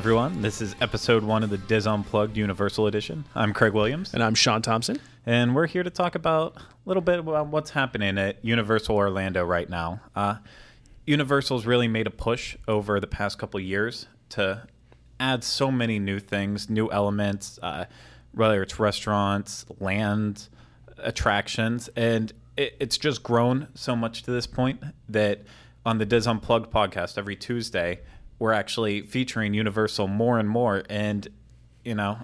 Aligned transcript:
Everyone, 0.00 0.40
this 0.40 0.62
is 0.62 0.74
episode 0.80 1.22
one 1.22 1.42
of 1.42 1.50
the 1.50 1.58
DIS 1.58 1.86
Unplugged 1.86 2.34
Universal 2.34 2.86
Edition. 2.86 3.26
I'm 3.34 3.52
Craig 3.52 3.74
Williams, 3.74 4.14
And 4.14 4.22
I'm 4.22 4.34
Sean 4.34 4.62
Thompson. 4.62 4.98
and 5.26 5.54
we're 5.54 5.66
here 5.66 5.82
to 5.82 5.90
talk 5.90 6.14
about 6.14 6.56
a 6.56 6.62
little 6.86 7.02
bit 7.02 7.18
about 7.18 7.48
what's 7.48 7.68
happening 7.68 8.16
at 8.16 8.42
Universal 8.42 8.96
Orlando 8.96 9.44
right 9.44 9.68
now. 9.68 10.00
Uh, 10.16 10.36
Universal's 11.04 11.66
really 11.66 11.86
made 11.86 12.06
a 12.06 12.10
push 12.10 12.56
over 12.66 12.98
the 12.98 13.06
past 13.06 13.38
couple 13.38 13.60
of 13.60 13.64
years 13.66 14.06
to 14.30 14.66
add 15.20 15.44
so 15.44 15.70
many 15.70 15.98
new 15.98 16.18
things, 16.18 16.70
new 16.70 16.90
elements, 16.90 17.58
uh, 17.62 17.84
whether 18.32 18.62
it's 18.62 18.80
restaurants, 18.80 19.66
land, 19.80 20.48
attractions, 20.96 21.90
and 21.94 22.32
it, 22.56 22.74
it's 22.80 22.96
just 22.96 23.22
grown 23.22 23.68
so 23.74 23.94
much 23.94 24.22
to 24.22 24.30
this 24.30 24.46
point 24.46 24.82
that 25.10 25.42
on 25.84 25.98
the 25.98 26.06
DIS 26.06 26.26
Unplugged 26.26 26.72
podcast 26.72 27.18
every 27.18 27.36
Tuesday, 27.36 28.00
we're 28.40 28.52
actually 28.52 29.02
featuring 29.02 29.54
Universal 29.54 30.08
more 30.08 30.40
and 30.40 30.48
more, 30.48 30.82
and 30.90 31.28
you 31.84 31.94
know. 31.94 32.18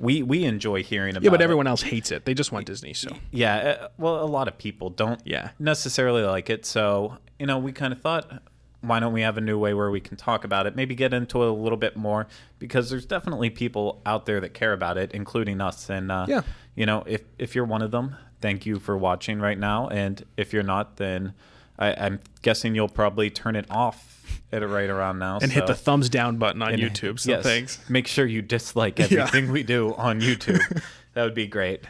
We, 0.00 0.22
we 0.22 0.44
enjoy 0.44 0.84
hearing 0.84 1.14
about 1.16 1.22
it. 1.22 1.24
Yeah, 1.24 1.30
but 1.32 1.40
it. 1.40 1.44
everyone 1.44 1.66
else 1.66 1.82
hates 1.82 2.12
it. 2.12 2.24
They 2.24 2.32
just 2.32 2.52
want 2.52 2.66
Disney. 2.66 2.94
So 2.94 3.16
Yeah, 3.32 3.56
uh, 3.56 3.88
well, 3.98 4.22
a 4.22 4.30
lot 4.30 4.46
of 4.46 4.56
people 4.56 4.90
don't 4.90 5.20
Yeah. 5.24 5.50
necessarily 5.58 6.22
like 6.22 6.48
it. 6.50 6.64
So, 6.64 7.18
you 7.36 7.46
know, 7.46 7.58
we 7.58 7.72
kind 7.72 7.92
of 7.92 8.00
thought, 8.00 8.44
why 8.80 9.00
don't 9.00 9.12
we 9.12 9.22
have 9.22 9.36
a 9.38 9.40
new 9.40 9.58
way 9.58 9.74
where 9.74 9.90
we 9.90 9.98
can 9.98 10.16
talk 10.16 10.44
about 10.44 10.68
it? 10.68 10.76
Maybe 10.76 10.94
get 10.94 11.12
into 11.12 11.42
it 11.42 11.48
a 11.48 11.52
little 11.52 11.76
bit 11.76 11.96
more 11.96 12.28
because 12.60 12.90
there's 12.90 13.06
definitely 13.06 13.50
people 13.50 14.00
out 14.06 14.24
there 14.24 14.38
that 14.38 14.54
care 14.54 14.72
about 14.72 14.98
it, 14.98 15.10
including 15.10 15.60
us. 15.60 15.90
And, 15.90 16.12
uh, 16.12 16.26
Yeah. 16.28 16.42
you 16.76 16.86
know, 16.86 17.02
if, 17.08 17.22
if 17.36 17.56
you're 17.56 17.64
one 17.64 17.82
of 17.82 17.90
them, 17.90 18.14
thank 18.40 18.66
you 18.66 18.78
for 18.78 18.96
watching 18.96 19.40
right 19.40 19.58
now. 19.58 19.88
And 19.88 20.24
if 20.36 20.52
you're 20.52 20.62
not, 20.62 20.98
then 20.98 21.34
I, 21.78 21.92
I'm 21.94 22.20
guessing 22.42 22.74
you'll 22.74 22.88
probably 22.88 23.30
turn 23.30 23.56
it 23.56 23.66
off 23.70 24.04
at 24.52 24.68
right 24.68 24.90
around 24.90 25.18
now. 25.18 25.38
and 25.40 25.50
hit 25.52 25.66
the 25.66 25.74
thumbs 25.74 26.08
down 26.08 26.38
button 26.38 26.62
on 26.62 26.72
and- 26.72 26.82
YouTube. 26.82 27.18
So 27.20 27.30
yes, 27.30 27.42
thanks. 27.42 27.78
Make 27.88 28.06
sure 28.06 28.26
you 28.26 28.42
dislike 28.42 28.98
Yeah. 29.10 29.22
everything 29.22 29.52
we 29.52 29.62
do 29.62 29.94
on 29.94 30.20
YouTube. 30.20 30.60
that 31.14 31.22
would 31.24 31.34
be 31.34 31.46
great. 31.46 31.84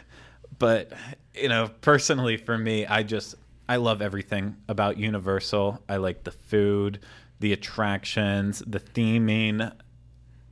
But 0.57 0.91
you 1.35 1.49
know, 1.49 1.69
personally 1.81 2.37
for 2.37 2.57
me, 2.57 2.85
I 2.85 3.03
just 3.03 3.35
I 3.67 3.77
love 3.77 4.01
everything 4.01 4.57
about 4.67 4.97
Universal. 4.97 5.81
I 5.87 5.97
like 5.97 6.23
the 6.23 6.31
food, 6.31 6.99
the 7.39 7.53
attractions, 7.53 8.61
the 8.65 8.79
theming, 8.79 9.71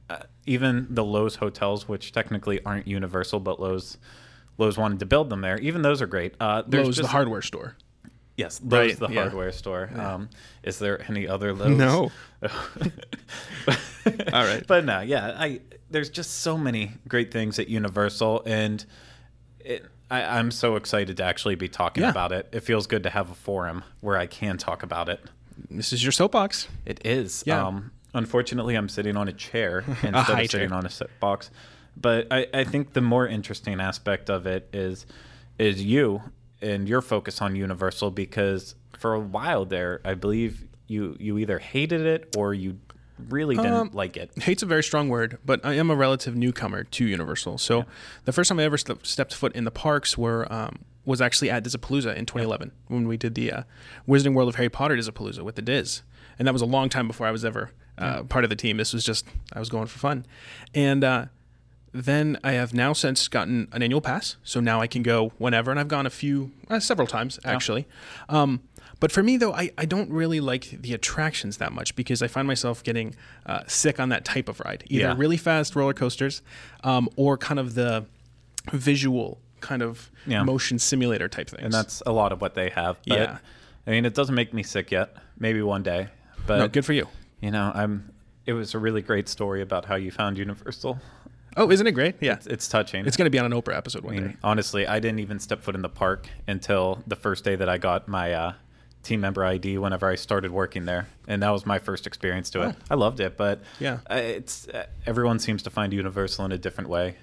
uh, 0.10 0.18
even 0.46 0.88
the 0.90 1.04
Loews 1.04 1.36
hotels, 1.38 1.88
which 1.88 2.12
technically 2.12 2.64
aren't 2.64 2.88
Universal, 2.88 3.42
but 3.42 3.60
Loews 3.60 3.98
Loews 4.58 4.78
wanted 4.78 5.00
to 5.00 5.06
build 5.06 5.30
them 5.30 5.42
there. 5.42 5.58
Even 5.60 5.82
those 5.82 6.02
are 6.02 6.08
great. 6.08 6.36
Uh, 6.40 6.64
there's 6.68 6.86
Lowe's, 6.86 6.98
the 6.98 7.08
hardware 7.08 7.42
store. 7.42 7.76
Yes, 8.38 8.62
Lowe's 8.64 8.72
Right, 8.72 9.00
the 9.00 9.08
yeah. 9.10 9.22
hardware 9.24 9.52
store. 9.52 9.90
Um, 9.96 10.30
is 10.64 10.80
there 10.80 11.04
any 11.10 11.28
other 11.28 11.54
Lowe's? 11.56 11.78
No. 11.78 12.12
All 14.34 14.44
right. 14.46 14.64
but 14.66 14.86
no, 14.86 15.02
yeah, 15.02 15.36
I 15.38 15.60
there's 15.90 16.10
just 16.10 16.40
so 16.42 16.58
many 16.58 16.92
great 17.08 17.32
things 17.32 17.60
at 17.60 17.68
Universal, 17.68 18.44
and 18.46 18.86
it, 19.60 19.86
I, 20.12 20.22
I'm 20.24 20.52
so 20.52 20.76
excited 20.76 21.18
to 21.18 21.24
actually 21.24 21.56
be 21.56 21.68
talking 21.68 22.04
Yeah. 22.04 22.10
about 22.12 22.32
it. 22.32 22.48
It 22.52 22.62
feels 22.62 22.88
good 22.88 23.04
to 23.04 23.10
have 23.10 23.30
a 23.32 23.34
forum 23.36 23.84
where 24.02 24.18
I 24.18 24.28
can 24.28 24.58
talk 24.58 24.84
about 24.84 25.10
it. 25.10 25.20
This 25.70 25.92
is 25.92 26.04
your 26.04 26.12
soapbox. 26.12 26.68
It 26.86 27.06
is. 27.06 27.44
Yeah. 27.46 27.66
Um, 27.66 27.92
unfortunately, 28.14 28.76
I'm 28.76 28.90
sitting 28.90 29.17
on 29.17 29.28
a 29.28 29.34
chair 29.34 29.80
instead 29.88 30.14
high 30.14 30.42
of 30.42 30.52
sitting 30.52 30.70
chair. 30.70 30.78
on 30.78 30.86
a 30.86 30.90
sit 30.90 31.10
box. 31.20 31.50
But 32.00 32.28
I, 32.32 32.48
I 32.54 32.64
think 32.64 32.94
the 32.94 33.02
more 33.02 33.28
interesting 33.28 33.80
aspect 33.82 34.30
of 34.30 34.45
it 34.45 34.70
is 34.72 35.06
is 35.58 35.84
you 35.84 36.22
and 36.62 36.88
your 36.88 37.02
focus 37.02 37.42
on 37.42 37.56
Universal 37.56 38.12
because 38.12 38.76
for 38.98 39.14
a 39.14 39.20
while 39.20 39.66
there, 39.66 40.02
I 40.06 40.14
believe 40.16 40.66
you 40.88 41.16
you 41.20 41.38
either 41.38 41.60
hated 41.60 42.02
it 42.06 42.36
or 42.38 42.54
you 42.54 42.80
really 43.30 43.56
didn't 43.56 43.73
Um, 43.73 43.90
like 43.94 44.16
it. 44.16 44.32
Hate's 44.44 44.62
a 44.64 44.66
very 44.67 44.84
strong 44.84 45.10
word, 45.10 45.40
but 45.46 45.66
I 45.66 45.73
am 45.73 45.90
a 45.90 45.96
relative 45.96 46.36
newcomer 46.36 46.84
to 46.84 47.06
Universal. 47.06 47.58
So 47.58 47.86
the 48.26 48.32
first 48.32 48.48
time 48.48 48.60
I 48.60 48.64
ever 48.64 48.78
ste- 48.78 49.04
stepped 49.06 49.34
foot 49.34 49.54
in 49.56 49.64
the 49.64 49.72
parks 49.72 50.17
were 50.17 50.52
um, 50.54 50.80
was 51.04 51.20
actually 51.22 51.50
at 51.50 51.64
Dizapalooza 51.64 52.16
in 52.16 52.26
2011 52.26 52.72
when 52.88 53.08
we 53.08 53.17
did 53.17 53.34
the 53.36 53.52
uh, 53.52 53.64
Wizarding 54.08 54.34
World 54.34 54.50
of 54.50 54.56
Harry 54.56 54.70
Potter 54.70 54.96
Dizapalooza 54.96 55.42
with 55.42 55.56
the 55.56 55.62
DIS, 55.62 56.04
and 56.38 56.48
that 56.48 56.54
was 56.54 56.62
a 56.62 56.66
long 56.66 56.90
time 56.90 57.08
before 57.08 57.26
I 57.26 57.32
was 57.32 57.44
ever 57.44 57.72
uh, 57.98 58.23
part 58.23 58.44
of 58.44 58.50
the 58.52 58.56
team. 58.56 58.78
This 58.78 58.94
was 58.94 59.04
just 59.04 59.26
I 59.54 59.60
was 59.60 59.70
going 59.70 59.88
for 59.88 60.00
fun, 60.00 60.26
and. 60.73 61.04
Uh, 61.04 61.26
then 61.93 62.37
I 62.43 62.52
have 62.53 62.73
now 62.73 62.93
since 62.93 63.27
gotten 63.27 63.67
an 63.71 63.81
annual 63.81 64.02
pass, 64.02 64.36
so 64.43 64.59
now 64.59 64.81
I 64.81 64.87
can 64.87 65.03
go 65.03 65.31
whenever, 65.37 65.71
and 65.71 65.80
I've 65.80 65.87
gone 65.87 66.05
a 66.05 66.09
few, 66.11 66.52
uh, 66.70 66.80
several 66.80 67.08
times 67.08 67.39
actually. 67.45 67.87
Um, 68.30 68.61
but 68.99 69.11
for 69.11 69.21
me 69.23 69.37
though, 69.37 69.53
I, 69.53 69.71
I 69.77 69.86
don't 69.86 70.09
really 70.11 70.39
like 70.39 70.70
the 70.81 70.93
attractions 70.93 71.58
that 71.58 71.71
much 71.71 71.95
because 71.95 72.21
I 72.21 72.27
find 72.27 72.48
myself 72.48 72.83
getting 72.83 73.15
uh, 73.45 73.61
sick 73.67 73.99
on 73.99 74.09
that 74.09 74.25
type 74.25 74.49
of 74.49 74.59
ride, 74.61 74.83
either 74.87 75.03
Yeah. 75.09 75.15
really 75.17 75.37
fast 75.37 75.75
roller 75.75 75.93
coasters, 75.93 76.42
um, 76.83 77.08
or 77.15 77.37
kind 77.37 77.59
of 77.59 77.75
the 77.75 78.05
visual 78.73 79.39
kind 79.61 79.81
of 79.81 80.11
Yeah. 80.25 80.43
motion 80.43 80.80
simulator 80.80 81.27
type 81.27 81.49
things. 81.49 81.64
and 81.64 81.73
that's 81.73 82.04
a 82.05 82.11
lot 82.11 82.31
of 82.31 82.42
what 82.42 82.54
they 82.55 82.69
have. 82.69 82.98
But, 83.08 83.17
Yeah. 83.19 83.37
I 83.86 83.92
mean, 83.92 84.05
it 84.05 84.14
doesn't 84.14 84.36
make 84.36 84.54
me 84.54 84.64
sick 84.64 84.92
yet. 84.92 85.15
Maybe 85.39 85.61
one 85.61 85.83
day. 85.83 86.08
But 86.45 86.58
no, 86.59 86.67
good 86.67 86.86
for 86.86 86.93
you. 86.93 87.08
you 87.42 87.52
know, 87.52 87.71
I'm. 87.73 88.11
It 88.45 88.54
was 88.54 88.73
a 88.73 88.80
really 88.80 89.02
great 89.02 89.27
story 89.27 89.61
about 89.61 89.86
how 89.86 89.95
you 89.95 90.09
found 90.11 90.37
Universal. 90.37 90.99
Oh, 91.58 91.70
isn't 91.72 91.88
it 91.88 91.92
great? 91.94 92.16
Yeah, 92.22 92.34
It's, 92.36 92.48
it's 92.48 92.68
touching. 92.68 93.06
it's 93.06 93.18
going 93.18 93.26
to 93.26 93.30
be 93.32 93.40
on 93.40 93.52
an 93.52 93.60
Oprah 93.60 93.76
episode 93.76 94.04
one 94.04 94.16
I 94.16 94.20
day. 94.20 94.36
honestly, 94.44 94.86
I 94.88 95.00
didn't 95.00 95.20
even 95.20 95.40
step 95.40 95.62
foot 95.64 95.76
in 95.76 95.82
the 95.82 95.90
park 95.90 96.28
until 96.48 97.04
the 97.08 97.16
first 97.16 97.44
day 97.44 97.56
that 97.56 97.68
I 97.68 97.78
got 97.78 98.08
my 98.08 98.32
uh, 98.34 98.54
team 99.04 99.22
member 99.22 99.44
ID. 99.44 99.78
Whenever 99.80 100.08
I 100.08 100.16
started 100.16 100.52
working 100.52 100.86
there, 100.86 101.08
and 101.28 101.42
that 101.44 101.50
was 101.50 101.66
my 101.66 101.80
first 101.80 102.06
experience 102.08 102.50
to 102.52 102.62
it. 102.70 102.76
I 102.92 102.96
loved 102.96 103.20
it, 103.20 103.36
but 103.38 103.60
Oh. 103.64 103.67
Yeah. 103.80 104.00
uh, 104.10 104.16
it's 104.16 104.67
uh, 104.67 104.86
everyone 105.06 105.40
seems 105.40 105.64
to 105.64 105.70
find 105.70 105.92
Universal 105.94 106.46
in 106.46 106.52
a 106.52 106.58
different 106.58 106.90
way. 106.90 107.16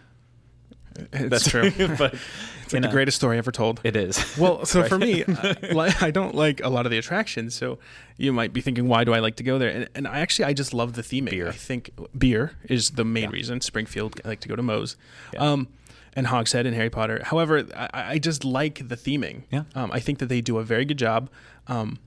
It's 1.12 1.49
true. 1.49 1.71
but 1.99 2.15
It's 2.62 2.72
like 2.72 2.82
the 2.82 2.88
greatest 2.88 3.16
story 3.16 3.38
ever 3.38 3.50
told. 3.53 3.81
It 3.84 3.97
is. 3.97 4.16
Well, 4.38 4.65
so 4.65 4.81
Right. 4.81 4.88
for 4.88 4.99
me, 4.99 5.25
I, 5.28 5.94
I 6.00 6.10
don't 6.10 6.34
like 6.34 6.62
a 6.62 6.69
lot 6.69 6.87
of 6.87 6.91
the 6.93 6.99
attractions. 6.99 7.55
So 7.55 7.78
you 8.16 8.32
might 8.32 8.53
be 8.53 8.60
thinking, 8.60 8.88
why 8.88 9.05
do 9.05 9.12
I 9.12 9.19
like 9.21 9.37
to 9.37 9.43
go 9.43 9.59
there? 9.59 9.69
And, 9.71 9.88
and 9.94 10.06
I 10.09 10.21
actually, 10.21 10.47
I 10.47 10.53
just 10.53 10.72
love 10.75 10.94
the 10.94 11.03
theming. 11.03 11.31
Beer. 11.31 11.49
I 11.49 11.53
think 11.53 11.91
beer 12.16 12.53
is 12.65 12.91
the 12.93 13.05
main 13.05 13.31
reason. 13.31 13.60
Springfield, 13.60 14.21
I 14.25 14.28
like 14.28 14.41
to 14.41 14.49
go 14.49 14.56
to 14.56 14.62
Moe's. 14.62 14.97
Um, 15.37 15.69
and 16.16 16.28
Hogshead 16.28 16.65
and 16.65 16.77
Harry 16.77 16.91
Potter. 16.91 17.22
However, 17.25 17.65
I, 17.76 17.88
I 18.15 18.19
just 18.19 18.44
like 18.44 18.88
the 18.88 18.97
theming. 18.97 19.43
Yeah. 19.50 19.65
Um, 19.75 19.91
I 19.93 19.99
think 19.99 20.21
that 20.21 20.26
they 20.26 20.41
do 20.41 20.59
a 20.59 20.62
very 20.62 20.84
good 20.84 20.99
job. 20.99 21.28
Um, 21.66 21.99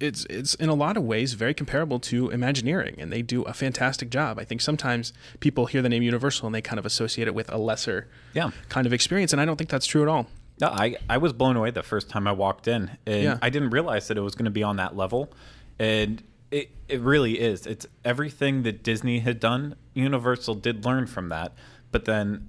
it's 0.00 0.24
it's 0.30 0.54
in 0.54 0.68
a 0.68 0.74
lot 0.74 0.96
of 0.96 1.04
ways 1.04 1.34
very 1.34 1.54
comparable 1.54 2.00
to 2.00 2.30
Imagineering, 2.30 2.96
and 2.98 3.12
they 3.12 3.22
do 3.22 3.42
a 3.42 3.52
fantastic 3.52 4.10
job. 4.10 4.38
I 4.38 4.44
think 4.44 4.60
sometimes 4.60 5.12
people 5.40 5.66
hear 5.66 5.82
the 5.82 5.88
name 5.88 6.02
Universal 6.02 6.46
and 6.46 6.54
they 6.54 6.62
kind 6.62 6.78
of 6.78 6.86
associate 6.86 7.28
it 7.28 7.34
with 7.34 7.52
a 7.52 7.58
lesser 7.58 8.08
Yeah. 8.32 8.50
kind 8.68 8.86
of 8.86 8.92
experience, 8.92 9.32
and 9.32 9.40
I 9.40 9.44
don't 9.44 9.56
think 9.56 9.70
that's 9.70 9.86
true 9.86 10.02
at 10.02 10.08
all. 10.08 10.26
No, 10.60 10.68
I, 10.68 10.96
I 11.08 11.16
was 11.16 11.32
blown 11.32 11.56
away 11.56 11.70
the 11.70 11.82
first 11.82 12.10
time 12.10 12.26
I 12.26 12.32
walked 12.32 12.66
in, 12.68 12.90
and 13.06 13.22
Yeah. 13.22 13.38
I 13.40 13.50
didn't 13.50 13.70
realize 13.70 14.08
that 14.08 14.16
it 14.16 14.22
was 14.22 14.34
going 14.34 14.44
to 14.46 14.50
be 14.50 14.62
on 14.62 14.76
that 14.76 14.96
level, 14.96 15.32
and 15.78 16.22
it 16.50 16.70
it 16.88 17.00
really 17.00 17.38
is. 17.38 17.66
It's 17.66 17.86
everything 18.04 18.62
that 18.64 18.82
Disney 18.82 19.20
had 19.20 19.38
done. 19.38 19.76
Universal 19.94 20.56
did 20.56 20.84
learn 20.84 21.06
from 21.06 21.28
that, 21.28 21.52
but 21.92 22.04
then, 22.06 22.48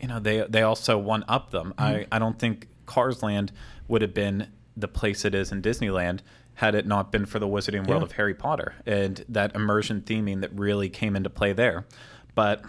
you 0.00 0.08
know, 0.08 0.18
they 0.18 0.46
they 0.48 0.62
also 0.62 0.96
one 0.96 1.24
up 1.28 1.50
them. 1.50 1.74
I 1.76 1.92
mm-hmm. 1.92 2.14
I 2.14 2.18
don't 2.18 2.38
think 2.38 2.68
Cars 2.86 3.22
Land 3.22 3.52
would 3.88 4.00
have 4.02 4.14
been 4.14 4.48
the 4.76 4.88
place 4.88 5.24
it 5.24 5.34
is 5.34 5.50
in 5.52 5.60
Disneyland 5.60 6.20
had 6.58 6.74
it 6.74 6.84
not 6.84 7.12
been 7.12 7.24
for 7.24 7.38
the 7.38 7.46
Wizarding 7.46 7.86
World 7.86 8.02
Yeah. 8.02 8.06
of 8.06 8.12
Harry 8.12 8.34
Potter 8.34 8.74
and 8.84 9.24
that 9.28 9.54
immersion 9.54 10.00
theming 10.00 10.40
that 10.40 10.50
really 10.52 10.88
came 10.88 11.14
into 11.14 11.30
play 11.30 11.52
there. 11.52 11.86
But 12.34 12.62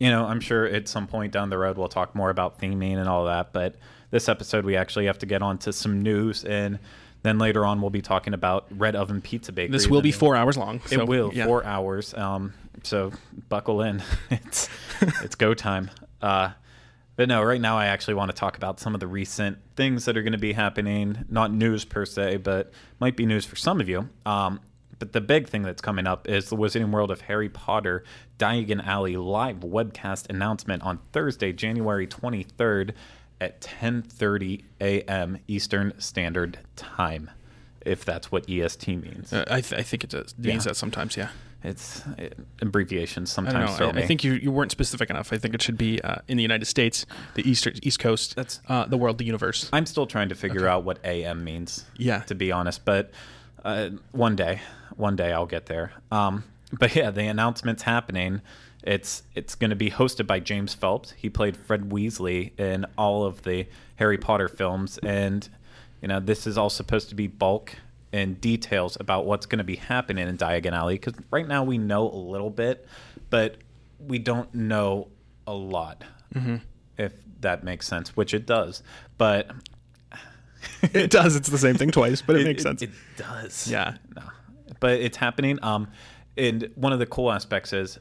you 0.00 0.08
know, 0.10 0.24
I'm 0.24 0.40
sure 0.40 0.64
at 0.64 0.88
some 0.88 1.06
point 1.06 1.30
down 1.30 1.50
the 1.50 1.58
road 1.58 1.76
we'll 1.76 1.88
talk 1.88 2.14
more 2.14 2.30
about 2.30 2.58
theming 2.58 2.96
and 2.96 3.06
all 3.06 3.26
that. 3.26 3.52
But 3.52 3.74
this 4.10 4.30
episode 4.30 4.64
we 4.64 4.76
actually 4.76 5.04
have 5.04 5.18
to 5.18 5.26
get 5.26 5.42
on 5.42 5.58
to 5.58 5.74
some 5.74 6.02
news 6.02 6.42
and 6.42 6.78
then 7.22 7.38
later 7.38 7.66
on 7.66 7.82
we'll 7.82 7.90
be 7.90 8.00
talking 8.00 8.32
about 8.32 8.64
Red 8.70 8.96
Oven 8.96 9.20
Pizza 9.20 9.52
Bakery. 9.52 9.72
This 9.72 9.88
will 9.88 10.00
be 10.00 10.10
four 10.12 10.36
hours 10.36 10.56
long. 10.56 10.80
It 10.90 11.06
will 11.06 11.30
yeah. 11.34 11.44
four 11.44 11.62
hours. 11.66 12.14
Um, 12.14 12.54
so 12.82 13.12
buckle 13.50 13.82
in. 13.82 14.02
it's 14.30 14.70
it's 15.22 15.34
go 15.34 15.52
time. 15.52 15.90
Uh, 16.22 16.52
but 17.16 17.28
no, 17.28 17.42
right 17.42 17.60
now 17.60 17.76
I 17.78 17.86
actually 17.86 18.14
want 18.14 18.30
to 18.30 18.36
talk 18.36 18.56
about 18.56 18.80
some 18.80 18.94
of 18.94 19.00
the 19.00 19.06
recent 19.06 19.58
things 19.76 20.04
that 20.04 20.16
are 20.16 20.22
going 20.22 20.32
to 20.32 20.38
be 20.38 20.52
happening. 20.52 21.24
Not 21.28 21.52
news 21.52 21.84
per 21.84 22.04
se, 22.04 22.38
but 22.38 22.72
might 23.00 23.16
be 23.16 23.26
news 23.26 23.44
for 23.44 23.56
some 23.56 23.80
of 23.80 23.88
you. 23.88 24.08
Um, 24.26 24.60
but 24.98 25.12
the 25.12 25.20
big 25.20 25.48
thing 25.48 25.62
that's 25.62 25.82
coming 25.82 26.06
up 26.06 26.28
is 26.28 26.48
the 26.48 26.56
Wizarding 26.56 26.90
World 26.90 27.10
of 27.10 27.22
Harry 27.22 27.48
Potter 27.48 28.04
Diagon 28.38 28.84
Alley 28.86 29.16
live 29.16 29.56
webcast 29.56 30.28
announcement 30.30 30.82
on 30.82 30.98
Thursday, 31.12 31.52
January 31.52 32.06
23rd 32.06 32.92
at 33.40 33.60
10:30 33.60 34.62
a.m. 34.80 35.38
Eastern 35.48 35.92
Standard 35.98 36.58
Time, 36.76 37.30
if 37.84 38.04
that's 38.04 38.30
what 38.32 38.48
EST 38.48 38.88
means. 38.88 39.32
Uh, 39.32 39.44
I, 39.50 39.60
th- 39.60 39.78
I 39.78 39.82
think 39.82 40.04
it 40.04 40.10
does, 40.10 40.34
means 40.38 40.64
Yeah. 40.64 40.70
that 40.70 40.74
sometimes, 40.76 41.16
yeah. 41.16 41.30
It's 41.64 42.02
it, 42.18 42.38
abbreviations 42.60 43.32
I 43.32 43.34
sometimes 43.34 43.70
know. 43.70 43.76
throw 43.76 43.88
I, 43.88 43.92
me. 43.92 44.02
I 44.02 44.06
think 44.06 44.22
you, 44.22 44.34
you 44.34 44.52
weren't 44.52 44.70
specific 44.70 45.08
enough. 45.10 45.32
I 45.32 45.38
think 45.38 45.54
it 45.54 45.62
should 45.62 45.78
be 45.78 46.00
uh, 46.02 46.16
in 46.28 46.36
the 46.36 46.42
United 46.42 46.66
States, 46.66 47.06
the 47.34 47.48
East 47.48 47.66
East 47.82 47.98
Coast, 47.98 48.36
That's- 48.36 48.60
uh, 48.68 48.84
the 48.86 48.98
world, 48.98 49.18
the 49.18 49.24
universe. 49.24 49.70
I'm 49.72 49.86
still 49.86 50.06
trying 50.06 50.28
to 50.28 50.34
figure 50.34 50.68
out 50.68 50.84
what 50.84 50.98
AM 51.04 51.42
means. 51.42 51.84
Yeah. 51.96 52.20
To 52.24 52.34
be 52.34 52.52
honest, 52.52 52.84
but 52.84 53.10
uh, 53.64 53.90
one 54.12 54.36
day, 54.36 54.60
one 54.96 55.16
day 55.16 55.32
I'll 55.32 55.46
get 55.46 55.66
there. 55.66 55.92
Um, 56.12 56.44
but 56.78 56.94
yeah, 56.94 57.10
the 57.10 57.22
announcement's 57.22 57.82
happening. 57.82 58.42
It's 58.82 59.22
it's 59.34 59.54
going 59.54 59.70
to 59.70 59.76
be 59.76 59.90
hosted 59.90 60.26
by 60.26 60.40
James 60.40 60.74
Phelps. 60.74 61.12
He 61.12 61.30
played 61.30 61.56
Fred 61.56 61.88
Weasley 61.88 62.58
in 62.60 62.84
all 62.98 63.24
of 63.24 63.42
the 63.42 63.66
Harry 63.96 64.18
Potter 64.18 64.48
films, 64.48 64.98
and 64.98 65.48
you 66.02 66.08
know 66.08 66.20
this 66.20 66.46
is 66.46 66.58
all 66.58 66.68
supposed 66.68 67.08
to 67.08 67.14
be 67.14 67.26
bulk 67.26 67.76
and 68.14 68.40
details 68.40 68.96
about 69.00 69.26
what's 69.26 69.44
going 69.44 69.58
to 69.58 69.64
be 69.64 69.74
happening 69.74 70.28
in 70.28 70.38
Diagon 70.38 70.72
Alley. 70.72 70.94
Because 70.94 71.14
right 71.32 71.48
now 71.48 71.64
we 71.64 71.78
know 71.78 72.08
a 72.08 72.14
little 72.14 72.48
bit, 72.48 72.86
but 73.28 73.56
we 73.98 74.20
don't 74.20 74.54
know 74.54 75.08
a 75.48 75.52
lot. 75.52 76.04
If 76.96 77.12
that 77.40 77.64
makes 77.64 77.88
sense, 77.88 78.16
which 78.16 78.32
it 78.32 78.46
does, 78.46 78.84
but 79.18 79.50
It 80.82 81.10
does. 81.10 81.34
It's 81.34 81.48
the 81.48 81.58
same 81.58 81.74
thing 81.74 81.90
twice, 81.90 82.22
but 82.22 82.36
it, 82.36 82.44
makes 82.44 82.62
sense. 82.62 82.82
It 82.82 82.90
does. 83.16 83.66
Yeah. 83.68 83.96
No. 84.14 84.22
But 84.78 85.00
it's 85.00 85.16
happening. 85.16 85.58
Um, 85.62 85.88
and 86.36 86.70
one 86.76 86.92
of 86.92 87.00
the 87.00 87.06
cool 87.06 87.32
aspects 87.32 87.72
is 87.72 87.98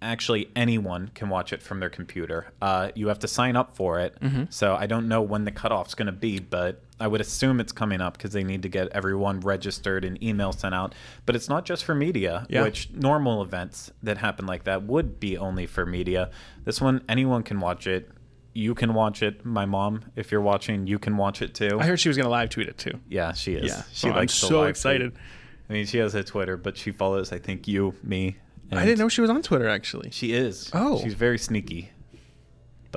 actually 0.00 0.50
anyone 0.54 1.10
can 1.14 1.28
watch 1.28 1.52
it 1.52 1.62
from 1.62 1.80
their 1.80 1.90
computer. 1.90 2.52
Uh, 2.62 2.90
you 2.94 3.08
have 3.08 3.18
to 3.20 3.28
sign 3.28 3.56
up 3.56 3.76
for 3.76 3.98
it. 3.98 4.18
Mm-hmm. 4.20 4.44
So 4.50 4.76
I 4.76 4.86
don't 4.86 5.08
know 5.08 5.20
when 5.20 5.44
the 5.44 5.52
cutoff's 5.52 5.94
going 5.94 6.06
to 6.06 6.12
be, 6.12 6.38
but 6.38 6.82
I 7.02 7.06
would 7.08 7.20
assume 7.20 7.58
it's 7.60 7.72
coming 7.72 8.00
up 8.00 8.16
because 8.16 8.32
they 8.32 8.44
need 8.44 8.62
to 8.62 8.68
get 8.68 8.88
everyone 8.88 9.40
registered 9.40 10.04
and 10.04 10.22
email 10.22 10.52
sent 10.52 10.74
out. 10.74 10.94
But 11.26 11.34
it's 11.36 11.48
not 11.48 11.64
just 11.64 11.84
for 11.84 11.94
media, 11.94 12.46
Yeah. 12.48 12.62
which 12.62 12.90
normal 12.92 13.42
events 13.42 13.90
that 14.02 14.18
happen 14.18 14.46
like 14.46 14.64
that 14.64 14.84
would 14.84 15.18
be 15.18 15.36
only 15.36 15.66
for 15.66 15.84
media. 15.84 16.30
This 16.64 16.80
one, 16.80 17.02
anyone 17.08 17.42
can 17.42 17.58
watch 17.60 17.86
it. 17.86 18.08
You 18.54 18.74
can 18.74 18.94
watch 18.94 19.22
it. 19.22 19.44
My 19.44 19.64
mom, 19.66 20.02
if 20.14 20.30
you're 20.30 20.40
watching, 20.42 20.86
you 20.86 20.98
can 20.98 21.16
watch 21.16 21.42
it 21.42 21.54
too. 21.54 21.78
I 21.80 21.86
heard 21.86 21.98
she 21.98 22.08
was 22.08 22.16
going 22.16 22.26
to 22.26 22.30
live 22.30 22.50
tweet 22.50 22.68
it 22.68 22.78
too. 22.78 23.00
Yeah, 23.08 23.32
she 23.32 23.54
is. 23.54 23.70
Yeah. 23.72 23.82
she 23.92 24.06
Oh, 24.08 24.10
I'm 24.10 24.16
likes 24.16 24.38
to 24.40 24.46
so 24.46 24.58
live 24.58 24.64
tweet. 24.66 24.70
excited. 24.70 25.12
I 25.68 25.72
mean, 25.72 25.86
she 25.86 25.98
has 25.98 26.14
a 26.14 26.22
Twitter, 26.22 26.56
but 26.56 26.76
she 26.76 26.92
follows, 26.92 27.32
I 27.32 27.38
think, 27.38 27.66
you, 27.66 27.94
me. 28.02 28.36
I 28.70 28.84
didn't 28.84 28.98
know 28.98 29.08
she 29.08 29.20
was 29.20 29.28
on 29.30 29.42
Twitter 29.42 29.68
actually. 29.68 30.10
she 30.12 30.32
is. 30.32 30.70
Oh. 30.72 31.00
she's 31.02 31.14
very 31.14 31.38
sneaky. 31.38 31.90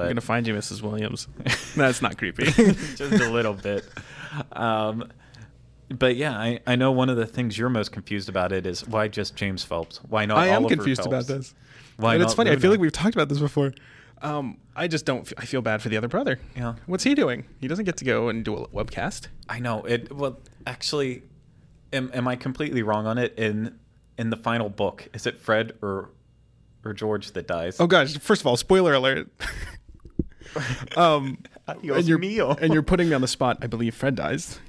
I'm 0.04 0.10
gonna 0.10 0.22
find 0.22 0.46
you, 0.48 0.54
Mrs. 0.54 0.82
Williams. 0.82 1.28
That's 1.76 2.02
not 2.02 2.18
creepy. 2.18 2.46
just 2.52 3.02
a 3.02 3.30
little 3.30 3.54
bit. 3.54 3.86
Um, 4.52 5.12
but 5.90 6.16
yeah, 6.16 6.38
I, 6.38 6.60
I 6.66 6.76
know 6.76 6.92
one 6.92 7.10
of 7.10 7.18
the 7.18 7.26
things 7.26 7.58
you're 7.58 7.70
most 7.70 7.92
confused 7.92 8.28
about 8.30 8.52
it 8.52 8.66
is 8.66 8.88
why 8.88 9.08
just 9.08 9.36
James 9.36 9.64
Phelps? 9.64 9.98
Why 10.10 10.26
not? 10.26 10.38
I 10.38 10.48
am 10.48 10.64
Oliver 10.64 10.76
confused 10.76 11.04
Phelps? 11.04 11.08
about 11.08 11.28
this. 11.28 11.54
Why 11.98 12.16
and 12.16 12.24
it's 12.24 12.32
not 12.32 12.38
funny. 12.38 12.52
I 12.52 12.56
feel 12.58 12.72
like 12.72 12.80
we've 12.80 12.92
talked 12.92 13.16
about 13.16 13.30
this 13.30 13.40
before. 13.40 13.74
Um, 14.22 14.58
I 14.76 14.88
just 14.88 15.06
don't. 15.06 15.22
f- 15.22 15.34
I 15.38 15.46
feel 15.46 15.62
bad 15.62 15.82
for 15.82 15.90
the 15.90 15.98
other 15.98 16.08
brother. 16.08 16.40
Yeah. 16.56 16.76
What's 16.88 17.04
he 17.04 17.14
doing? 17.16 17.46
He 17.60 17.68
doesn't 17.68 17.86
get 17.86 17.98
to 17.98 18.06
go 18.06 18.30
and 18.30 18.44
do 18.44 18.56
a 18.56 18.68
webcast. 18.70 19.28
I 19.48 19.60
know 19.60 19.84
it. 19.84 20.14
Well, 20.14 20.40
actually, 20.66 21.24
am, 21.94 22.10
am 22.14 22.28
I 22.28 22.36
completely 22.36 22.82
wrong 22.82 23.06
on 23.06 23.18
it? 23.18 23.38
In 23.38 23.78
in 24.18 24.30
the 24.30 24.38
final 24.38 24.70
book, 24.70 25.08
is 25.14 25.26
it 25.26 25.38
Fred 25.38 25.74
or 25.82 26.10
or 26.84 26.94
George 26.94 27.32
that 27.34 27.48
dies? 27.48 27.80
Oh 27.80 27.88
gosh! 27.88 28.18
First 28.18 28.42
of 28.42 28.48
all, 28.48 28.58
spoiler 28.58 28.94
alert. 28.94 29.30
um, 30.98 31.38
and 31.68 31.84
you're 32.08 32.18
mio. 32.18 32.52
and 32.52 32.74
you're 32.74 32.84
putting 32.84 33.10
me 33.10 33.16
on 33.16 33.22
the 33.22 33.28
spot. 33.28 33.58
I 33.62 33.68
believe 33.68 33.96
Fred 33.96 34.16
dies. 34.16 34.60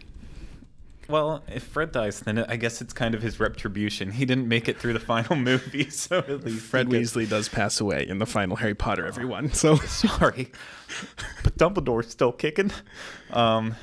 Well, 1.09 1.45
if 1.47 1.63
Fred 1.63 1.93
dies, 1.93 2.19
then 2.21 2.39
I 2.49 2.57
guess 2.57 2.81
it's 2.81 2.93
kind 2.93 3.15
of 3.15 3.23
his 3.23 3.39
retribution. 3.39 4.11
He 4.11 4.25
didn't 4.25 4.49
make 4.49 4.69
it 4.69 4.77
through 4.79 4.93
the 4.95 4.99
final 5.01 5.37
movie, 5.37 5.89
so 5.89 6.19
at 6.19 6.45
least 6.45 6.63
Fred 6.67 6.89
he 6.89 6.99
gets- 6.99 7.13
Weasley 7.13 7.29
does 7.29 7.49
pass 7.49 7.81
away 7.81 8.05
in 8.09 8.19
the 8.19 8.27
final 8.27 8.57
Harry 8.57 8.75
Potter. 8.75 9.07
Everyone. 9.07 9.53
So 9.53 9.77
Sorry, 9.87 10.51
but 11.45 11.57
Dumbledore's 11.57 12.09
still 12.11 12.33
kicking. 12.33 12.73
Um, 13.31 13.77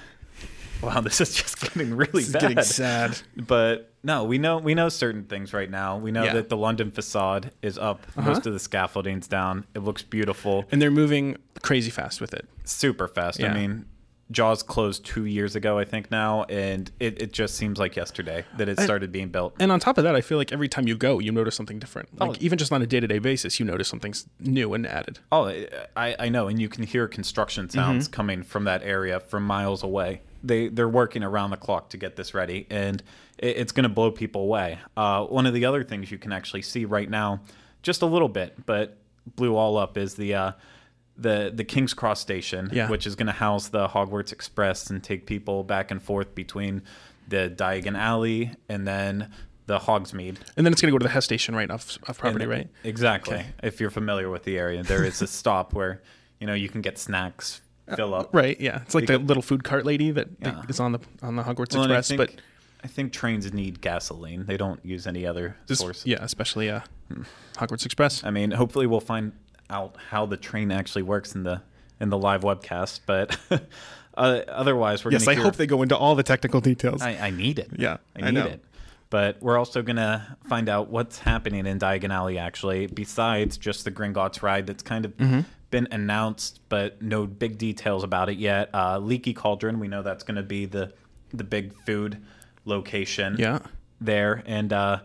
wow, 0.81 0.99
this 0.99 1.21
is 1.21 1.33
just 1.33 1.61
getting 1.61 1.95
really 1.95 2.11
This 2.23 2.27
is 2.27 2.33
bad. 2.33 2.41
getting 2.41 2.63
sad. 2.65 3.17
But 3.37 3.92
no, 4.03 4.23
we 4.23 4.37
know 4.37 4.57
we 4.57 4.73
know 4.75 4.89
certain 4.89 5.23
things 5.25 5.53
right 5.53 5.69
now. 5.69 5.97
We 5.97 6.11
know 6.11 6.23
Yeah. 6.23 6.33
that 6.33 6.49
the 6.49 6.57
London 6.57 6.91
facade 6.91 7.51
is 7.61 7.77
up. 7.77 8.05
Uh-huh. 8.17 8.29
Most 8.29 8.45
of 8.45 8.53
the 8.53 8.59
scaffolding's 8.59 9.27
down. 9.27 9.65
It 9.75 9.79
looks 9.79 10.01
beautiful, 10.03 10.65
and 10.71 10.81
they're 10.81 10.91
moving 10.91 11.37
crazy 11.61 11.89
fast 11.91 12.19
with 12.21 12.33
it. 12.33 12.47
super 12.65 13.07
fast. 13.07 13.41
I 13.43 13.53
mean. 13.53 13.85
Jaws 14.31 14.63
closed 14.63 15.05
two 15.05 15.25
years 15.25 15.55
ago, 15.55 15.77
I 15.77 15.83
think 15.85 16.09
now, 16.09 16.43
and 16.45 16.89
it, 16.99 17.21
it 17.21 17.33
just 17.33 17.55
seems 17.55 17.77
like 17.77 17.95
yesterday 17.95 18.45
that 18.57 18.67
it 18.67 18.79
I- 18.79 18.83
started 18.83 19.11
being 19.11 19.27
built. 19.29 19.53
And 19.59 19.71
on 19.71 19.79
top 19.79 19.97
of 19.99 20.05
that, 20.05 20.15
I 20.15 20.21
feel 20.21 20.39
like 20.39 20.51
every 20.51 20.67
time 20.69 20.87
you 20.87 20.95
go, 20.97 21.19
you 21.19 21.31
notice 21.31 21.55
something 21.55 21.77
different. 21.77 22.17
Like 22.19 22.29
Oh. 22.31 22.35
even 22.39 22.57
just 22.57 22.71
on 22.71 22.81
a 22.81 22.87
day 22.87 22.99
to 23.01 23.05
day 23.05 23.19
basis, 23.19 23.59
you 23.59 23.65
notice 23.65 23.89
something 23.89 24.11
s- 24.11 24.25
new 24.39 24.73
and 24.73 24.87
added. 24.87 25.19
Oh, 25.31 25.53
I, 25.95 26.15
I 26.17 26.29
know, 26.29 26.47
and 26.47 26.59
you 26.59 26.67
can 26.67 26.83
hear 26.85 27.07
construction 27.07 27.69
sounds 27.69 28.05
Mm-hmm. 28.07 28.13
coming 28.13 28.43
from 28.43 28.63
that 28.63 28.81
area 28.81 29.19
from 29.19 29.45
miles 29.45 29.83
away. 29.83 30.21
They 30.43 30.67
they're 30.67 30.89
working 30.89 31.23
around 31.23 31.51
the 31.51 31.57
clock 31.57 31.89
to 31.91 31.97
get 31.97 32.15
this 32.15 32.33
ready, 32.33 32.67
and 32.69 33.01
it, 33.37 33.57
it's 33.57 33.71
going 33.71 33.83
to 33.83 33.89
blow 33.89 34.11
people 34.11 34.41
away. 34.41 34.77
Uh, 34.97 35.23
one 35.25 35.45
of 35.45 35.53
the 35.53 35.65
other 35.65 35.83
things 35.83 36.11
you 36.11 36.17
can 36.17 36.31
actually 36.33 36.61
see 36.63 36.85
right 36.85 37.09
now, 37.09 37.39
just 37.81 38.01
a 38.01 38.05
little 38.05 38.27
bit, 38.29 38.65
but 38.65 38.97
blew 39.35 39.55
all 39.55 39.77
up, 39.77 39.97
is 39.97 40.15
the 40.15 40.33
uh, 40.35 40.51
the 41.17 41.51
the 41.53 41.63
King's 41.63 41.93
Cross 41.93 42.19
station, 42.19 42.69
Yeah. 42.73 42.89
which 42.89 43.07
is 43.07 43.15
going 43.15 43.27
to 43.27 43.31
house 43.33 43.69
the 43.69 43.87
Hogwarts 43.87 44.31
Express 44.33 44.89
and 44.89 45.01
take 45.03 45.25
people 45.25 45.63
back 45.63 45.91
and 45.91 46.01
forth 46.01 46.35
between 46.35 46.81
the 47.29 47.49
Diagon 47.55 47.97
Alley 47.97 48.51
and 48.67 48.85
then 48.85 49.31
the 49.67 49.79
Hogsmeade. 49.79 50.35
And 50.57 50.65
then 50.65 50.73
it's 50.73 50.81
going 50.81 50.91
to 50.91 50.95
go 50.95 50.97
to 50.97 51.03
the 51.05 51.09
Hess 51.13 51.23
station 51.23 51.55
right 51.55 51.71
off, 51.71 51.97
off 52.09 52.17
property, 52.17 52.45
right? 52.45 52.67
Exactly. 52.83 53.35
Okay. 53.37 53.45
If 53.63 53.79
you're 53.79 53.91
familiar 53.91 54.29
with 54.29 54.43
the 54.43 54.57
area, 54.57 54.83
there 54.83 55.05
is 55.05 55.21
a 55.21 55.27
stop 55.27 55.73
where 55.73 56.01
you 56.41 56.47
know 56.47 56.53
you 56.53 56.67
can 56.67 56.81
get 56.81 56.97
snacks, 56.97 57.61
fill 57.95 58.13
up. 58.13 58.29
Right. 58.33 58.59
Yeah. 58.59 58.81
It's 58.83 58.95
like 58.95 59.07
the 59.07 59.17
little 59.19 59.43
food 59.43 59.63
cart 59.63 59.85
lady 59.85 60.11
that 60.11 60.27
Yeah. 60.41 60.61
is 60.69 60.79
on 60.79 60.91
the 60.93 60.99
on 61.21 61.35
the 61.35 61.43
Hogwarts 61.43 61.73
Well, 61.73 61.83
and 61.83 61.93
I 61.93 61.97
Express, 61.99 62.07
think, 62.09 62.17
but 62.19 62.41
I 62.83 62.87
think 62.87 63.13
trains 63.13 63.51
need 63.53 63.81
gasoline. 63.81 64.45
They 64.45 64.57
don't 64.57 64.83
use 64.85 65.07
any 65.07 65.25
other 65.25 65.55
this, 65.67 65.79
source. 65.79 66.05
yeah, 66.05 66.17
especially 66.21 66.69
uh, 66.69 66.81
Hogwarts 67.55 67.85
Express. 67.85 68.23
I 68.23 68.29
mean, 68.31 68.51
hopefully 68.51 68.87
we'll 68.87 68.99
find 68.99 69.31
out 69.69 69.95
how 70.09 70.25
the 70.25 70.37
train 70.37 70.71
actually 70.71 71.03
works 71.03 71.35
in 71.35 71.43
the 71.43 71.61
in 71.99 72.09
the 72.09 72.17
live 72.17 72.41
webcast. 72.41 73.01
But 73.05 73.37
uh, 74.17 74.41
otherwise, 74.47 75.03
we're 75.05 75.11
yes, 75.11 75.23
gonna 75.25 75.31
I 75.31 75.35
hear- 75.35 75.43
hope 75.43 75.55
they 75.55 75.67
go 75.67 75.81
into 75.81 75.97
all 75.97 76.15
the 76.15 76.23
technical 76.23 76.61
details. 76.61 77.01
I, 77.01 77.11
I 77.15 77.29
need 77.29 77.59
it. 77.59 77.69
Yeah, 77.77 77.97
I 78.15 78.27
I 78.27 78.31
need 78.31 78.33
know. 78.39 78.45
it. 78.47 78.63
But 79.09 79.37
we're 79.41 79.57
also 79.59 79.83
gonna 79.83 80.37
find 80.49 80.67
out 80.67 80.89
what's 80.89 81.19
happening 81.19 81.67
in 81.67 81.77
Diagon 81.79 82.09
Alley 82.11 82.39
actually, 82.39 82.87
besides 82.87 83.57
just 83.57 83.85
the 83.85 83.91
Gringotts 83.91 84.41
ride 84.41 84.65
that's 84.67 84.81
kind 84.83 85.05
of 85.05 85.15
Mm-hmm. 85.17 85.41
Been 85.73 85.87
announced, 85.89 86.59
but 86.69 87.01
no 87.01 87.25
big 87.25 87.57
details 87.57 88.03
about 88.03 88.29
it 88.29 88.37
yet. 88.37 88.69
Uh, 88.75 88.99
Leaky 88.99 89.33
Cauldron, 89.33 89.79
we 89.79 89.87
know 89.87 90.03
that's 90.03 90.23
gonna 90.23 90.43
be 90.43 90.67
the 90.67 90.93
the 91.33 91.43
big 91.43 91.73
food 91.83 92.19
location 92.63 93.35
yeah. 93.39 93.57
there, 93.99 94.43
and 94.45 94.71
uh, 94.71 94.99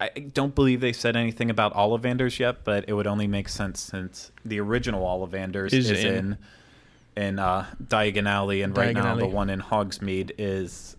I 0.00 0.08
don't 0.08 0.54
believe 0.54 0.80
they 0.80 0.94
said 0.94 1.16
anything 1.16 1.50
about 1.50 1.74
Ollivanders 1.74 2.38
yet, 2.38 2.64
but 2.64 2.86
it 2.88 2.94
would 2.94 3.06
only 3.06 3.26
make 3.26 3.50
sense 3.50 3.78
since 3.78 4.32
the 4.42 4.58
original 4.58 5.04
Ollivanders 5.04 5.74
Is 5.74 5.90
is, 5.90 6.02
in- 6.02 6.14
in 6.14 6.38
in 7.14 7.38
uh, 7.38 7.66
Diagon 7.84 8.26
Alley, 8.26 8.62
and 8.62 8.74
right 8.74 8.96
Diagon 8.96 9.04
now 9.04 9.16
the 9.16 9.26
one 9.26 9.50
in 9.50 9.60
Hogsmeade 9.60 10.30
is 10.38 10.96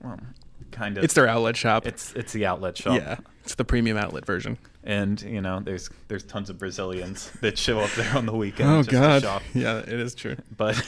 well, 0.00 0.20
kind 0.70 0.96
of 0.96 1.02
It's 1.02 1.14
their 1.14 1.26
outlet 1.26 1.56
shop. 1.56 1.86
it's 1.88 2.12
it's 2.12 2.32
the 2.32 2.46
outlet 2.46 2.76
shop. 2.76 3.00
yeah. 3.00 3.18
It's 3.42 3.56
the 3.56 3.64
premium 3.64 3.96
outlet 3.96 4.24
version. 4.26 4.58
And 4.88 5.20
you 5.22 5.40
know 5.40 5.60
there's 5.60 5.88
there's 6.08 6.24
tons 6.24 6.50
of 6.50 6.58
Brazilians 6.58 7.30
that 7.42 7.56
show 7.56 7.78
up 7.78 7.90
there 7.92 8.16
on 8.16 8.26
the 8.26 8.34
weekend. 8.34 8.68
Oh 8.70 8.78
just 8.78 8.90
to 8.90 8.96
God. 8.96 9.22
shop. 9.22 9.42
Yeah, 9.54 9.78
it 9.78 9.88
is 9.88 10.16
true. 10.16 10.36
But 10.56 10.82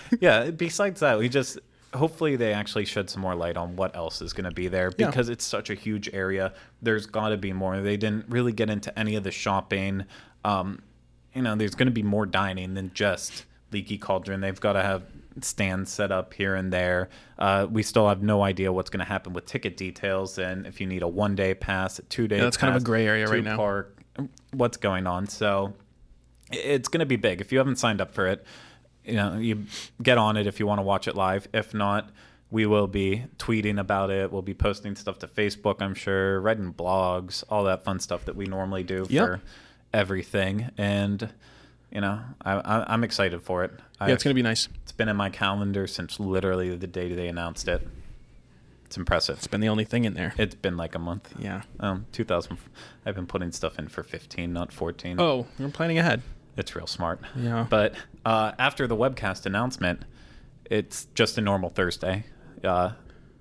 yeah, 0.20 0.50
besides 0.50 1.00
that, 1.00 1.18
we 1.18 1.30
just 1.30 1.58
hopefully 1.94 2.34
they 2.34 2.52
actually 2.52 2.84
shed 2.84 3.08
some 3.08 3.22
more 3.22 3.36
light 3.36 3.56
on 3.56 3.76
what 3.76 3.94
else 3.94 4.20
is 4.20 4.32
going 4.32 4.44
to 4.44 4.50
be 4.50 4.66
there 4.66 4.92
Yeah. 4.98 5.06
because 5.06 5.28
it's 5.28 5.44
such 5.44 5.70
a 5.70 5.74
huge 5.74 6.10
area. 6.12 6.52
There's 6.82 7.06
got 7.06 7.28
to 7.28 7.36
be 7.36 7.52
more. 7.52 7.80
They 7.80 7.96
didn't 7.96 8.28
really 8.28 8.52
get 8.52 8.68
into 8.68 8.96
any 8.98 9.14
of 9.14 9.22
the 9.22 9.30
shopping. 9.30 10.04
Um, 10.44 10.82
you 11.34 11.42
know, 11.42 11.54
there's 11.54 11.76
going 11.76 11.86
to 11.86 11.92
be 11.92 12.02
more 12.02 12.26
dining 12.26 12.74
than 12.74 12.90
just 12.94 13.44
Leaky 13.70 13.96
Cauldron. 13.96 14.40
They've 14.40 14.60
got 14.60 14.72
to 14.72 14.82
have 14.82 15.04
stands 15.40 15.90
set 15.90 16.12
up 16.12 16.34
here 16.34 16.54
and 16.54 16.72
there. 16.72 17.08
Uh, 17.38 17.66
we 17.70 17.82
still 17.82 18.08
have 18.08 18.22
no 18.22 18.42
idea 18.42 18.72
what's 18.72 18.90
going 18.90 19.04
to 19.04 19.10
happen 19.10 19.32
with 19.32 19.46
ticket 19.46 19.76
details 19.76 20.38
and 20.38 20.66
if 20.66 20.80
you 20.80 20.86
need 20.86 21.02
a 21.02 21.08
one 21.08 21.34
day 21.34 21.54
pass, 21.54 22.00
two 22.08 22.28
day. 22.28 22.36
Yeah, 22.36 22.44
that's 22.44 22.56
kind 22.56 22.74
of 22.74 22.82
a 22.82 22.84
gray 22.84 23.06
area 23.06 23.26
right 23.26 23.42
now. 23.42 23.56
Park, 23.56 24.02
what's 24.52 24.76
going 24.76 25.06
on? 25.06 25.26
So 25.26 25.74
it's 26.52 26.88
going 26.88 27.00
to 27.00 27.06
be 27.06 27.16
big. 27.16 27.40
If 27.40 27.52
you 27.52 27.58
haven't 27.58 27.76
signed 27.76 28.00
up 28.00 28.12
for 28.14 28.26
it, 28.26 28.44
you 29.04 29.14
know, 29.14 29.36
you 29.36 29.64
get 30.02 30.18
on 30.18 30.36
it 30.36 30.46
if 30.46 30.60
you 30.60 30.66
want 30.66 30.78
to 30.78 30.82
watch 30.82 31.08
it 31.08 31.14
live. 31.14 31.48
If 31.52 31.74
not, 31.74 32.10
we 32.50 32.66
will 32.66 32.86
be 32.86 33.24
tweeting 33.38 33.78
about 33.80 34.10
it. 34.10 34.30
We'll 34.32 34.42
be 34.42 34.54
posting 34.54 34.94
stuff 34.96 35.18
to 35.20 35.26
Facebook, 35.26 35.76
I'm 35.80 35.94
sure, 35.94 36.40
writing 36.40 36.72
blogs, 36.72 37.42
all 37.48 37.64
that 37.64 37.84
fun 37.84 37.98
stuff 37.98 38.24
that 38.26 38.36
we 38.36 38.46
normally 38.46 38.82
do 38.82 39.06
Yep. 39.08 39.26
for 39.26 39.40
everything. 39.92 40.70
And 40.78 41.30
you 41.90 42.00
know, 42.00 42.20
I, 42.42 42.54
I, 42.54 42.92
I'm 42.92 43.04
excited 43.04 43.42
for 43.42 43.62
it. 43.64 43.70
Yeah, 44.08 44.14
it's 44.14 44.22
gonna 44.24 44.34
be 44.34 44.42
nice. 44.42 44.68
It's 44.82 44.92
been 44.92 45.08
in 45.08 45.16
my 45.16 45.30
calendar 45.30 45.86
since 45.86 46.18
literally 46.20 46.74
the 46.76 46.86
day 46.86 47.12
they 47.14 47.28
announced 47.28 47.68
it. 47.68 47.86
It's 48.86 48.96
impressive. 48.96 49.38
It's 49.38 49.46
been 49.46 49.60
the 49.60 49.68
only 49.68 49.84
thing 49.84 50.04
in 50.04 50.14
there. 50.14 50.34
It's 50.38 50.54
been 50.54 50.76
like 50.76 50.94
a 50.94 50.98
month. 50.98 51.32
Yeah. 51.38 51.62
Um, 51.80 52.06
2000. 52.12 52.58
I've 53.04 53.14
been 53.14 53.26
putting 53.26 53.50
stuff 53.50 53.78
in 53.78 53.88
for 53.88 54.02
15, 54.02 54.52
not 54.52 54.72
14. 54.72 55.20
Oh, 55.20 55.46
you're 55.58 55.70
planning 55.70 55.98
ahead. 55.98 56.22
It's 56.56 56.76
real 56.76 56.86
smart. 56.86 57.20
Yeah. 57.34 57.66
But 57.68 57.94
uh, 58.24 58.52
after 58.58 58.86
the 58.86 58.94
webcast 58.96 59.46
announcement, 59.46 60.04
it's 60.70 61.06
just 61.14 61.36
a 61.38 61.40
normal 61.40 61.70
Thursday. 61.70 62.26
Uh, 62.62 62.92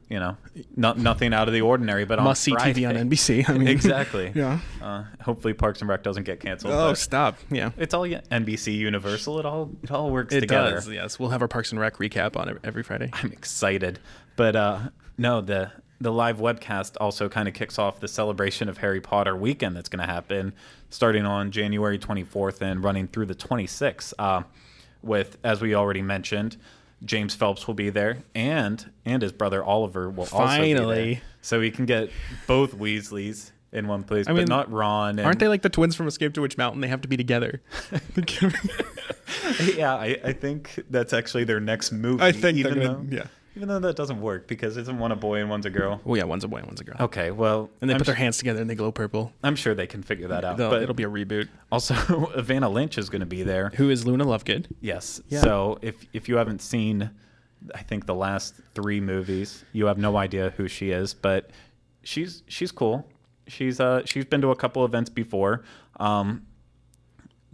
you 0.10 0.20
know, 0.20 0.38
not 0.76 0.98
nothing 0.98 1.34
out 1.34 1.48
of 1.48 1.54
the 1.54 1.62
ordinary. 1.62 2.06
But 2.06 2.22
Must 2.22 2.42
see 2.42 2.54
TV 2.54 2.88
on 2.88 2.96
NBC. 3.10 3.50
I 3.50 3.54
mean, 3.58 3.68
exactly. 3.68 4.32
Yeah. 4.36 4.60
Uh, 4.82 5.04
hopefully, 5.22 5.54
Parks 5.54 5.82
and 5.82 5.90
Rec 5.90 6.04
doesn't 6.04 6.24
get 6.24 6.40
canceled. 6.40 6.74
Oh, 6.74 6.94
stop. 6.94 7.38
Yeah. 7.50 7.72
it's 7.78 7.94
all 7.94 8.04
NBC 8.04 8.76
Universal. 8.76 9.40
It 9.40 9.46
all 9.46 9.72
it 9.84 9.92
all 9.92 10.10
works 10.12 10.34
It 10.34 10.42
together. 10.42 10.72
does. 10.72 10.90
Yes, 10.90 11.20
we'll 11.20 11.30
have 11.30 11.42
our 11.42 11.48
Parks 11.48 11.72
and 11.72 11.80
Rec 11.80 11.98
recap 11.98 12.36
on 12.36 12.60
every 12.64 12.84
Friday. 12.84 13.10
I'm 13.14 13.32
excited. 13.32 14.00
But 14.36 14.56
uh, 14.56 14.80
no, 15.18 15.42
the 15.42 15.72
the 16.02 16.12
live 16.12 16.38
webcast 16.38 16.98
also 17.00 17.30
kind 17.30 17.48
of 17.48 17.54
kicks 17.54 17.80
off 17.80 18.00
the 18.02 18.08
celebration 18.10 18.68
of 18.68 18.80
Harry 18.80 19.00
Potter 19.00 19.36
weekend 19.38 19.76
that's 19.76 19.88
going 19.88 20.06
to 20.06 20.12
happen 20.12 20.54
starting 20.90 21.26
on 21.26 21.50
January 21.50 21.98
24th 21.98 22.62
and 22.62 22.84
running 22.84 23.08
through 23.08 23.26
the 23.28 23.36
26th. 23.36 24.14
Uh, 24.20 24.44
with, 25.02 25.38
as 25.44 25.62
we 25.62 25.76
already 25.76 26.02
mentioned, 26.02 26.56
James 27.06 27.36
Phelps 27.36 27.68
will 27.68 27.74
be 27.74 27.90
there, 27.90 28.24
and 28.34 28.92
and 29.06 29.22
his 29.22 29.32
brother 29.32 29.64
Oliver 29.64 30.10
will 30.10 30.24
also 30.24 30.38
be 30.38 30.74
Finally. 30.74 31.14
there. 31.16 31.22
So 31.42 31.60
we 31.60 31.72
can 31.72 31.86
get 31.86 32.10
both 32.48 32.76
Weasleys 32.78 33.52
in 33.74 33.88
one 33.88 34.04
place, 34.04 34.28
mean, 34.28 34.38
but 34.38 34.48
not 34.48 34.72
Ron. 34.72 35.20
And, 35.20 35.26
Aren't 35.26 35.40
they 35.40 35.48
like 35.48 35.64
the 35.64 35.70
twins 35.70 35.96
from 35.96 36.08
Escape 36.08 36.34
to 36.36 36.42
Witch 36.42 36.58
Mountain? 36.58 36.82
They 36.82 36.88
have 36.88 37.02
to 37.02 37.08
be 37.08 37.18
together. 37.18 37.62
yeah, 39.76 39.96
I, 39.96 40.18
I 40.24 40.34
think 40.34 40.84
that's 40.90 41.12
actually 41.12 41.44
their 41.44 41.60
next 41.60 41.92
movie. 41.92 42.24
I 42.24 42.32
think 42.32 42.58
even 42.58 42.80
though, 42.80 42.94
gonna, 42.94 43.16
yeah. 43.16 43.28
Even 43.56 43.68
though 43.70 43.80
that 43.80 43.96
doesn't 43.96 44.20
work 44.20 44.48
because 44.48 44.78
isn't 44.78 44.98
one 44.98 45.12
a 45.12 45.16
boy 45.16 45.40
and 45.40 45.50
one's 45.50 45.66
a 45.66 45.70
girl. 45.70 46.02
Well, 46.04 46.18
yeah, 46.18 46.24
one's 46.24 46.44
a 46.44 46.48
boy 46.48 46.58
and 46.58 46.66
one's 46.68 46.82
a 46.82 46.84
girl. 46.84 46.96
Okay, 47.00 47.30
well, 47.32 47.70
And 47.82 47.90
they 47.90 47.94
I'm 47.94 48.00
put 48.00 48.08
their 48.08 48.16
hands 48.16 48.38
together 48.40 48.60
and 48.62 48.70
they 48.70 48.76
glow 48.76 48.92
purple. 48.92 49.32
I'm 49.44 49.56
sure 49.56 49.76
they 49.76 49.86
can 49.88 50.02
figure 50.02 50.28
that 50.30 50.44
out. 50.44 50.58
They'll- 50.58 50.70
but 50.72 50.82
it'll 50.82 50.96
be 50.96 51.04
a 51.04 51.10
reboot. 51.10 51.50
also, 51.72 51.94
Evanna 52.36 52.68
Lynch 52.70 52.98
is 52.98 53.10
going 53.10 53.20
to 53.20 53.26
be 53.28 53.44
there. 53.44 53.70
Who 53.76 53.90
is 53.92 54.06
Luna 54.08 54.26
Lovegood? 54.26 54.66
Yes. 54.82 55.22
Yeah. 55.28 55.42
So 55.42 55.78
if 55.82 55.96
if 56.14 56.28
you 56.28 56.38
haven't 56.38 56.62
seen, 56.62 57.12
I 57.76 57.84
think 57.84 58.06
the 58.08 58.16
last 58.16 58.56
three 58.74 59.00
movies, 59.00 59.64
you 59.72 59.86
have 59.86 59.98
no 59.98 60.18
idea 60.18 60.54
who 60.58 60.68
she 60.68 60.90
is, 60.92 61.14
but 61.14 61.52
she's 62.02 62.42
she's 62.48 62.72
cool. 62.72 63.08
She's 63.48 63.80
uh 63.80 64.04
she's 64.06 64.26
been 64.26 64.42
to 64.42 64.50
a 64.50 64.56
couple 64.56 64.84
events 64.84 65.10
before. 65.12 65.64
Um, 66.00 66.48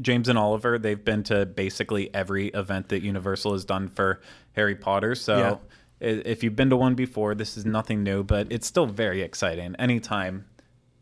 James 0.01 0.29
and 0.29 0.37
Oliver, 0.39 0.79
they've 0.79 1.03
been 1.03 1.23
to 1.23 1.45
basically 1.45 2.13
every 2.13 2.47
event 2.47 2.87
that 2.89 3.01
Universal 3.01 3.51
has 3.51 3.65
done 3.65 3.89
for 3.89 4.21
Harry 4.53 4.75
Potter. 4.75 5.13
So 5.13 5.37
Yeah. 5.37 5.55
If 5.99 6.43
you've 6.43 6.55
been 6.55 6.69
to 6.69 6.77
one 6.77 6.95
before, 6.95 7.35
this 7.35 7.57
is 7.57 7.65
nothing 7.65 8.03
new, 8.03 8.23
but 8.23 8.47
it's 8.49 8.67
still 8.67 8.85
very 8.85 9.21
exciting. 9.21 9.75
Anytime, 9.77 10.45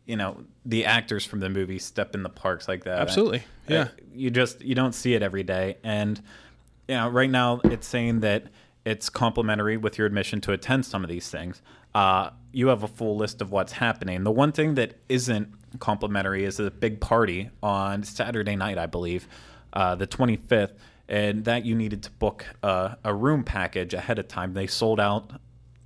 you 0.06 0.16
know, 0.16 0.44
the 0.64 0.84
actors 0.84 1.24
from 1.24 1.40
the 1.40 1.48
movie 1.48 1.78
step 1.78 2.14
in 2.14 2.22
the 2.22 2.28
parks 2.28 2.68
like 2.68 2.84
that. 2.84 3.00
Absolutely. 3.00 3.42
Yeah. 3.68 3.88
you 4.12 4.30
just 4.30 4.62
you 4.62 4.74
don't 4.74 4.94
see 4.94 5.14
it 5.14 5.22
every 5.22 5.42
day 5.42 5.76
and 5.84 6.20
you 6.88 6.94
know 6.94 7.08
right 7.08 7.30
now 7.30 7.60
it's 7.64 7.86
saying 7.86 8.20
that 8.20 8.44
it's 8.84 9.08
complimentary 9.08 9.76
with 9.76 9.98
your 9.98 10.06
admission 10.06 10.40
to 10.40 10.52
attend 10.52 10.84
some 10.86 11.04
of 11.04 11.10
these 11.10 11.28
things 11.30 11.62
uh, 11.94 12.30
you 12.52 12.68
have 12.68 12.82
a 12.82 12.88
full 12.88 13.16
list 13.16 13.40
of 13.40 13.50
what's 13.50 13.72
happening 13.72 14.24
the 14.24 14.30
one 14.30 14.50
thing 14.52 14.74
that 14.74 14.98
isn't 15.08 15.48
complimentary 15.78 16.44
is 16.44 16.58
a 16.58 16.70
big 16.70 17.00
party 17.00 17.50
on 17.62 18.02
saturday 18.02 18.56
night 18.56 18.78
i 18.78 18.86
believe 18.86 19.28
uh, 19.74 19.94
the 19.94 20.06
25th 20.06 20.72
and 21.08 21.44
that 21.46 21.64
you 21.64 21.74
needed 21.74 22.02
to 22.02 22.10
book 22.12 22.44
a, 22.62 22.96
a 23.04 23.14
room 23.14 23.42
package 23.44 23.94
ahead 23.94 24.18
of 24.18 24.28
time 24.28 24.52
they 24.54 24.66
sold 24.66 25.00
out 25.00 25.30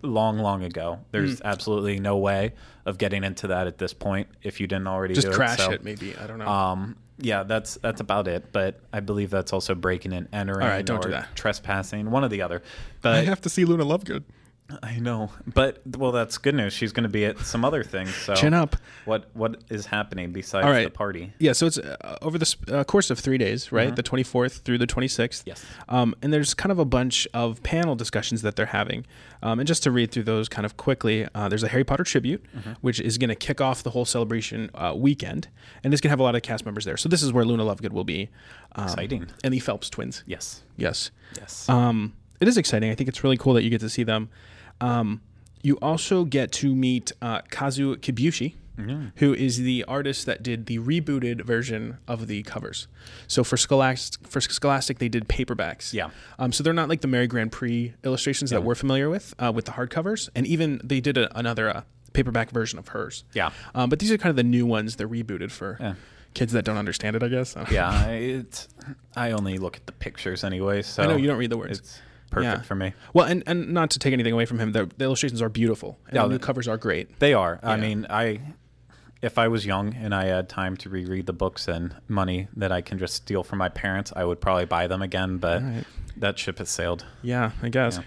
long 0.03 0.39
long 0.39 0.65
ago 0.65 0.99
there's 1.13 1.39
Hmm. 1.39 1.47
absolutely 1.47 2.01
no 2.01 2.17
way 2.17 2.53
of 2.87 2.99
getting 2.99 3.23
into 3.23 3.47
that 3.49 3.67
at 3.69 3.79
this 3.79 3.95
point 3.95 4.27
if 4.43 4.61
you 4.61 4.67
didn't 4.67 4.89
already 4.89 5.15
Just 5.15 5.29
do 5.29 5.33
crash 5.33 5.61
it, 5.61 5.63
so- 5.63 5.71
it, 5.73 5.85
maybe. 5.85 6.17
I 6.17 6.27
don't 6.27 6.39
know. 6.39 6.49
um, 6.49 6.97
yeah, 7.19 7.45
that's 7.45 7.75
that's 7.77 8.01
about 8.01 8.27
it. 8.27 8.51
But 8.53 8.81
I 8.93 8.99
believe 8.99 9.31
that's 9.31 9.53
also 9.53 9.77
breaking 9.77 10.13
and 10.13 10.27
entering. 10.33 10.63
All 10.63 10.69
right, 10.69 10.85
don't 10.85 10.99
or 10.99 11.03
do 11.03 11.11
that. 11.11 11.29
Trespassing, 11.37 12.11
one 12.11 12.25
or 12.25 12.29
the 12.29 12.43
other. 12.43 12.63
But 13.01 13.15
I 13.15 13.25
have 13.25 13.41
to 13.43 13.49
see 13.49 13.65
Luna 13.65 13.85
Lovegood. 13.85 14.25
I 14.83 14.99
know. 15.01 15.31
But 15.53 15.83
well, 15.99 16.13
that's 16.13 16.39
good 16.39 16.55
news. 16.55 16.73
She's 16.73 16.93
going 16.93 17.03
to 17.03 17.09
be 17.11 17.27
at 17.27 17.39
some 17.41 17.63
other 17.63 17.83
things. 17.85 18.15
So 18.15 18.35
Chin 18.35 18.55
up. 18.55 18.77
What 19.05 19.29
what 19.35 19.63
is 19.69 19.85
happening 19.87 20.33
besides 20.33 20.65
All 20.65 20.71
right. 20.73 20.85
the 20.85 20.91
party? 20.91 21.33
Yeah, 21.39 21.53
so 21.53 21.67
it's 21.67 21.77
uh, 21.77 22.17
over 22.23 22.39
the 22.39 22.57
uh, 22.69 22.83
course 22.85 23.11
of 23.11 23.19
three 23.19 23.37
days, 23.37 23.71
right? 23.71 23.95
The 23.95 24.03
24th 24.03 24.61
through 24.63 24.79
the 24.79 24.87
26th. 24.87 25.19
Mm-hmm. 25.19 25.49
Yes. 25.51 25.65
Um, 25.91 26.15
and 26.23 26.33
there's 26.33 26.55
kind 26.55 26.73
of 26.73 26.79
a 26.79 26.87
bunch 26.87 27.29
of 27.35 27.63
panel 27.63 27.97
discussions 27.97 28.41
that 28.43 28.57
they're 28.57 28.67
having. 28.67 29.05
Um, 29.43 29.61
and 29.61 29.67
just 29.67 29.83
to 29.83 29.91
read 29.91 30.11
through 30.11 30.23
those 30.23 30.49
kind 30.49 30.65
of 30.65 30.79
quickly, 30.79 31.29
uh, 31.35 31.49
there's 31.51 31.65
a 31.65 31.69
Harry 31.69 31.85
Potter 31.85 32.05
tribute, 32.05 32.43
Mm-hmm. 32.57 32.73
which 32.81 32.99
is 33.01 33.19
going 33.19 33.29
to 33.29 33.35
kick 33.37 33.61
off 33.61 33.83
the 33.83 33.91
whole 33.91 34.05
celebration 34.07 34.71
uh, 34.75 34.95
weekend. 34.97 35.49
And 35.85 35.93
it's 35.93 36.01
going 36.01 36.09
to 36.09 36.13
have 36.13 36.21
a 36.21 36.23
lot 36.23 36.35
of 36.35 36.41
cast 36.43 36.65
members 36.65 36.87
there. 36.87 36.97
So 36.97 37.11
this 37.11 37.23
is 37.23 37.31
where 37.33 37.45
Luna 37.45 37.65
Lovegood 37.65 37.93
will 37.93 38.05
be. 38.05 38.31
Um, 38.77 38.85
Exciting. 38.85 39.27
And 39.45 39.53
the 39.53 39.59
Phelps 39.59 39.91
twins. 39.91 40.23
Yes. 40.27 40.63
Yes. 40.79 41.11
Yes. 41.37 41.69
Um, 41.69 42.15
it 42.41 42.49
is 42.49 42.57
exciting. 42.57 42.91
I 42.91 42.95
think 42.95 43.09
it's 43.09 43.23
really 43.23 43.37
cool 43.37 43.53
that 43.55 43.63
you 43.65 43.71
get 43.71 43.81
to 43.83 43.89
see 43.91 44.03
them. 44.03 44.31
Um, 44.83 45.21
you 45.63 45.77
also 45.81 46.25
get 46.25 46.51
to 46.53 46.75
meet 46.75 47.13
uh, 47.23 47.43
Kazu 47.51 47.97
Kibuishi, 47.97 48.55
who 49.17 49.33
is 49.33 49.59
the 49.59 49.85
artist 49.87 50.27
that 50.27 50.43
did 50.43 50.67
the 50.67 50.79
rebooted 50.81 51.43
version 51.45 51.99
of 52.09 52.27
the 52.27 52.43
covers. 52.43 52.89
So 53.29 53.45
for 53.45 53.57
Scholastic, 53.57 54.27
for 54.27 54.41
Scholastic, 54.41 54.99
they 54.99 55.09
did 55.09 55.29
paperbacks. 55.29 55.93
Yeah. 55.93 56.11
Um, 56.39 56.51
so 56.51 56.65
they're 56.65 56.73
not 56.73 56.89
like 56.89 57.01
the 57.01 57.07
Mary 57.07 57.29
GrandPré 57.29 57.93
illustrations 58.03 58.51
that 58.51 58.65
we're 58.65 58.75
familiar 58.75 59.09
with 59.09 59.35
uh, 59.39 59.53
with 59.55 59.67
the 59.67 59.73
hardcovers, 59.73 60.29
and 60.35 60.47
even 60.49 60.81
they 60.83 61.01
did 61.01 61.17
a, 61.17 61.39
another 61.39 61.69
uh, 61.71 61.83
paperback 62.13 62.51
version 62.51 62.77
of 62.79 62.89
hers. 62.89 63.23
Yeah. 63.35 63.51
Um, 63.75 63.89
but 63.89 64.01
these 64.01 64.11
are 64.11 64.19
kind 64.19 64.31
of 64.31 64.37
the 64.37 64.43
new 64.43 64.67
ones. 64.67 64.97
They're 64.97 65.09
rebooted 65.09 65.53
for 65.53 65.77
Yeah. 65.79 65.95
kids 66.35 66.53
that 66.55 66.65
don't 66.65 66.77
understand 66.79 67.15
it. 67.15 67.23
I 67.23 67.29
guess. 67.29 67.55
yeah. 67.71 67.89
I, 67.89 68.13
it's, 68.15 68.67
I 69.15 69.31
only 69.31 69.59
look 69.59 69.77
at 69.77 69.87
the 69.87 69.93
pictures 69.93 70.43
anyway. 70.43 70.83
So 70.83 71.05
I 71.05 71.07
know 71.07 71.17
you 71.17 71.29
don't 71.29 71.39
read 71.39 71.51
the 71.51 71.59
words. 71.59 72.01
Perfect 72.33 72.59
Yeah. 72.59 72.63
for 72.63 72.75
me. 72.75 72.95
Well, 73.15 73.27
and, 73.27 73.43
and 73.47 73.69
not 73.73 73.91
to 73.91 73.99
take 73.99 74.13
anything 74.13 74.33
away 74.33 74.47
from 74.47 74.59
him, 74.59 74.73
the, 74.73 74.91
the 74.97 75.05
illustrations 75.05 75.41
are 75.43 75.49
beautiful. 75.49 75.99
And 76.07 76.17
Yeah, 76.17 76.23
the 76.25 76.31
the- 76.31 76.39
covers 76.39 76.67
are 76.67 76.77
great. 76.79 77.19
They 77.21 77.35
are. 77.35 77.61
I 77.63 77.77
mean, 77.77 78.07
I 78.11 78.41
if 79.21 79.39
I 79.39 79.47
was 79.47 79.65
young 79.65 79.95
and 79.95 80.13
I 80.13 80.25
had 80.25 80.49
time 80.49 80.77
to 80.79 80.89
reread 80.89 81.27
the 81.27 81.33
books 81.33 81.69
and 81.69 81.95
money 82.09 82.49
that 82.57 82.73
I 82.73 82.81
can 82.81 82.99
just 82.99 83.15
steal 83.15 83.45
from 83.45 83.59
my 83.61 83.69
parents, 83.69 84.13
I 84.17 84.25
would 84.25 84.41
probably 84.41 84.65
buy 84.65 84.89
them 84.89 85.01
again. 85.03 85.39
But 85.39 85.63
Right. 85.63 85.85
that 86.17 86.39
ship 86.41 86.59
has 86.59 86.71
sailed. 86.71 87.05
Yeah, 87.23 87.53
I 87.63 87.69
guess. 87.69 87.99
Yeah. 87.99 88.05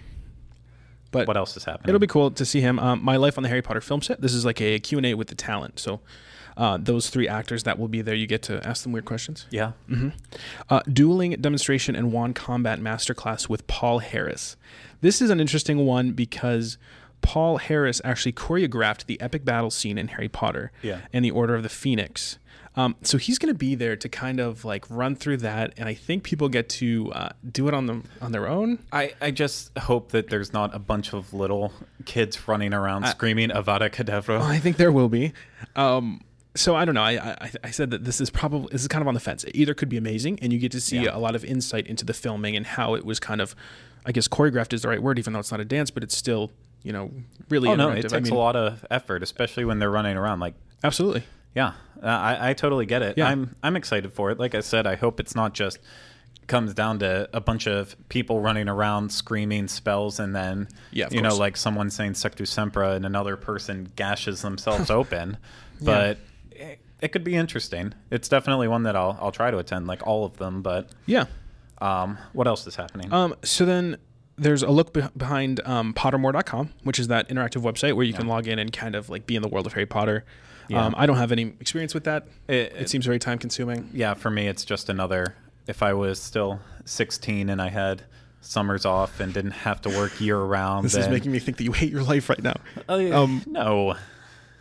But 1.12 1.28
What 1.28 1.38
else 1.38 1.56
is 1.56 1.64
happening? 1.64 1.90
it'll 1.90 2.00
be 2.00 2.08
cool 2.08 2.32
to 2.32 2.44
see 2.44 2.60
him. 2.60 2.78
Um, 2.80 3.02
My 3.02 3.16
Life 3.16 3.38
on 3.38 3.44
the 3.44 3.48
Harry 3.50 3.62
Potter 3.62 3.80
film 3.80 4.02
set. 4.02 4.20
This 4.20 4.34
is 4.34 4.44
like 4.44 4.60
a 4.60 4.80
Q&A 4.80 5.14
with 5.14 5.30
the 5.30 5.36
talent. 5.36 5.80
So 5.80 6.02
uh, 6.58 6.78
those 6.82 7.10
three 7.10 7.28
actors 7.28 7.64
that 7.64 7.78
will 7.78 7.88
be 7.88 8.02
there, 8.02 8.16
you 8.16 8.28
get 8.28 8.42
to 8.44 8.66
ask 8.66 8.84
them 8.84 8.92
weird 8.92 9.06
questions. 9.06 9.46
yeah. 9.52 9.72
Uh, 10.70 10.82
dueling 10.92 11.32
demonstration 11.42 11.96
and 11.96 12.12
wand 12.12 12.36
combat 12.36 12.80
masterclass 12.80 13.50
with 13.50 13.66
Paul 13.68 14.00
Harris. 14.00 14.56
This 15.02 15.22
is 15.22 15.30
an 15.30 15.40
interesting 15.40 15.86
one 15.86 16.12
because 16.12 16.78
Paul 17.22 17.58
Harris 17.58 18.02
actually 18.04 18.34
choreographed 18.34 19.06
the 19.06 19.20
epic 19.22 19.44
battle 19.46 19.70
scene 19.72 19.98
in 19.98 20.10
Harry 20.10 20.30
Potter 20.30 20.72
Yeah. 20.82 21.00
and 21.14 21.24
the 21.26 21.32
Order 21.32 21.56
of 21.56 21.64
the 21.64 21.70
Phoenix. 21.70 22.38
Um, 22.78 22.98
so 23.04 23.18
he's 23.18 23.40
going 23.40 23.54
to 23.54 23.58
be 23.58 23.74
there 23.76 23.96
to 23.96 24.10
kind 24.10 24.42
of 24.42 24.66
like 24.66 24.84
run 24.90 25.16
through 25.16 25.38
that, 25.38 25.74
and 25.78 25.88
I 25.88 25.94
think 25.94 26.24
people 26.24 26.50
get 26.50 26.68
to 26.70 27.10
uh, 27.14 27.30
do 27.50 27.70
it 27.70 27.74
on 27.74 27.86
them 27.86 28.04
on 28.22 28.34
their 28.34 28.50
own. 28.50 28.80
I, 28.92 29.14
I 29.22 29.32
just 29.32 29.78
hope 29.78 30.12
that 30.12 30.30
there's 30.30 30.52
not 30.52 30.76
a 30.76 30.80
bunch 30.80 31.14
of 31.14 31.34
little 31.34 31.72
kids 32.04 32.50
running 32.50 32.74
around 32.74 33.06
screaming 33.08 33.50
Avada 33.50 33.90
Kedavra. 33.90 34.42
I 34.42 34.60
think 34.60 34.76
there 34.76 34.92
will 34.92 35.08
be. 35.08 35.32
Um, 35.78 36.20
so 36.56 36.76
I 36.76 36.86
don't 36.86 36.96
know. 36.96 37.04
I, 37.04 37.36
I 37.42 37.52
I 37.66 37.72
said 37.72 37.92
that 37.92 38.04
this 38.06 38.20
is 38.22 38.30
probably 38.30 38.70
this 38.72 38.82
is 38.82 38.88
kind 38.88 39.02
of 39.02 39.08
on 39.08 39.14
the 39.14 39.20
fence. 39.20 39.44
It 39.44 39.56
either 39.56 39.74
could 39.74 39.90
be 39.90 39.98
amazing, 39.98 40.40
and 40.42 40.52
you 40.54 40.60
get 40.60 40.72
to 40.72 40.82
see 40.82 41.00
Yeah. 41.00 41.16
a 41.16 41.20
lot 41.20 41.36
of 41.36 41.44
insight 41.46 41.88
into 41.88 42.06
the 42.06 42.14
filming 42.14 42.56
and 42.56 42.66
how 42.66 42.96
it 42.96 43.06
was 43.06 43.20
kind 43.20 43.42
of, 43.42 43.56
I 44.06 44.12
guess 44.12 44.28
choreographed 44.28 44.74
is 44.74 44.82
the 44.84 44.88
right 44.90 45.02
word, 45.02 45.20
even 45.20 45.34
though 45.34 45.40
it's 45.40 45.52
not 45.52 45.60
a 45.60 45.66
dance, 45.66 45.92
but 45.92 46.04
it's 46.04 46.16
still 46.16 46.52
you 46.84 46.94
know 46.94 47.12
really. 47.50 47.70
oh 47.70 47.76
no, 47.76 47.90
it 47.90 48.02
takes 48.04 48.14
I 48.14 48.20
mean, 48.20 48.34
a 48.34 48.36
lot 48.38 48.56
of 48.56 48.86
effort, 48.90 49.22
especially 49.24 49.66
when 49.66 49.80
they're 49.80 49.92
running 49.92 50.18
around. 50.18 50.40
Like, 50.40 50.54
Absolutely. 50.84 51.24
yeah, 51.56 51.74
uh, 52.02 52.06
I, 52.08 52.50
I 52.50 52.54
totally 52.54 52.86
get 52.86 53.02
it. 53.02 53.18
Yeah. 53.18 53.28
I'm 53.28 53.56
I'm 53.64 53.76
excited 53.76 54.14
for 54.14 54.32
it. 54.32 54.40
Like 54.40 54.56
I 54.56 54.62
said, 54.62 54.88
I 54.88 54.96
hope 54.96 55.20
it's 55.20 55.36
not 55.36 55.54
just 55.54 55.80
comes 56.48 56.76
down 56.76 57.00
to 57.00 57.28
a 57.34 57.42
bunch 57.42 57.66
of 57.68 57.96
people 58.08 58.40
running 58.40 58.70
around 58.70 59.12
screaming 59.12 59.68
spells 59.68 60.20
and 60.20 60.36
then 60.36 60.68
Yeah, 60.92 61.08
you 61.10 61.20
know 61.24 61.36
like 61.36 61.58
someone 61.58 61.90
saying 61.90 62.14
Sectumsempra 62.14 62.96
and 62.96 63.04
another 63.04 63.36
person 63.36 63.92
gashes 63.96 64.44
themselves 64.44 64.90
open 65.02 65.38
but 65.82 66.12
it, 66.12 66.20
it 67.02 67.10
could 67.12 67.24
be 67.24 67.36
interesting 67.36 67.94
it's 68.12 68.28
definitely 68.30 68.68
one 68.68 68.84
that 68.84 68.96
I'll, 68.96 69.18
I'll 69.22 69.32
try 69.32 69.52
to 69.52 69.58
attend 69.58 69.88
like 69.88 70.06
all 70.08 70.26
of 70.26 70.38
them 70.38 70.62
but 70.62 70.90
Yeah. 71.06 71.26
um, 71.80 72.18
what 72.34 72.48
else 72.48 72.66
is 72.68 72.76
happening 72.76 73.12
Um, 73.14 73.36
so 73.44 73.66
then 73.66 73.98
there's 74.38 74.64
a 74.64 74.70
look 74.70 74.94
beh 74.94 75.10
behind 75.18 75.62
um, 75.66 75.94
Pottermore.com, 75.94 76.72
which 76.84 77.00
is 77.00 77.08
that 77.08 77.30
interactive 77.30 77.62
website 77.62 77.96
where 77.96 78.06
you 78.06 78.12
can 78.14 78.28
log 78.28 78.48
in 78.48 78.60
and 78.60 78.72
kind 78.74 78.94
of 78.96 79.10
like 79.10 79.26
be 79.26 79.36
in 79.38 79.42
the 79.42 79.48
world 79.48 79.66
of 79.66 79.72
Harry 79.74 79.86
Potter. 79.86 80.26
Yeah. 80.68 80.86
Um, 80.86 80.94
I 80.98 81.06
don't 81.06 81.16
have 81.16 81.32
any 81.32 81.54
experience 81.62 81.94
with 81.94 82.04
that. 82.04 82.28
It- 82.50 82.74
It 82.76 82.90
seems 82.90 83.06
very 83.06 83.20
time 83.20 83.38
consuming. 83.38 83.90
yeah 83.94 84.14
for 84.14 84.30
me 84.30 84.48
it's 84.48 84.66
just 84.66 84.90
another 84.90 85.36
if 85.68 85.82
i 85.82 85.94
was 85.94 86.20
still 86.22 86.60
16 86.86 87.50
and 87.50 87.62
i 87.62 87.70
had 87.70 88.04
summers 88.42 88.86
off 88.86 89.20
and 89.20 89.34
didn't 89.34 89.52
have 89.52 89.82
to 89.82 89.90
work 89.90 90.20
year 90.22 90.38
round 90.40 90.86
This 90.86 90.96
is 90.96 91.08
making 91.10 91.32
me 91.32 91.40
think 91.40 91.58
that 91.58 91.64
you 91.64 91.72
hate 91.72 91.92
your 91.92 92.04
life 92.04 92.30
right 92.30 92.44
now. 92.44 92.56
Oh, 92.90 92.98
yeah. 92.98 93.16
um, 93.20 93.42
no 93.48 93.96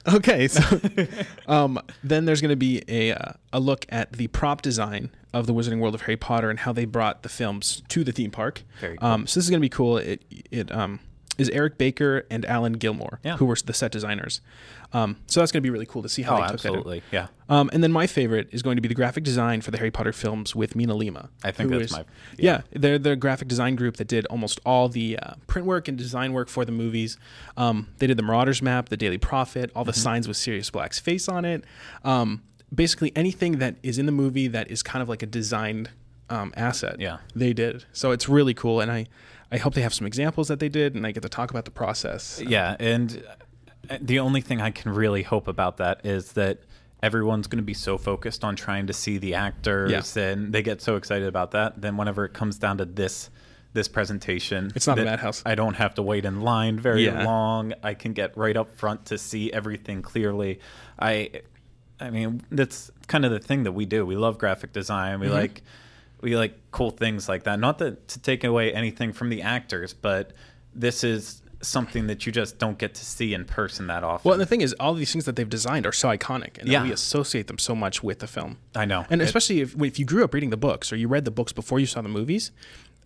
Okay, 0.06 0.48
so 0.48 0.80
um, 1.46 1.80
then 2.02 2.24
there's 2.24 2.40
going 2.40 2.50
to 2.50 2.56
be 2.56 2.82
a 2.88 3.12
uh, 3.12 3.32
a 3.52 3.60
look 3.60 3.86
at 3.88 4.12
the 4.12 4.26
prop 4.28 4.62
design 4.62 5.10
of 5.32 5.46
the 5.46 5.54
Wizarding 5.54 5.80
World 5.80 5.94
of 5.94 6.02
Harry 6.02 6.16
Potter 6.16 6.50
and 6.50 6.58
how 6.60 6.72
they 6.72 6.84
brought 6.84 7.22
the 7.22 7.28
films 7.28 7.82
to 7.88 8.04
the 8.04 8.12
theme 8.12 8.30
park. 8.30 8.62
Very 8.80 8.96
cool. 8.96 9.08
Um, 9.08 9.26
so 9.26 9.40
this 9.40 9.44
is 9.44 9.50
going 9.50 9.60
to 9.60 9.64
be 9.64 9.70
cool. 9.70 9.98
It 9.98 10.22
it 10.50 10.70
um, 10.72 11.00
is 11.38 11.50
Eric 11.50 11.78
Baker 11.78 12.26
and 12.30 12.44
Alan 12.44 12.74
Gilmore, 12.74 13.20
Yeah. 13.24 13.36
who 13.38 13.44
were 13.46 13.56
the 13.56 13.72
set 13.74 13.90
designers. 13.92 14.40
Um, 14.92 15.16
so 15.26 15.40
that's 15.40 15.50
going 15.50 15.60
to 15.62 15.66
be 15.66 15.70
really 15.70 15.86
cool 15.86 16.02
to 16.02 16.08
see 16.08 16.22
how 16.22 16.34
Oh, 16.36 16.40
they 16.42 16.42
took 16.48 16.60
that. 16.60 16.68
absolutely. 16.68 17.02
Yeah. 17.10 17.26
Um, 17.48 17.68
and 17.72 17.82
then 17.82 17.90
my 17.90 18.06
favorite 18.06 18.48
is 18.52 18.62
going 18.62 18.76
to 18.76 18.80
be 18.80 18.86
the 18.88 18.94
graphic 18.94 19.24
design 19.24 19.60
for 19.60 19.72
the 19.72 19.78
Harry 19.78 19.90
Potter 19.90 20.12
films 20.12 20.54
with 20.54 20.74
MinaLima. 20.74 21.28
I 21.42 21.50
think 21.50 21.70
that's 21.70 21.86
is- 21.86 21.92
my- 21.92 22.04
yeah. 22.38 22.60
They're 22.72 22.98
the 22.98 23.16
graphic 23.16 23.48
design 23.48 23.74
group 23.74 23.96
that 23.96 24.06
did 24.06 24.24
almost 24.26 24.60
all 24.64 24.88
the 24.88 25.18
uh, 25.18 25.34
print 25.48 25.66
work 25.66 25.88
and 25.88 25.98
design 25.98 26.32
work 26.32 26.48
for 26.48 26.64
the 26.64 26.70
movies. 26.72 27.16
Um, 27.56 27.88
they 27.98 28.06
did 28.06 28.16
the 28.16 28.22
Marauders 28.22 28.62
map, 28.62 28.88
the 28.88 28.96
Daily 28.96 29.18
Prophet, 29.18 29.70
all 29.74 29.84
the 29.84 29.90
Mm-hmm. 29.92 30.00
signs 30.00 30.28
with 30.28 30.36
Sirius 30.36 30.70
Black's 30.70 31.00
face 31.00 31.28
on 31.28 31.44
it. 31.44 31.64
Um, 32.04 32.42
basically 32.72 33.12
anything 33.16 33.58
that 33.58 33.76
is 33.82 33.98
in 33.98 34.06
the 34.06 34.12
movie 34.12 34.46
that 34.48 34.70
is 34.70 34.82
kind 34.82 35.02
of 35.02 35.08
like 35.08 35.22
a 35.22 35.26
designed 35.26 35.90
um, 36.30 36.52
asset. 36.56 37.00
Yeah. 37.00 37.18
they 37.34 37.52
did. 37.52 37.84
So 37.92 38.10
it's 38.12 38.28
really 38.28 38.54
cool, 38.54 38.80
and 38.80 38.90
I 38.90 39.06
I 39.54 39.58
hope 39.58 39.74
they 39.74 39.82
have 39.82 39.94
some 39.94 40.06
examples 40.06 40.48
that 40.48 40.58
they 40.58 40.68
did, 40.68 40.94
and 40.94 41.06
I 41.06 41.12
get 41.12 41.22
to 41.22 41.28
talk 41.28 41.50
about 41.50 41.64
the 41.64 41.70
process. 41.70 42.42
Yeah, 42.44 42.76
and 42.80 43.22
uh, 43.88 43.98
the 44.00 44.18
only 44.18 44.40
thing 44.40 44.60
I 44.60 44.70
can 44.70 44.92
really 44.92 45.22
hope 45.22 45.46
about 45.48 45.76
that 45.76 46.04
is 46.04 46.32
that 46.32 46.58
everyone's 47.02 47.46
going 47.46 47.58
to 47.58 47.64
be 47.64 47.74
so 47.74 47.96
focused 47.98 48.42
on 48.44 48.56
trying 48.56 48.86
to 48.88 48.92
see 48.92 49.18
the 49.18 49.34
actors 49.34 50.16
and 50.16 50.52
they 50.54 50.62
get 50.62 50.80
so 50.80 50.96
excited 50.96 51.28
about 51.28 51.50
that. 51.50 51.80
Then 51.80 51.96
whenever 51.98 52.24
it 52.24 52.32
comes 52.32 52.58
down 52.58 52.78
to 52.78 52.84
this 52.84 53.30
this 53.74 53.88
presentation, 53.88 54.70
It's 54.76 54.86
not 54.86 54.98
a 55.00 55.04
madhouse. 55.04 55.42
I 55.44 55.54
don't 55.56 55.74
have 55.74 55.94
to 55.96 56.02
wait 56.02 56.24
in 56.24 56.40
line 56.42 56.78
very 56.78 57.04
Yeah. 57.06 57.24
long. 57.24 57.74
I 57.82 57.94
can 57.94 58.12
get 58.12 58.36
right 58.36 58.56
up 58.56 58.74
front 58.76 59.06
to 59.06 59.18
see 59.18 59.52
everything 59.52 60.00
clearly. 60.00 60.60
I 60.98 61.30
I 62.00 62.10
mean, 62.10 62.42
that's 62.50 62.90
kind 63.06 63.24
of 63.24 63.30
the 63.32 63.38
thing 63.40 63.64
that 63.64 63.72
we 63.72 63.84
do. 63.84 64.06
We 64.06 64.16
love 64.16 64.38
graphic 64.38 64.72
design. 64.72 65.14
Mm-hmm. 65.14 65.22
We 65.22 65.28
like 65.28 65.62
we 66.24 66.36
like 66.36 66.54
cool 66.72 66.90
things 66.90 67.28
like 67.28 67.44
that. 67.44 67.60
Not 67.60 67.78
that 67.78 68.08
to 68.08 68.18
take 68.18 68.42
away 68.44 68.72
anything 68.74 69.12
from 69.12 69.28
the 69.28 69.42
actors, 69.42 69.94
but 69.94 70.32
this 70.74 71.04
is 71.04 71.42
something 71.60 72.08
that 72.08 72.26
you 72.26 72.32
just 72.32 72.58
don't 72.58 72.76
get 72.78 72.94
to 72.94 73.04
see 73.04 73.32
in 73.32 73.44
person 73.44 73.86
that 73.86 74.02
often. 74.04 74.28
Well, 74.28 74.36
the 74.38 74.44
thing 74.46 74.60
is, 74.60 74.74
all 74.80 74.92
these 74.94 75.12
things 75.12 75.24
that 75.24 75.36
they've 75.36 75.48
designed 75.48 75.86
are 75.86 75.92
so 75.92 76.08
iconic, 76.08 76.58
and 76.58 76.68
Yeah. 76.68 76.82
we 76.82 76.92
associate 76.92 77.46
them 77.46 77.58
so 77.58 77.74
much 77.74 78.02
with 78.02 78.18
the 78.18 78.26
film. 78.26 78.58
I 78.74 78.84
know. 78.84 79.06
and 79.10 79.22
It- 79.22 79.24
especially 79.24 79.60
if 79.60 79.80
if 79.80 79.98
you 79.98 80.04
grew 80.04 80.24
up 80.24 80.34
reading 80.34 80.50
the 80.50 80.56
books 80.58 80.92
or 80.92 80.96
you 80.96 81.08
read 81.08 81.24
the 81.24 81.30
books 81.30 81.52
before 81.52 81.78
you 81.80 81.86
saw 81.86 82.02
the 82.02 82.08
movies, 82.08 82.50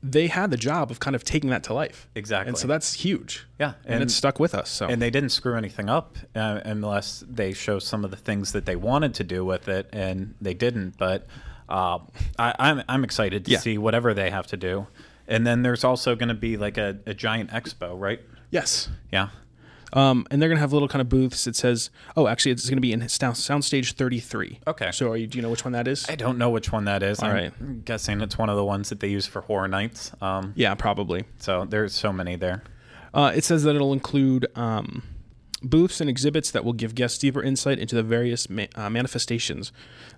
they 0.02 0.28
had 0.28 0.50
the 0.50 0.56
job 0.56 0.90
of 0.92 0.98
kind 1.00 1.14
of 1.16 1.25
taking 1.25 1.50
that 1.50 1.62
to 1.64 1.72
life. 1.75 2.08
Exactly. 2.14 2.48
and 2.48 2.56
so 2.58 2.66
that's 2.68 2.94
huge. 2.94 3.46
Yeah, 3.60 3.75
and, 3.84 3.94
and- 3.94 4.02
it's 4.04 4.14
stuck 4.14 4.38
with 4.40 4.54
us. 4.54 4.70
So 4.70 4.87
and 4.87 5.00
they 5.02 5.10
didn't 5.10 5.30
screw 5.30 5.56
anything 5.56 5.88
up 5.88 6.16
uh, 6.37 6.60
unless 6.64 7.25
they 7.28 7.52
show 7.52 7.78
some 7.80 8.04
of 8.04 8.10
the 8.10 8.16
things 8.16 8.52
that 8.52 8.64
they 8.64 8.76
wanted 8.76 9.12
to 9.14 9.25
do 9.25 9.44
with 9.44 9.68
it, 9.68 9.88
and 9.92 10.34
they 10.40 10.54
didn't. 10.54 10.96
But 10.98 11.26
uh, 11.68 11.98
I, 12.38 12.54
I'm 12.58 12.82
I'm 12.88 13.04
excited 13.04 13.44
to 13.46 13.50
Yeah. 13.52 13.58
see 13.58 13.78
whatever 13.78 14.14
they 14.14 14.30
have 14.30 14.46
to 14.48 14.56
do. 14.56 14.87
And 15.26 15.46
then 15.46 15.62
there's 15.62 15.84
also 15.84 16.14
going 16.16 16.30
to 16.30 16.34
be 16.34 16.56
like 16.56 16.78
a, 16.78 16.98
a 17.06 17.12
giant 17.12 17.50
expo, 17.50 17.98
right? 18.00 18.20
yes, 18.50 18.88
Yeah. 19.12 19.28
um, 19.92 20.26
and 20.30 20.40
they're 20.40 20.48
gonna 20.48 20.60
have 20.60 20.72
little 20.72 20.88
kind 20.88 21.02
of 21.02 21.08
booths. 21.10 21.46
It 21.46 21.54
says, 21.54 21.90
oh, 22.16 22.26
actually, 22.28 22.52
it's 22.52 22.68
gonna 22.68 22.80
be 22.80 22.92
in 22.94 23.06
sound, 23.10 23.37
Soundstage 23.37 23.92
33. 23.92 24.60
Okay. 24.66 24.90
So, 24.90 25.10
are 25.12 25.16
you, 25.18 25.26
do 25.26 25.37
you 25.37 25.42
know 25.42 25.50
which 25.50 25.64
one 25.64 25.72
that 25.72 25.87
is? 25.87 26.08
I 26.08 26.14
don't 26.14 26.38
know 26.38 26.48
which 26.50 26.72
one 26.72 26.84
that 26.87 27.02
is. 27.02 27.20
All 27.20 27.28
I'm 27.28 27.34
right. 27.34 27.84
guessing 27.84 28.20
it's 28.22 28.38
one 28.38 28.48
of 28.48 28.56
the 28.56 28.64
ones 28.64 28.88
that 28.88 29.00
they 29.00 29.08
use 29.08 29.26
for 29.26 29.42
horror 29.42 29.68
nights. 29.68 30.12
Um, 30.22 30.52
yeah, 30.56 30.75
probably. 30.75 31.25
so 31.38 31.66
there's 31.68 31.94
so 31.94 32.10
many 32.12 32.37
there. 32.37 32.62
Uh, 33.12 33.32
it 33.34 33.44
says 33.44 33.62
that 33.64 33.75
it'll 33.76 33.92
include 33.92 34.46
um, 34.54 35.02
booths 35.62 36.01
and 36.01 36.09
exhibits 36.09 36.51
that 36.53 36.64
will 36.64 36.73
give 36.73 36.94
guests 36.94 37.18
deeper 37.18 37.42
insight 37.42 37.79
into 37.79 37.94
the 37.97 38.03
various 38.03 38.49
ma- 38.49 38.66
uh, 38.75 38.88
manifestations 38.90 39.73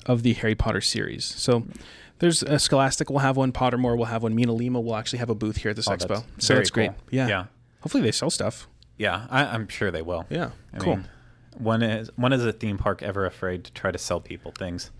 of 0.06 0.22
the 0.22 0.34
Harry 0.34 0.54
Potter 0.54 0.80
series. 0.80 1.24
So 1.24 1.64
there's 2.18 2.42
uh, 2.42 2.58
Scholastic 2.58 3.08
will 3.10 3.20
have 3.20 3.36
one, 3.36 3.52
Pottermore 3.52 3.96
will 3.96 4.06
have 4.06 4.22
one, 4.22 4.36
MinaLima 4.36 4.82
will 4.82 4.96
actually 4.96 5.20
have 5.20 5.30
a 5.30 5.34
booth 5.34 5.58
here 5.58 5.70
at 5.70 5.76
this 5.76 5.88
Oh, 5.88 5.92
expo. 5.92 6.08
that's 6.08 6.46
so 6.46 6.54
that's 6.54 6.70
great. 6.70 6.90
cool. 6.90 6.96
Yeah. 7.10 7.28
Yeah. 7.28 7.44
Hopefully 7.80 8.02
they 8.02 8.12
sell 8.12 8.28
stuff. 8.30 8.68
Yeah, 8.98 9.26
I, 9.30 9.44
I'm 9.46 9.66
sure 9.68 9.90
they 9.90 10.02
will. 10.02 10.26
Yeah. 10.28 10.50
I 10.74 10.78
cool. 10.78 10.96
mean, 10.96 11.08
when 11.56 11.82
is 11.82 12.10
when 12.16 12.32
is 12.34 12.44
a 12.44 12.52
theme 12.52 12.76
park 12.76 13.02
ever 13.02 13.24
afraid 13.24 13.64
to 13.64 13.72
try 13.72 13.90
to 13.90 13.98
sell 13.98 14.20
people 14.20 14.52
things? 14.52 14.90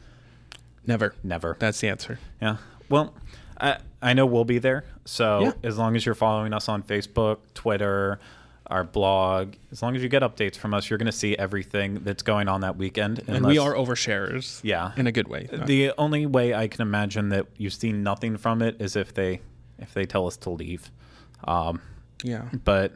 Never. 0.86 1.14
Never. 1.22 1.56
That's 1.58 1.80
the 1.80 1.88
answer. 1.88 2.18
Yeah. 2.40 2.56
Well, 2.88 3.14
I 3.60 3.78
I 4.00 4.14
know 4.14 4.24
we'll 4.24 4.46
be 4.46 4.58
there. 4.58 4.84
So 5.04 5.40
Yeah. 5.42 5.52
as 5.62 5.76
long 5.76 5.94
as 5.96 6.06
you're 6.06 6.14
following 6.14 6.54
us 6.54 6.68
on 6.70 6.82
Facebook, 6.82 7.38
Twitter, 7.52 8.18
our 8.70 8.84
blog, 8.84 9.54
as 9.72 9.82
long 9.82 9.96
as 9.96 10.02
you 10.02 10.08
get 10.08 10.22
updates 10.22 10.56
from 10.56 10.72
us, 10.72 10.88
you're 10.88 10.98
going 10.98 11.06
to 11.06 11.12
see 11.12 11.36
everything 11.36 12.00
that's 12.04 12.22
going 12.22 12.48
on 12.48 12.60
that 12.60 12.76
weekend. 12.76 13.22
And 13.26 13.44
we 13.44 13.58
are 13.58 13.74
oversharers. 13.74 14.60
Yeah. 14.62 14.92
In 14.96 15.06
a 15.06 15.12
good 15.12 15.28
way. 15.28 15.48
The 15.66 15.92
only 15.98 16.26
way 16.26 16.54
I 16.54 16.68
can 16.68 16.82
imagine 16.82 17.30
that 17.30 17.46
you 17.56 17.68
see 17.68 17.92
nothing 17.92 18.36
from 18.36 18.62
it 18.62 18.80
is 18.80 18.96
if 18.96 19.12
they 19.12 19.40
if 19.78 19.92
they 19.94 20.06
tell 20.06 20.26
us 20.26 20.36
to 20.38 20.50
leave. 20.50 20.90
Um, 21.44 21.80
yeah. 22.22 22.44
but 22.64 22.92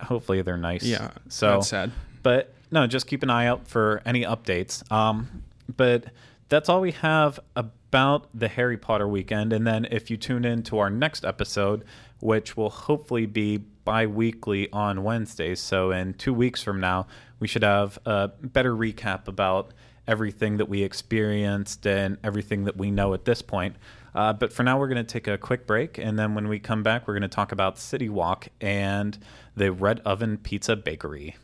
hopefully 0.00 0.42
they're 0.42 0.56
nice. 0.56 0.84
Yeah. 0.84 1.10
So 1.28 1.52
that's 1.52 1.68
sad. 1.68 1.90
but 2.22 2.54
no, 2.70 2.86
just 2.86 3.06
keep 3.06 3.22
an 3.22 3.30
eye 3.30 3.46
out 3.46 3.66
for 3.66 4.02
any 4.04 4.22
updates. 4.22 4.90
Um, 4.92 5.42
but 5.76 6.04
that's 6.48 6.68
all 6.68 6.80
we 6.80 6.92
have 6.92 7.40
about 7.56 8.28
the 8.34 8.48
Harry 8.48 8.76
Potter 8.76 9.08
weekend. 9.08 9.52
And 9.52 9.66
then 9.66 9.86
if 9.90 10.10
you 10.10 10.16
tune 10.16 10.44
in 10.44 10.62
to 10.64 10.78
our 10.78 10.90
next 10.90 11.24
episode, 11.24 11.84
which 12.20 12.56
will 12.56 12.70
hopefully 12.70 13.26
be 13.26 13.60
bi 13.88 14.04
weekly 14.04 14.70
on 14.70 15.02
Wednesdays, 15.02 15.60
so 15.60 15.92
in 15.92 16.12
two 16.12 16.34
weeks 16.34 16.62
from 16.62 16.78
now, 16.78 17.06
we 17.40 17.48
should 17.48 17.62
have 17.62 17.98
a 18.04 18.28
better 18.42 18.76
recap 18.76 19.28
about 19.28 19.72
everything 20.06 20.58
that 20.58 20.68
we 20.68 20.82
experienced 20.82 21.86
and 21.86 22.18
everything 22.22 22.64
that 22.64 22.76
we 22.76 22.90
know 22.90 23.14
at 23.14 23.24
this 23.24 23.40
point. 23.40 23.76
Uh, 24.14 24.34
but 24.34 24.52
for 24.52 24.62
now, 24.62 24.78
we're 24.78 24.88
going 24.88 25.02
to 25.02 25.10
take 25.10 25.26
a 25.26 25.38
quick 25.38 25.66
break. 25.66 25.96
And 25.96 26.18
then 26.18 26.34
when 26.34 26.48
we 26.48 26.58
come 26.58 26.82
back, 26.82 27.08
we're 27.08 27.14
going 27.14 27.22
to 27.22 27.34
talk 27.34 27.50
about 27.50 27.78
City 27.78 28.10
Walk 28.10 28.48
and 28.60 29.18
the 29.56 29.72
Red 29.72 30.00
Oven 30.00 30.36
Pizza 30.36 30.76
Bakery. 30.76 31.36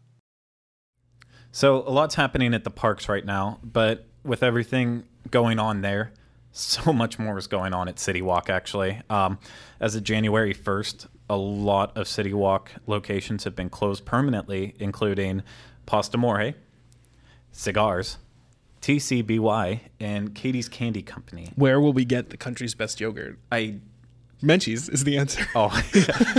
So, 1.51 1.79
a 1.79 1.91
lot's 1.91 2.15
happening 2.15 2.55
at 2.55 2.63
the 2.63 2.71
parks 2.71 3.09
right 3.09 3.25
now, 3.25 3.59
but 3.65 4.07
with 4.23 4.45
everything 4.45 5.03
going 5.33 5.59
on 5.59 5.81
there, 5.81 6.13
so 6.53 6.93
much 6.93 7.19
more 7.19 7.39
is 7.39 7.49
going 7.49 7.75
on 7.75 7.89
at 7.89 7.99
City 7.99 8.23
Walk, 8.23 8.49
actually. 8.49 9.03
Um, 9.11 9.41
as 9.81 9.97
of 9.97 10.05
January 10.05 10.55
1st, 10.55 11.09
a 11.33 11.37
lot 11.37 11.97
of 11.97 12.07
City 12.07 12.35
Walk 12.35 12.73
locations 12.87 13.45
have 13.45 13.57
been 13.57 13.71
closed 13.71 14.05
permanently, 14.05 14.75
including 14.79 15.43
Pasta 15.87 16.19
More, 16.19 16.53
Cigarz, 17.51 18.19
TCBY, 18.83 19.81
and 19.99 20.35
Katie's 20.35 20.69
Candy 20.69 21.01
Company. 21.01 21.51
Where 21.57 21.81
will 21.81 21.95
we 21.95 22.05
get 22.05 22.29
the 22.29 22.37
country's 22.37 22.75
best 22.75 23.01
yogurt? 23.01 23.39
I 23.51 23.81
Menchie's 24.43 24.91
is 24.91 25.05
the 25.05 25.17
answer. 25.17 25.47
Oh, 25.55 25.71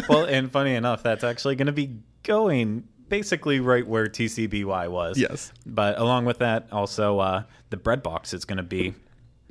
well, 0.10 0.26
and 0.26 0.52
funny 0.52 0.76
enough, 0.76 1.02
that's 1.02 1.24
actually 1.24 1.56
going 1.56 1.68
to 1.68 1.74
be 1.74 1.98
going 2.22 2.88
basically 3.10 3.60
right 3.60 3.88
where 3.88 4.06
TCBY 4.06 4.90
was. 4.90 5.18
Yes. 5.18 5.52
But 5.66 5.98
along 5.98 6.26
with 6.26 6.38
that, 6.38 6.68
also 6.72 7.18
uh, 7.18 7.44
the 7.72 7.78
bread 7.78 8.04
box 8.04 8.32
is 8.32 8.46
going 8.46 8.58
to 8.58 8.64
be 8.64 8.94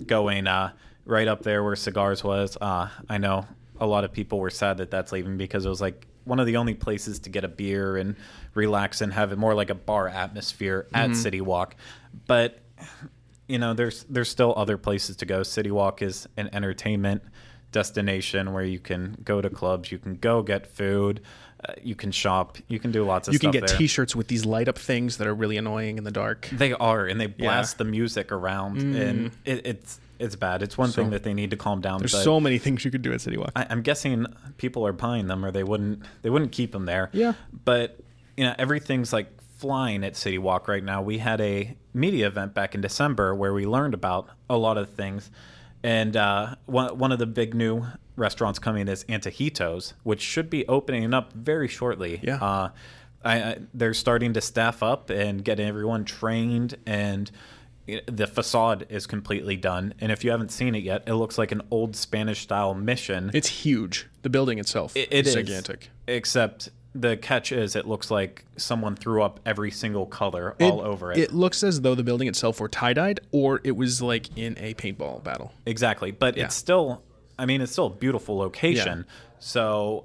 going 0.07 0.46
uh, 0.46 0.72
right 1.05 1.26
up 1.26 1.42
there 1.42 1.64
where 1.64 1.74
Cigarz 1.74 2.22
was. 2.22 2.57
Uh, 2.61 2.90
I 3.09 3.18
know 3.18 3.46
a 3.82 3.86
lot 3.86 4.04
of 4.04 4.12
people 4.12 4.38
were 4.38 4.48
sad 4.48 4.76
that 4.78 4.90
that's 4.92 5.10
leaving 5.10 5.36
because 5.36 5.66
it 5.66 5.68
was 5.68 5.80
like 5.80 6.06
one 6.24 6.38
of 6.38 6.46
the 6.46 6.56
only 6.56 6.72
places 6.72 7.18
to 7.18 7.30
get 7.30 7.42
a 7.42 7.48
beer 7.48 7.96
and 7.96 8.14
relax 8.54 9.00
and 9.00 9.12
have 9.12 9.32
it 9.32 9.38
more 9.38 9.54
like 9.54 9.70
a 9.70 9.74
bar 9.74 10.08
atmosphere 10.08 10.86
at 10.94 11.16
City 11.16 11.40
Walk. 11.40 11.74
But 12.28 12.60
you 13.48 13.58
know, 13.58 13.74
there's 13.74 14.04
there's 14.04 14.30
still 14.30 14.54
other 14.56 14.78
places 14.78 15.16
to 15.16 15.26
go. 15.26 15.42
City 15.42 15.72
Walk 15.72 16.00
is 16.00 16.28
an 16.36 16.48
entertainment 16.52 17.22
destination 17.72 18.52
where 18.52 18.64
you 18.64 18.78
can 18.78 19.16
go 19.24 19.40
to 19.40 19.50
clubs, 19.50 19.90
you 19.90 19.98
can 19.98 20.14
go 20.14 20.42
get 20.42 20.66
food, 20.66 21.22
uh, 21.68 21.72
you 21.82 21.96
can 21.96 22.12
shop, 22.12 22.58
you 22.68 22.78
can 22.78 22.92
do 22.92 23.02
lots 23.02 23.26
of 23.26 23.34
stuff. 23.34 23.42
You 23.42 23.50
can 23.50 23.60
get 23.60 23.66
there. 23.68 23.78
T-shirts 23.78 24.14
with 24.14 24.28
these 24.28 24.44
light 24.44 24.68
up 24.68 24.78
things 24.78 25.16
that 25.16 25.26
are 25.26 25.34
really 25.34 25.56
annoying 25.56 25.98
in 25.98 26.04
the 26.04 26.10
dark. 26.12 26.48
They 26.52 26.72
are, 26.72 27.06
and 27.06 27.20
they 27.20 27.26
blast 27.26 27.78
the 27.78 27.84
music 27.84 28.30
around, 28.30 28.78
and 28.78 29.32
it, 29.44 29.66
it's 29.66 29.98
it's 30.22 30.37
bad. 30.37 30.62
It's 30.62 30.78
one 30.78 30.90
thing 30.90 31.11
that 31.11 31.24
they 31.24 31.35
need 31.35 31.50
to 31.50 31.56
calm 31.56 31.80
down. 31.80 31.98
There's 31.98 32.12
so 32.12 32.38
many 32.38 32.58
things 32.58 32.85
you 32.85 32.90
could 32.90 33.02
do 33.02 33.12
at 33.12 33.20
City 33.20 33.37
Walk. 33.37 33.50
I, 33.56 33.66
I'm 33.68 33.82
guessing 33.82 34.26
people 34.56 34.87
are 34.87 34.92
buying 34.92 35.26
them, 35.26 35.44
or 35.44 35.50
they 35.50 35.64
wouldn't 35.64 36.02
they 36.22 36.30
wouldn't 36.30 36.52
keep 36.52 36.72
them 36.72 36.87
there. 36.87 37.11
Yeah. 37.12 37.35
But 37.64 37.98
you 38.37 38.44
know, 38.44 38.54
everything's 38.58 39.12
like 39.12 39.28
flying 39.58 40.04
at 40.04 40.16
City 40.16 40.38
Walk 40.38 40.68
right 40.68 40.82
now. 40.82 41.02
We 41.02 41.18
had 41.18 41.40
a 41.40 41.76
media 41.92 42.28
event 42.28 42.54
back 42.54 42.74
in 42.74 42.80
December 42.80 43.35
where 43.35 43.52
we 43.52 43.66
learned 43.66 43.94
about 43.94 44.28
a 44.48 44.56
lot 44.56 44.78
of 44.78 44.90
things, 44.90 45.30
and 45.82 46.16
uh, 46.16 46.54
one 46.66 46.96
one 46.98 47.12
of 47.12 47.18
the 47.18 47.26
big 47.26 47.54
new 47.54 47.85
restaurants 48.14 48.58
coming 48.58 48.87
is 48.88 49.04
Antojitos, 49.04 49.94
which 50.04 50.20
should 50.20 50.48
be 50.48 50.66
opening 50.68 51.12
up 51.12 51.32
very 51.32 51.68
shortly. 51.68 52.20
Yeah. 52.22 52.37
Uh, 52.37 52.70
I, 53.24 53.42
I, 53.42 53.58
they're 53.72 53.94
starting 53.94 54.32
to 54.35 54.40
staff 54.40 54.82
up 54.82 55.11
and 55.11 55.44
get 55.44 55.61
everyone 55.61 56.04
trained 56.04 56.76
and 56.87 57.30
the 58.07 58.26
facade 58.26 58.87
is 58.88 59.07
completely 59.07 59.57
done, 59.57 59.94
and 60.00 60.11
if 60.12 60.24
you 60.24 60.31
haven't 60.31 60.50
seen 60.50 60.74
it 60.74 60.83
yet, 60.83 61.02
it 61.07 61.14
looks 61.14 61.38
like 61.38 61.52
an 61.52 61.62
old 61.70 61.96
Spanish 61.96 62.40
style 62.40 62.74
mission. 62.74 63.31
It's 63.35 63.48
huge. 63.48 64.09
The 64.22 64.31
building 64.31 64.59
itself 64.59 64.96
It- 64.96 65.09
it 65.12 65.26
is 65.26 65.35
gigantic. 65.35 65.90
Except 66.07 66.68
the 66.94 67.16
catch 67.16 67.52
is, 67.52 67.74
it 67.74 67.87
looks 67.87 68.11
like 68.11 68.44
someone 68.57 68.94
threw 68.94 69.22
up 69.22 69.40
every 69.46 69.70
single 69.70 70.05
color 70.07 70.55
all 70.61 70.81
over 70.83 71.11
it. 71.11 71.18
It 71.18 71.33
looks 71.33 71.62
as 71.62 71.81
though 71.81 71.94
the 71.94 72.02
building 72.05 72.28
itself 72.28 72.61
were 72.61 72.68
tie 72.68 72.92
dyed, 72.92 73.20
or 73.33 73.61
it 73.64 73.76
was 73.76 74.02
like 74.02 74.28
in 74.37 74.57
a 74.59 74.74
paintball 74.74 75.24
battle. 75.24 75.52
Exactly, 75.66 76.11
but 76.11 76.37
it's 76.37 76.55
still. 76.55 77.02
I 77.38 77.46
mean, 77.46 77.61
it's 77.62 77.72
still 77.72 77.87
a 77.87 77.90
beautiful 77.90 78.37
location. 78.37 79.07
So 79.38 80.05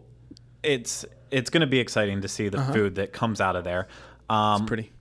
it's 0.63 1.06
it's 1.30 1.50
going 1.50 1.62
to 1.62 1.67
be 1.67 1.80
exciting 1.80 2.21
to 2.21 2.28
see 2.30 2.47
the 2.47 2.62
food 2.63 2.95
that 2.95 3.12
comes 3.12 3.41
out 3.41 3.56
of 3.58 3.63
there. 3.65 3.88
Um, 4.30 4.65
Pretty. 4.65 4.91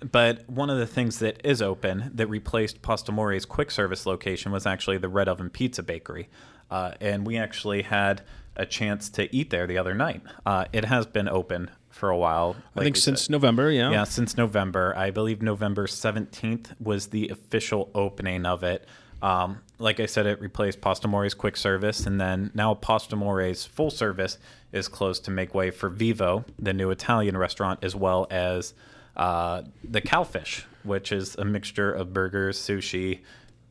But 0.00 0.48
one 0.48 0.70
of 0.70 0.78
the 0.78 0.86
things 0.86 1.18
that 1.18 1.40
is 1.44 1.60
open 1.60 2.10
that 2.14 2.26
replaced 2.26 2.82
Pastamore's 2.82 3.44
quick 3.44 3.70
service 3.70 4.06
location 4.06 4.52
was 4.52 4.66
actually 4.66 4.98
the 4.98 5.08
Red 5.08 5.28
Oven 5.28 5.50
Pizza 5.50 5.82
Bakery. 5.82 6.28
Uh, 6.70 6.92
and 7.00 7.26
we 7.26 7.36
actually 7.36 7.82
had 7.82 8.22
a 8.56 8.64
chance 8.64 9.08
to 9.10 9.34
eat 9.34 9.50
there 9.50 9.66
the 9.66 9.78
other 9.78 9.94
night. 9.94 10.22
Uh, 10.46 10.64
it 10.72 10.84
has 10.84 11.06
been 11.06 11.28
open 11.28 11.70
for 11.90 12.08
a 12.10 12.16
while. 12.16 12.56
I 12.76 12.84
think 12.84 12.96
since 12.96 13.22
said. 13.22 13.30
November, 13.30 13.70
yeah. 13.70 13.90
Yeah, 13.90 14.04
since 14.04 14.36
November. 14.36 14.94
I 14.96 15.10
believe 15.10 15.42
November 15.42 15.86
17th 15.86 16.80
was 16.80 17.08
the 17.08 17.28
official 17.28 17.90
opening 17.94 18.46
of 18.46 18.62
it. 18.62 18.86
Um, 19.22 19.60
like 19.78 20.00
I 20.00 20.06
said, 20.06 20.26
it 20.26 20.40
replaced 20.40 20.80
Pastamore's 20.80 21.34
quick 21.34 21.56
service, 21.56 22.06
and 22.06 22.18
then 22.20 22.50
now 22.54 22.74
Pastamore's 22.74 23.66
full 23.66 23.90
service 23.90 24.38
is 24.72 24.88
closed 24.88 25.24
to 25.26 25.30
make 25.30 25.54
way 25.54 25.70
for 25.70 25.90
Vivo, 25.90 26.44
the 26.58 26.72
new 26.72 26.90
Italian 26.90 27.36
restaurant, 27.36 27.80
as 27.82 27.94
well 27.94 28.26
as 28.30 28.72
uh, 29.16 29.62
the 29.84 30.00
Cowfish, 30.00 30.64
which 30.82 31.12
is 31.12 31.34
a 31.36 31.44
mixture 31.44 31.92
of 31.92 32.12
burgers, 32.12 32.58
sushi, 32.58 33.20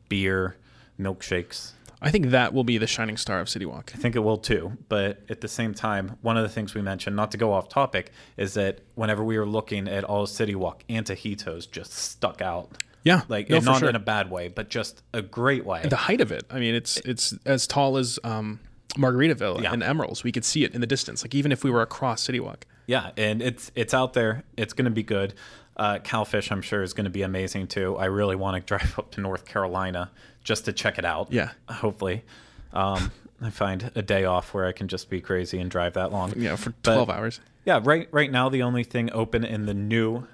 beer, 0.08 0.56
milkshakes. 0.98 1.72
I 2.02 2.10
think 2.10 2.30
that 2.30 2.54
will 2.54 2.64
be 2.64 2.78
the 2.78 2.86
shining 2.86 3.18
star 3.18 3.40
of 3.40 3.48
City 3.50 3.66
Walk. 3.66 3.92
I 3.94 3.98
think 3.98 4.16
it 4.16 4.20
will 4.20 4.38
too. 4.38 4.72
But 4.88 5.20
at 5.28 5.42
the 5.42 5.48
same 5.48 5.74
time, 5.74 6.16
one 6.22 6.38
of 6.38 6.42
the 6.42 6.48
things 6.48 6.74
we 6.74 6.80
mentioned, 6.80 7.14
not 7.14 7.30
to 7.32 7.36
go 7.36 7.52
off 7.52 7.68
topic, 7.68 8.10
is 8.38 8.54
that 8.54 8.80
whenever 8.94 9.22
we 9.22 9.38
were 9.38 9.44
looking 9.46 9.86
at 9.86 10.02
all 10.04 10.26
City 10.26 10.54
Walk, 10.54 10.82
Antojitos 10.88 11.70
just 11.70 11.92
stuck 11.92 12.40
out. 12.40 12.70
Yeah, 13.04 13.22
Like 13.28 13.48
no, 13.50 13.58
not 13.60 13.80
sure. 13.80 13.88
in 13.90 13.96
a 13.96 14.00
bad 14.00 14.30
way, 14.30 14.48
but 14.48 14.68
just 14.70 15.02
a 15.12 15.20
great 15.22 15.64
way. 15.66 15.82
the 15.88 15.96
height 15.96 16.20
of 16.22 16.32
it. 16.32 16.44
I 16.50 16.58
mean, 16.58 16.74
it's 16.74 16.98
it's 16.98 17.34
as 17.46 17.66
tall 17.66 17.96
as 17.98 18.18
um, 18.24 18.60
Margaritaville 18.96 19.62
Yeah. 19.62 19.72
and 19.72 19.82
Emeril's. 19.82 20.22
We 20.24 20.32
could 20.32 20.44
see 20.44 20.64
it 20.64 20.74
in 20.74 20.80
the 20.82 20.86
distance, 20.86 21.22
like 21.24 21.34
even 21.34 21.50
if 21.52 21.64
we 21.64 21.70
were 21.70 21.82
across 21.82 22.22
City 22.22 22.40
Walk. 22.40 22.66
Yeah, 22.90 23.12
and 23.16 23.40
it's 23.40 23.70
it's 23.76 23.94
out 23.94 24.14
there. 24.14 24.42
It's 24.56 24.72
going 24.72 24.86
to 24.86 24.90
be 24.90 25.04
good. 25.04 25.34
Uh, 25.76 25.98
Cowfish, 26.00 26.50
I'm 26.50 26.60
sure, 26.60 26.82
is 26.82 26.92
going 26.92 27.04
to 27.04 27.10
be 27.10 27.22
amazing 27.22 27.68
too. 27.68 27.96
I 27.96 28.06
really 28.06 28.34
want 28.34 28.56
to 28.56 28.66
drive 28.66 28.98
up 28.98 29.12
to 29.12 29.20
North 29.20 29.44
Carolina 29.44 30.10
just 30.42 30.64
to 30.64 30.72
check 30.72 30.98
it 30.98 31.04
out. 31.04 31.32
Yeah. 31.32 31.50
hopefully, 31.68 32.24
um, 32.72 33.12
I 33.40 33.50
find 33.50 33.92
a 33.94 34.02
day 34.02 34.24
off 34.24 34.52
where 34.54 34.66
I 34.66 34.72
can 34.72 34.88
just 34.88 35.08
be 35.08 35.20
crazy 35.20 35.60
and 35.60 35.70
drive 35.70 35.92
that 35.94 36.10
long. 36.10 36.32
Yeah, 36.36 36.56
for 36.56 36.70
But- 36.82 36.94
twelve 36.94 37.10
hours. 37.10 37.38
Yeah, 37.64 37.78
right. 37.84 38.08
Right 38.10 38.32
now, 38.32 38.48
the 38.48 38.62
only 38.62 38.82
thing 38.82 39.08
open 39.12 39.44
in 39.44 39.66
the 39.66 39.74
new 39.74 40.26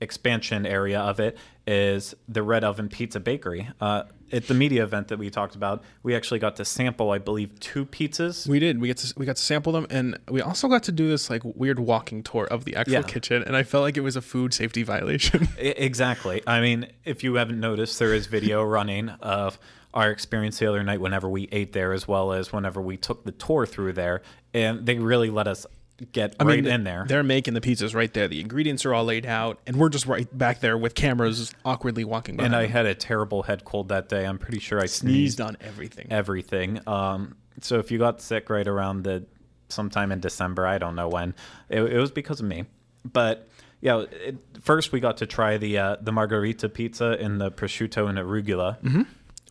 expansion 0.00 0.66
area 0.66 1.00
of 1.00 1.18
it 1.18 1.36
is 1.66 2.14
the 2.28 2.42
Red 2.44 2.62
Oven 2.62 2.88
Pizza 2.88 3.18
Bakery. 3.18 3.68
Uh, 3.80 4.04
at 4.34 4.48
the 4.48 4.54
media 4.54 4.82
event 4.82 5.08
that 5.08 5.18
we 5.18 5.30
talked 5.30 5.54
about, 5.54 5.82
we 6.02 6.14
actually 6.14 6.40
got 6.40 6.56
to 6.56 6.64
sample, 6.64 7.10
I 7.10 7.18
believe, 7.18 7.58
two 7.60 7.86
pizzas. 7.86 8.46
We 8.48 8.58
did. 8.58 8.80
We 8.80 8.88
get 8.88 8.96
to 8.98 9.14
we 9.16 9.24
got 9.26 9.36
to 9.36 9.42
sample 9.42 9.72
them, 9.72 9.86
and 9.90 10.18
we 10.28 10.40
also 10.42 10.68
got 10.68 10.82
to 10.84 10.92
do 10.92 11.08
this 11.08 11.30
like 11.30 11.42
weird 11.44 11.78
walking 11.78 12.22
tour 12.22 12.46
of 12.46 12.64
the 12.64 12.74
actual 12.76 12.94
Yeah. 12.94 13.02
kitchen. 13.02 13.42
And 13.44 13.56
I 13.56 13.62
felt 13.62 13.82
like 13.82 13.96
it 13.96 14.00
was 14.02 14.16
a 14.16 14.22
food 14.22 14.52
safety 14.52 14.82
violation. 14.82 15.48
Exactly. 15.58 16.42
I 16.46 16.60
mean, 16.60 16.86
if 17.04 17.22
you 17.24 17.34
haven't 17.34 17.60
noticed, 17.60 17.98
there 17.98 18.12
is 18.12 18.26
video 18.26 18.62
running 18.76 19.08
of 19.08 19.58
our 19.94 20.10
experience 20.10 20.58
the 20.58 20.66
other 20.66 20.82
night 20.82 21.00
whenever 21.00 21.28
we 21.28 21.48
ate 21.52 21.72
there, 21.72 21.92
as 21.92 22.08
well 22.08 22.32
as 22.32 22.52
whenever 22.52 22.80
we 22.82 22.96
took 22.96 23.24
the 23.24 23.30
tour 23.32 23.64
through 23.64 23.92
there, 23.92 24.22
and 24.52 24.84
they 24.86 24.98
really 24.98 25.30
let 25.30 25.46
us 25.46 25.66
get 26.12 26.34
I 26.40 26.44
right 26.44 26.62
mean, 26.62 26.72
in 26.72 26.84
there. 26.84 27.04
They're 27.06 27.22
making 27.22 27.54
the 27.54 27.60
pizzas 27.60 27.94
right 27.94 28.12
there. 28.12 28.28
The 28.28 28.40
ingredients 28.40 28.84
are 28.84 28.94
all 28.94 29.04
laid 29.04 29.26
out, 29.26 29.60
and 29.66 29.76
we're 29.76 29.88
just 29.88 30.06
right 30.06 30.26
back 30.36 30.60
there 30.60 30.76
with 30.76 30.94
cameras 30.94 31.52
awkwardly 31.64 32.04
walking 32.04 32.36
by. 32.36 32.44
And 32.44 32.56
I 32.56 32.66
had 32.66 32.86
a 32.86 32.94
terrible 32.94 33.42
head 33.42 33.64
cold 33.64 33.88
that 33.88 34.08
day. 34.08 34.26
I'm 34.26 34.38
pretty 34.38 34.60
sure 34.60 34.78
I 34.78 34.86
sneezed 34.86 35.38
sneezed 35.38 35.40
on 35.40 35.56
everything. 35.60 36.08
everything. 36.10 36.80
Um, 36.86 37.36
so 37.60 37.78
if 37.78 37.90
you 37.90 37.98
got 37.98 38.20
sick 38.20 38.50
right 38.50 38.66
around 38.66 39.04
the 39.04 39.24
sometime 39.68 40.12
in 40.12 40.20
December, 40.20 40.66
I 40.66 40.78
don't 40.78 40.96
know 40.96 41.08
when, 41.08 41.34
it, 41.68 41.80
it 41.80 41.98
was 41.98 42.10
because 42.10 42.40
of 42.40 42.46
me. 42.46 42.64
But 43.04 43.48
yeah, 43.80 44.04
it, 44.10 44.36
first 44.60 44.92
we 44.92 45.00
got 45.00 45.18
to 45.18 45.26
try 45.26 45.58
the 45.58 45.78
uh, 45.78 45.96
the 46.00 46.10
margarita 46.12 46.68
pizza 46.68 47.16
and 47.20 47.40
the 47.40 47.50
prosciutto 47.50 48.08
and 48.08 48.18
arugula. 48.18 49.06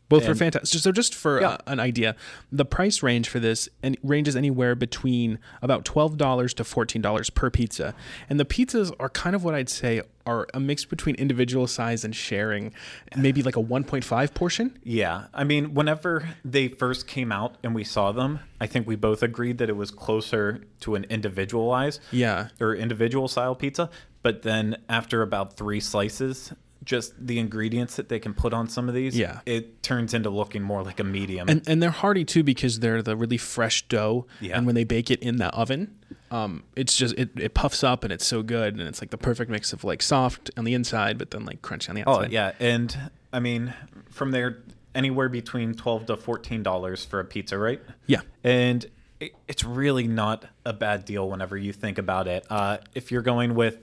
Both 0.09 0.25
And- 0.27 0.37
fantastic. 0.37 0.79
So 0.81 0.91
just 0.91 1.15
for 1.15 1.41
Yeah. 1.41 1.47
uh, 1.49 1.57
an 1.67 1.79
idea, 1.79 2.15
the 2.51 2.65
price 2.65 3.01
range 3.01 3.29
for 3.29 3.39
this 3.39 3.67
and 3.81 3.97
ranges 4.03 4.35
anywhere 4.35 4.75
between 4.75 5.39
about 5.61 5.85
twelve 5.85 6.17
dollars 6.17 6.53
to 6.55 6.63
fourteen 6.63 7.01
dollars 7.01 7.29
per 7.29 7.49
pizza, 7.49 7.95
and 8.29 8.39
the 8.39 8.45
pizzas 8.45 8.91
are 8.99 9.09
kind 9.09 9.35
of 9.35 9.43
what 9.43 9.55
I'd 9.55 9.69
say 9.69 10.01
are 10.25 10.47
a 10.53 10.59
mix 10.59 10.85
between 10.85 11.15
individual 11.15 11.67
size 11.67 12.05
and 12.05 12.15
sharing, 12.15 12.73
maybe 13.15 13.41
like 13.43 13.55
a 13.55 13.59
one 13.59 13.83
point 13.83 14.03
five 14.03 14.33
portion. 14.33 14.77
Yeah, 14.83 15.25
I 15.33 15.43
mean, 15.43 15.73
whenever 15.73 16.29
they 16.45 16.67
first 16.67 17.07
came 17.07 17.31
out 17.31 17.55
and 17.63 17.73
we 17.73 17.83
saw 17.83 18.11
them, 18.11 18.39
I 18.61 18.67
think 18.67 18.87
we 18.87 18.95
both 18.95 19.23
agreed 19.23 19.57
that 19.57 19.69
it 19.69 19.75
was 19.75 19.89
closer 19.91 20.61
to 20.81 20.95
an 20.95 21.05
individualized 21.09 21.99
Yeah. 22.11 22.49
or 22.61 22.75
individual 22.75 23.27
style 23.27 23.55
pizza. 23.55 23.89
But 24.21 24.43
then 24.43 24.77
after 24.87 25.21
about 25.21 25.57
three 25.57 25.81
slices, 25.81 26.53
just 26.83 27.13
the 27.17 27.39
ingredients 27.39 27.95
that 27.95 28.09
they 28.09 28.19
can 28.19 28.33
put 28.33 28.53
on 28.53 28.67
some 28.67 28.89
of 28.89 28.95
these, 28.95 29.17
Yeah. 29.17 29.39
it 29.45 29.81
turns 29.83 30.13
into 30.13 30.29
looking 30.29 30.61
more 30.63 30.83
like 30.83 30.99
a 30.99 31.03
medium. 31.03 31.47
And 31.49 31.61
and 31.67 31.81
they're 31.81 31.89
hearty 31.91 32.25
too 32.25 32.43
because 32.43 32.79
they're 32.79 33.01
the 33.01 33.15
really 33.15 33.37
fresh 33.37 33.83
dough, 33.87 34.25
Yeah. 34.41 34.57
and 34.57 34.65
when 34.65 34.75
they 34.75 34.83
bake 34.83 35.09
it 35.11 35.21
in 35.21 35.37
the 35.37 35.47
oven, 35.47 35.95
um, 36.31 36.63
it's 36.75 36.95
just 36.97 37.15
it, 37.17 37.29
it 37.37 37.53
puffs 37.53 37.83
up 37.83 38.03
and 38.03 38.11
it's 38.11 38.25
so 38.25 38.43
good, 38.43 38.73
and 38.77 38.81
it's 38.87 39.01
like 39.01 39.11
the 39.11 39.17
perfect 39.17 39.49
mix 39.51 39.71
of 39.73 39.83
like 39.83 40.01
soft 40.01 40.51
on 40.57 40.65
the 40.65 40.73
inside, 40.73 41.17
but 41.17 41.31
then 41.31 41.45
like 41.45 41.61
crunchy 41.61 41.89
on 41.89 41.95
the 41.95 42.01
outside. 42.01 42.11
oh 42.11 42.15
outside. 42.19 42.31
yeah, 42.31 42.51
and 42.59 42.97
I 43.31 43.39
mean, 43.39 43.73
from 44.09 44.31
there, 44.31 44.57
anywhere 44.95 45.29
between 45.29 45.73
twelve 45.75 46.05
to 46.07 46.17
fourteen 46.17 46.63
dollars 46.63 47.05
for 47.05 47.19
a 47.19 47.25
pizza, 47.25 47.57
right? 47.57 47.81
yeah. 48.07 48.21
and 48.43 48.85
it, 49.19 49.33
it's 49.47 49.63
really 49.63 50.05
not 50.07 50.45
a 50.65 50.73
bad 50.73 51.05
deal 51.05 51.29
whenever 51.29 51.55
you 51.55 51.71
think 51.71 51.97
about 51.97 52.27
it. 52.27 52.45
Uh, 52.49 52.77
if 52.93 53.11
you're 53.11 53.21
going 53.21 53.55
with 53.55 53.77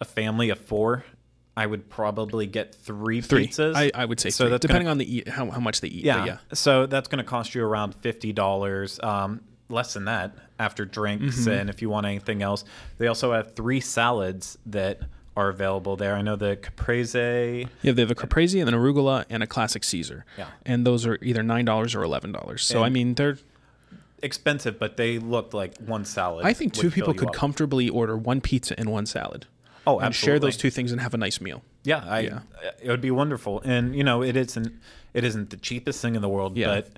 a 0.00 0.04
family 0.06 0.48
of 0.48 0.58
four, 0.58 1.04
I 1.56 1.66
would 1.66 1.90
probably 1.90 2.46
get 2.46 2.74
three, 2.74 3.20
Three. 3.20 3.48
pizzas. 3.48 3.74
I, 3.74 3.90
I 3.94 4.04
would 4.04 4.20
say 4.20 4.30
so. 4.30 4.48
three, 4.48 4.58
depending 4.58 4.84
gonna, 4.84 4.92
on 4.92 4.98
the 4.98 5.16
eat 5.16 5.28
how, 5.28 5.50
how 5.50 5.60
much 5.60 5.80
they 5.80 5.88
eat. 5.88 6.04
yeah, 6.04 6.24
yeah. 6.24 6.38
So 6.54 6.86
that's 6.86 7.08
going 7.08 7.18
to 7.22 7.28
cost 7.28 7.54
you 7.54 7.64
around 7.64 7.94
fifty 7.96 8.32
dollars. 8.32 8.98
Um, 9.02 9.40
less 9.68 9.94
than 9.94 10.04
that 10.06 10.34
after 10.58 10.84
drinks 10.84 11.40
Mm-hmm. 11.42 11.50
and 11.50 11.70
if 11.70 11.80
you 11.80 11.88
want 11.88 12.04
anything 12.06 12.42
else. 12.42 12.64
They 12.98 13.06
also 13.06 13.32
have 13.32 13.54
three 13.54 13.80
salads 13.80 14.58
that 14.66 15.00
are 15.36 15.48
available 15.48 15.94
there. 15.96 16.16
I 16.16 16.22
know 16.22 16.34
the 16.34 16.56
caprese. 16.56 17.68
Yeah, 17.82 17.92
they 17.92 18.02
have 18.02 18.10
a 18.10 18.16
caprese 18.16 18.58
and 18.60 18.68
an 18.68 18.74
arugula 18.74 19.24
and 19.30 19.42
a 19.42 19.46
classic 19.46 19.84
Caesar. 19.84 20.24
Yeah. 20.36 20.48
And 20.66 20.84
those 20.86 21.06
are 21.06 21.18
either 21.22 21.42
nine 21.44 21.64
dollars 21.66 21.94
or 21.94 22.02
eleven 22.02 22.32
dollars. 22.32 22.64
So 22.64 22.82
I 22.82 22.88
mean, 22.88 23.14
they're. 23.14 23.38
Expensive, 24.22 24.78
but 24.78 24.98
they 24.98 25.18
look 25.18 25.54
like 25.54 25.78
one 25.78 26.04
salad. 26.04 26.44
I 26.44 26.52
think 26.52 26.74
two 26.74 26.90
people 26.90 27.14
could 27.14 27.28
up. 27.28 27.34
comfortably 27.34 27.88
order 27.88 28.18
one 28.18 28.42
pizza 28.42 28.78
and 28.78 28.90
one 28.92 29.06
salad. 29.06 29.46
Oh, 29.86 29.98
and 29.98 30.14
share 30.14 30.38
those 30.38 30.56
two 30.56 30.70
things 30.70 30.92
and 30.92 31.00
have 31.00 31.14
a 31.14 31.18
nice 31.18 31.40
meal. 31.40 31.62
Yeah, 31.84 32.04
I, 32.06 32.20
Yeah. 32.20 32.40
it 32.82 32.88
would 32.88 33.00
be 33.00 33.10
wonderful. 33.10 33.60
And 33.64 33.94
you 33.96 34.04
know, 34.04 34.22
it 34.22 34.36
isn't 34.36 34.72
it 35.14 35.24
isn't 35.24 35.50
the 35.50 35.56
cheapest 35.56 36.00
thing 36.02 36.14
in 36.14 36.22
the 36.22 36.28
world, 36.28 36.56
Yeah. 36.56 36.66
but 36.66 36.90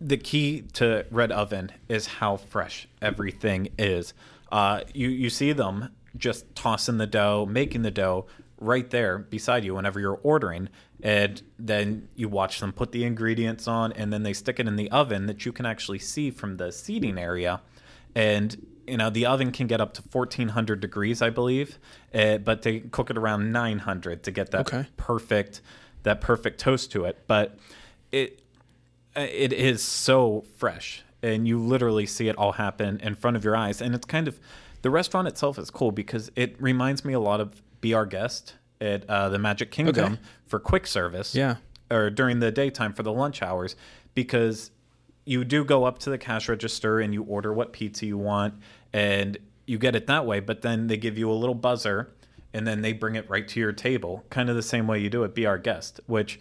the 0.00 0.16
key 0.16 0.62
to 0.74 1.06
Red 1.10 1.30
Oven 1.32 1.70
is 1.88 2.06
how 2.06 2.36
fresh 2.36 2.88
everything 3.00 3.68
is. 3.78 4.14
Uh, 4.50 4.80
you 4.92 5.08
you 5.08 5.30
see 5.30 5.52
them 5.52 5.90
just 6.16 6.54
tossing 6.54 6.98
the 6.98 7.06
dough, 7.06 7.46
making 7.48 7.82
the 7.82 7.90
dough 7.90 8.26
right 8.58 8.90
there 8.90 9.18
beside 9.18 9.64
you 9.64 9.74
whenever 9.74 9.98
you're 9.98 10.20
ordering, 10.22 10.68
and 11.02 11.40
then 11.58 12.08
you 12.16 12.28
watch 12.28 12.60
them 12.60 12.72
put 12.72 12.92
the 12.92 13.04
ingredients 13.04 13.66
on, 13.66 13.92
and 13.92 14.12
then 14.12 14.22
they 14.24 14.32
stick 14.32 14.60
it 14.60 14.66
in 14.68 14.76
the 14.76 14.90
oven 14.90 15.26
that 15.26 15.46
you 15.46 15.52
can 15.52 15.64
actually 15.66 15.98
see 15.98 16.30
from 16.30 16.56
the 16.58 16.70
seating 16.70 17.16
area, 17.18 17.60
and 18.14 18.66
you 18.86 18.96
know 18.96 19.10
the 19.10 19.26
oven 19.26 19.52
can 19.52 19.66
get 19.66 19.80
up 19.80 19.94
to 19.94 20.02
1400 20.10 20.80
degrees 20.80 21.22
i 21.22 21.30
believe 21.30 21.78
uh, 22.14 22.38
but 22.38 22.62
they 22.62 22.80
cook 22.80 23.10
it 23.10 23.16
around 23.18 23.52
900 23.52 24.22
to 24.24 24.30
get 24.30 24.50
that 24.50 24.60
Okay. 24.62 24.86
perfect 24.96 25.60
that 26.02 26.20
perfect 26.20 26.58
toast 26.60 26.90
to 26.92 27.04
it 27.04 27.18
but 27.26 27.58
it 28.10 28.42
uh, 29.16 29.20
it 29.30 29.52
is 29.52 29.82
so 29.82 30.44
fresh 30.56 31.02
and 31.22 31.46
you 31.46 31.58
literally 31.58 32.06
see 32.06 32.28
it 32.28 32.36
all 32.36 32.52
happen 32.52 32.98
in 33.00 33.14
front 33.14 33.36
of 33.36 33.44
your 33.44 33.54
eyes 33.56 33.80
and 33.80 33.94
it's 33.94 34.06
kind 34.06 34.26
of 34.26 34.40
the 34.82 34.90
restaurant 34.90 35.28
itself 35.28 35.58
is 35.58 35.70
cool 35.70 35.92
because 35.92 36.30
it 36.34 36.60
reminds 36.60 37.04
me 37.04 37.12
a 37.12 37.20
lot 37.20 37.40
of 37.40 37.62
be 37.80 37.94
our 37.94 38.06
guest 38.06 38.54
at 38.80 39.08
uh, 39.08 39.28
the 39.28 39.38
magic 39.38 39.70
kingdom 39.70 40.12
Okay. 40.14 40.22
for 40.46 40.58
quick 40.58 40.86
service 40.88 41.34
Yeah. 41.36 41.56
or 41.90 42.10
during 42.10 42.40
the 42.40 42.50
daytime 42.50 42.92
for 42.92 43.04
the 43.04 43.12
lunch 43.12 43.42
hours 43.42 43.76
because 44.14 44.72
you 45.24 45.44
do 45.44 45.64
go 45.64 45.84
up 45.84 45.98
to 46.00 46.10
the 46.10 46.18
cash 46.18 46.48
register 46.48 47.00
and 47.00 47.14
you 47.14 47.22
order 47.22 47.52
what 47.52 47.72
pizza 47.72 48.04
you 48.06 48.18
want 48.18 48.54
and 48.92 49.38
you 49.66 49.78
get 49.78 49.94
it 49.94 50.06
that 50.06 50.26
way 50.26 50.40
but 50.40 50.62
then 50.62 50.86
they 50.88 50.96
give 50.96 51.16
you 51.16 51.30
a 51.30 51.34
little 51.34 51.54
buzzer 51.54 52.10
and 52.54 52.66
then 52.66 52.82
they 52.82 52.92
bring 52.92 53.14
it 53.14 53.30
right 53.30 53.48
to 53.48 53.58
your 53.58 53.72
table, 53.72 54.24
kind 54.28 54.50
of 54.50 54.56
the 54.56 54.62
same 54.62 54.86
way 54.86 54.98
you 54.98 55.08
do 55.08 55.24
it 55.24 55.34
Be 55.34 55.46
Our 55.46 55.56
Guest, 55.56 56.00
which 56.06 56.38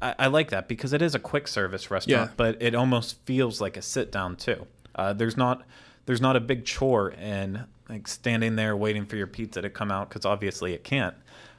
I, 0.00 0.14
I 0.16 0.26
like 0.28 0.50
that 0.50 0.68
because 0.68 0.92
it 0.92 1.02
is 1.02 1.16
a 1.16 1.18
quick 1.18 1.48
service 1.48 1.90
restaurant, 1.90 2.28
Yeah. 2.30 2.34
but 2.36 2.62
it 2.62 2.76
almost 2.76 3.16
feels 3.24 3.60
like 3.60 3.76
a 3.76 3.82
sit 3.82 4.12
down 4.12 4.36
too. 4.36 4.68
Uh, 4.94 5.12
there's 5.14 5.36
not 5.36 5.64
there's 6.06 6.20
not 6.20 6.36
a 6.36 6.40
big 6.40 6.64
chore 6.64 7.10
in 7.10 7.64
like 7.88 8.06
standing 8.06 8.54
there 8.54 8.76
waiting 8.76 9.04
for 9.04 9.16
your 9.16 9.26
pizza 9.26 9.60
to 9.62 9.68
come 9.68 9.90
out 9.90 10.08
because 10.10 10.24
obviously 10.24 10.74
it 10.74 10.84
can't. 10.84 11.16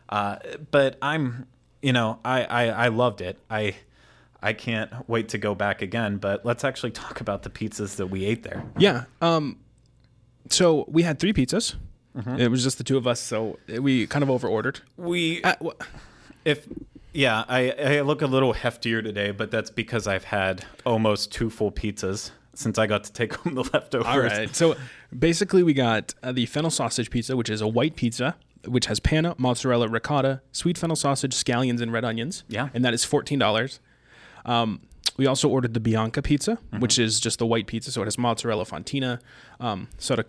Uh, 0.08 0.38
but 0.72 0.98
I'm, 1.02 1.46
you 1.82 1.92
know, 1.92 2.20
I, 2.24 2.44
I 2.46 2.64
I 2.68 2.88
loved 2.88 3.20
it. 3.20 3.38
I 3.50 3.76
I 4.42 4.54
can't 4.54 4.92
wait 5.10 5.30
to 5.30 5.38
go 5.38 5.54
back 5.56 5.82
again. 5.82 6.18
But 6.18 6.46
let's 6.46 6.64
actually 6.64 6.92
talk 6.92 7.22
about 7.22 7.44
the 7.44 7.50
pizzas 7.50 7.96
that 7.98 8.08
we 8.08 8.26
ate 8.26 8.44
there. 8.44 8.64
Yeah. 8.78 9.06
Um, 9.22 9.58
so 10.50 10.86
we 10.88 11.04
had 11.04 11.20
three 11.20 11.34
pizzas. 11.34 11.76
Mm-hmm. 12.18 12.38
It 12.40 12.50
was 12.50 12.64
just 12.64 12.78
the 12.78 12.84
two 12.84 12.98
of 12.98 13.06
us, 13.06 13.20
so 13.20 13.60
we 13.68 14.08
kind 14.08 14.24
of 14.24 14.30
over 14.30 14.48
ordered. 14.48 14.80
We 14.98 15.44
Uh, 15.44 15.54
wh- 15.64 15.84
if 16.44 16.68
yeah, 17.14 17.44
I, 17.48 17.72
I 17.72 18.02
look 18.02 18.22
a 18.22 18.28
little 18.28 18.54
heftier 18.54 19.04
today, 19.04 19.32
but 19.32 19.52
that's 19.52 19.70
because 19.70 20.08
I've 20.08 20.26
had 20.26 20.66
almost 20.86 21.32
two 21.32 21.50
full 21.50 21.72
pizzas 21.72 22.32
since 22.54 22.78
I 22.78 22.88
got 22.88 23.04
to 23.06 23.14
take 23.14 23.34
home 23.36 23.56
the 23.56 23.64
leftovers. 23.64 24.08
All 24.08 24.20
right. 24.20 24.54
So 24.56 24.76
basically, 25.18 25.64
we 25.64 25.74
got 25.74 26.14
uh, 26.24 26.32
the 26.32 26.46
fennel 26.48 26.72
sausage 26.72 27.10
pizza, 27.10 27.38
which 27.38 27.50
is 27.50 27.62
a 27.62 27.68
white 27.68 27.96
pizza, 27.96 28.36
which 28.66 28.88
has 28.88 29.00
panna, 29.00 29.36
mozzarella, 29.38 29.88
ricotta, 29.88 30.42
sweet 30.52 30.78
fennel 30.78 30.96
sausage, 30.96 31.34
scallions, 31.34 31.80
and 31.82 31.94
red 31.94 32.04
onions. 32.06 32.44
Yeah. 32.48 32.70
And 32.74 32.84
that 32.86 32.94
is 32.94 33.06
fourteen 33.06 33.38
dollars. 33.40 33.80
Um, 34.46 34.82
we 35.18 35.26
also 35.28 35.50
ordered 35.50 35.74
the 35.74 35.80
Bianca 35.80 36.22
pizza, 36.22 36.52
Mm-hmm. 36.56 36.80
which 36.80 36.98
is 37.00 37.20
just 37.20 37.40
the 37.40 37.46
white 37.46 37.68
pizza, 37.68 37.92
so 37.92 38.02
it 38.02 38.06
has 38.06 38.18
mozzarella 38.18 38.66
fontina, 38.66 39.20
um, 39.60 39.88
soda 39.98 40.24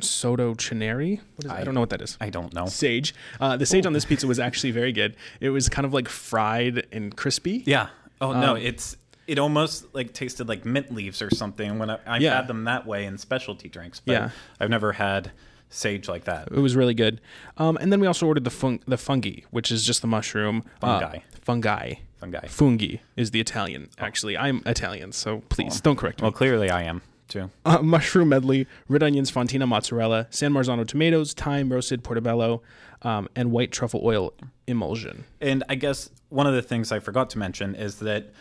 sodo 0.00 0.54
cineri. 0.56 1.20
What 1.36 1.44
is? 1.44 1.50
I, 1.50 1.60
I 1.60 1.64
don't 1.64 1.74
know 1.74 1.80
what 1.80 1.90
that 1.90 2.00
is. 2.00 2.16
I 2.20 2.30
don't 2.30 2.54
know. 2.54 2.66
Sage. 2.66 3.14
Uh, 3.40 3.56
the 3.58 3.66
sage 3.66 3.84
on 3.84 3.92
this 3.92 4.04
pizza 4.06 4.26
was 4.26 4.38
actually 4.48 4.70
very 4.70 4.92
good. 4.92 5.14
It 5.40 5.50
was 5.50 5.68
kind 5.68 5.84
of 5.84 5.92
like 5.92 6.08
fried 6.08 6.86
and 6.92 7.14
crispy. 7.14 7.62
Yeah. 7.66 7.88
Oh 8.20 8.32
no, 8.32 8.52
Um, 8.52 8.56
it's 8.62 8.96
it 9.26 9.38
almost 9.38 9.86
like 9.94 10.12
tasted 10.14 10.48
like 10.48 10.64
mint 10.64 10.92
leaves 10.94 11.20
or 11.22 11.30
something 11.30 11.78
when 11.78 11.90
I, 11.90 11.98
I've 12.06 12.22
Yeah. 12.22 12.34
had 12.36 12.48
them 12.48 12.64
that 12.64 12.86
way 12.86 13.04
in 13.04 13.18
specialty 13.18 13.68
drinks. 13.68 14.00
But 14.00 14.12
Yeah. 14.12 14.30
I've 14.58 14.70
never 14.70 14.92
had 14.92 15.32
sage 15.68 16.08
like 16.08 16.24
that. 16.24 16.48
It 16.50 16.58
was 16.58 16.74
really 16.76 16.94
good. 16.94 17.20
Um, 17.58 17.76
and 17.80 17.92
then 17.92 18.00
we 18.00 18.06
also 18.06 18.26
ordered 18.26 18.44
the 18.44 18.50
fun- 18.50 18.80
the 18.86 18.96
fungi, 18.96 19.42
which 19.50 19.70
is 19.70 19.84
just 19.84 20.00
the 20.00 20.08
mushroom. 20.08 20.64
uh, 20.82 21.12
Fungi. 21.42 21.94
Fungi. 22.20 22.46
Fungi. 22.46 22.48
Fungi 22.48 22.96
is 23.16 23.30
the 23.30 23.40
Italian. 23.40 23.88
Actually, 23.98 24.36
I'm 24.36 24.62
Italian, 24.66 25.12
so 25.12 25.42
please 25.48 25.80
don't 25.80 25.96
correct 25.96 26.20
me. 26.20 26.24
Well, 26.24 26.32
clearly 26.32 26.70
I 26.70 26.82
am 26.82 27.02
too. 27.28 27.50
Uh, 27.64 27.80
mushroom 27.82 28.28
medley, 28.28 28.66
red 28.88 29.02
onions, 29.02 29.30
fontina 29.30 29.66
mozzarella, 29.66 30.26
San 30.30 30.52
Marzano 30.52 30.86
tomatoes, 30.86 31.32
thyme, 31.32 31.72
roasted 31.72 32.04
portobello, 32.04 32.62
um, 33.02 33.28
and 33.34 33.50
white 33.50 33.72
truffle 33.72 34.00
oil 34.04 34.34
emulsion. 34.66 35.24
And 35.40 35.64
I 35.68 35.76
guess 35.76 36.10
one 36.28 36.46
of 36.46 36.54
the 36.54 36.62
things 36.62 36.92
I 36.92 36.98
forgot 36.98 37.30
to 37.30 37.38
mention 37.38 37.74
is 37.74 38.00
that 38.00 38.32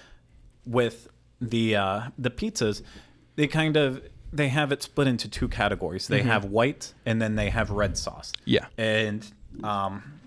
with 0.65 1.07
the 1.39 1.75
uh, 1.75 2.01
the 2.17 2.29
pizzas, 2.29 2.81
they 3.35 3.47
kind 3.47 3.77
of 3.77 4.01
they 4.31 4.49
have 4.49 4.71
it 4.71 4.83
split 4.83 5.07
into 5.07 5.27
two 5.29 5.47
categories. 5.47 6.07
They 6.07 6.21
have 6.21 6.45
white 6.45 6.93
and 7.05 7.21
then 7.21 7.35
they 7.35 7.49
have 7.49 7.71
red 7.71 7.97
sauce. 7.97 8.31
Yeah. 8.45 8.67
And 8.77 9.25
um, 9.63 10.18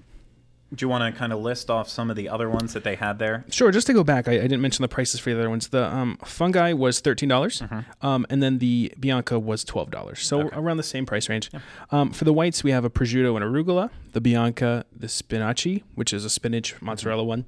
do 0.74 0.84
you 0.84 0.88
want 0.88 1.12
to 1.14 1.18
kind 1.18 1.32
of 1.32 1.40
list 1.40 1.68
off 1.70 1.88
some 1.88 2.08
of 2.08 2.16
the 2.16 2.28
other 2.28 2.48
ones 2.48 2.72
that 2.72 2.82
they 2.82 2.94
had 2.94 3.18
there? 3.18 3.44
Sure. 3.50 3.70
Just 3.70 3.86
to 3.88 3.92
go 3.92 4.02
back, 4.02 4.26
I, 4.26 4.32
I 4.32 4.38
didn't 4.42 4.62
mention 4.62 4.82
the 4.82 4.88
prices 4.88 5.20
for 5.20 5.30
the 5.30 5.38
other 5.38 5.50
ones. 5.50 5.68
The 5.68 5.84
um, 5.94 6.18
fungi 6.24 6.72
was 6.72 7.00
thirteen 7.00 7.28
dollars, 7.28 7.62
um, 8.00 8.26
and 8.30 8.42
then 8.42 8.58
the 8.58 8.92
Bianca 8.98 9.38
was 9.38 9.64
twelve 9.64 9.90
dollars. 9.90 10.20
So 10.20 10.38
Mm-hmm. 10.38 10.46
Okay. 10.48 10.56
around 10.56 10.76
the 10.78 10.82
same 10.82 11.04
price 11.06 11.28
range. 11.28 11.50
Um, 11.90 12.10
for 12.12 12.24
the 12.24 12.32
whites, 12.32 12.64
we 12.64 12.70
have 12.70 12.84
a 12.84 12.90
prosciutto 12.90 13.36
and 13.36 13.44
arugula. 13.44 13.90
The 14.12 14.20
Bianca, 14.20 14.84
the 14.96 15.06
spinaci, 15.08 15.82
which 15.94 16.12
is 16.12 16.24
a 16.24 16.30
spinach 16.30 16.80
mozzarella 16.80 17.24
one, 17.24 17.44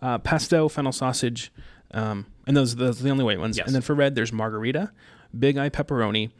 uh, 0.00 0.18
pesto, 0.18 0.68
fennel 0.68 0.92
sausage, 0.92 1.50
um, 1.92 2.26
and 2.46 2.56
those 2.56 2.76
those 2.76 3.00
are 3.00 3.04
the 3.04 3.10
only 3.10 3.24
white 3.24 3.40
ones. 3.40 3.56
Yes. 3.58 3.66
And 3.66 3.74
then 3.74 3.82
for 3.82 3.94
red, 3.94 4.14
there's 4.14 4.32
margarita, 4.32 4.92
big 5.36 5.58
eye 5.58 5.68
pepperoni, 5.70 6.30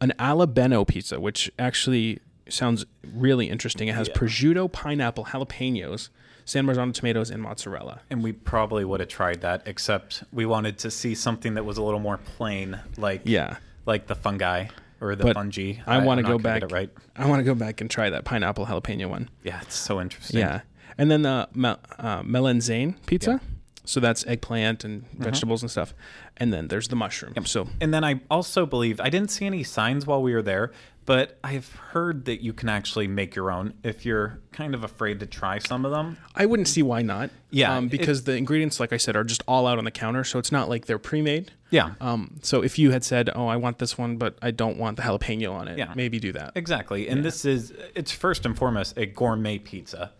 an 0.00 0.12
alabeno 0.18 0.86
pizza, 0.86 1.18
which 1.20 1.50
actually 1.58 2.20
sounds 2.48 2.84
really 3.14 3.48
interesting. 3.48 3.88
It 3.88 3.94
has 3.94 4.08
Yeah. 4.08 4.14
prosciutto, 4.14 4.70
pineapple, 4.70 5.26
jalapenos. 5.26 6.10
San 6.44 6.64
Marzano 6.64 6.94
tomatoes 6.94 7.28
and 7.28 7.42
mozzarella. 7.42 8.02
And 8.08 8.22
we 8.22 8.30
probably 8.30 8.84
would 8.84 9.00
have 9.00 9.08
tried 9.08 9.40
that, 9.40 9.62
except 9.66 10.22
we 10.32 10.46
wanted 10.46 10.78
to 10.78 10.92
see 10.92 11.12
something 11.12 11.54
that 11.54 11.64
was 11.64 11.76
a 11.76 11.82
little 11.82 11.98
more 11.98 12.18
plain, 12.18 12.78
like 12.96 13.22
Yeah. 13.24 13.56
like 13.84 14.06
the 14.06 14.14
fungi 14.14 14.66
or 15.00 15.16
the 15.16 15.24
But 15.24 15.34
fungi. 15.34 15.74
I 15.88 15.98
want 15.98 16.18
to 16.18 16.22
go 16.22 16.38
back. 16.38 16.70
right. 16.70 16.88
I 17.16 17.26
want 17.26 17.40
to 17.40 17.44
go 17.44 17.56
back 17.56 17.80
and 17.80 17.90
try 17.90 18.10
that 18.10 18.24
pineapple 18.24 18.66
jalapeno 18.66 19.06
one. 19.08 19.28
Yeah, 19.42 19.60
it's 19.62 19.74
so 19.74 20.00
interesting. 20.00 20.38
Yeah, 20.38 20.60
and 20.96 21.10
then 21.10 21.22
the 21.22 21.48
mel- 21.52 21.80
uh, 21.98 22.22
melanzane 22.22 22.94
pizza. 23.06 23.40
So 23.86 24.00
that's 24.00 24.26
eggplant 24.26 24.84
and 24.84 25.02
Mm-hmm. 25.04 25.22
vegetables 25.24 25.62
and 25.62 25.70
stuff, 25.70 25.94
and 26.36 26.52
then 26.52 26.68
there's 26.68 26.88
the 26.88 26.96
mushroom. 26.96 27.32
Yep. 27.36 27.48
So 27.48 27.68
And 27.80 27.94
then 27.94 28.04
I 28.04 28.20
also 28.30 28.66
believe 28.66 29.00
I 29.00 29.08
didn't 29.08 29.30
see 29.30 29.46
any 29.46 29.62
signs 29.62 30.06
while 30.06 30.20
we 30.22 30.34
were 30.34 30.42
there, 30.42 30.72
but 31.06 31.38
I've 31.44 31.72
heard 31.92 32.24
that 32.24 32.42
you 32.42 32.52
can 32.52 32.68
actually 32.68 33.06
make 33.06 33.36
your 33.36 33.50
own 33.52 33.74
if 33.84 34.04
you're 34.04 34.40
kind 34.52 34.74
of 34.74 34.82
afraid 34.82 35.20
to 35.20 35.26
try 35.26 35.58
some 35.60 35.84
of 35.84 35.92
them. 35.92 36.16
I 36.34 36.46
wouldn't 36.46 36.66
see 36.68 36.82
why 36.82 37.02
not. 37.02 37.30
Yeah, 37.50 37.74
um, 37.76 37.84
it- 37.86 37.90
because 37.92 38.24
the 38.24 38.34
ingredients, 38.36 38.80
like 38.80 38.92
I 38.92 38.96
said, 38.96 39.14
are 39.16 39.22
just 39.24 39.42
all 39.46 39.66
out 39.68 39.78
on 39.78 39.84
the 39.84 39.90
counter. 39.92 40.24
So 40.24 40.38
it's 40.40 40.50
not 40.50 40.68
like 40.68 40.86
they're 40.86 40.98
pre-made. 40.98 41.52
Yeah. 41.70 41.94
Um, 42.00 42.38
so 42.42 42.62
if 42.62 42.78
you 42.78 42.90
had 42.90 43.04
said, 43.04 43.30
"Oh, 43.34 43.46
I 43.46 43.56
want 43.56 43.78
this 43.78 43.96
one, 43.96 44.16
but 44.16 44.36
I 44.42 44.50
don't 44.50 44.78
want 44.78 44.96
the 44.96 45.02
jalapeno 45.04 45.52
on 45.52 45.68
it," 45.68 45.78
Yeah. 45.78 45.92
maybe 45.94 46.18
do 46.18 46.32
that. 46.32 46.52
Exactly. 46.56 47.08
And 47.08 47.24
this 47.24 47.44
is 47.44 47.72
it's 47.94 48.10
first 48.10 48.44
and 48.44 48.56
foremost 48.58 48.98
a 48.98 49.06
gourmet 49.06 49.58
pizza. 49.58 50.10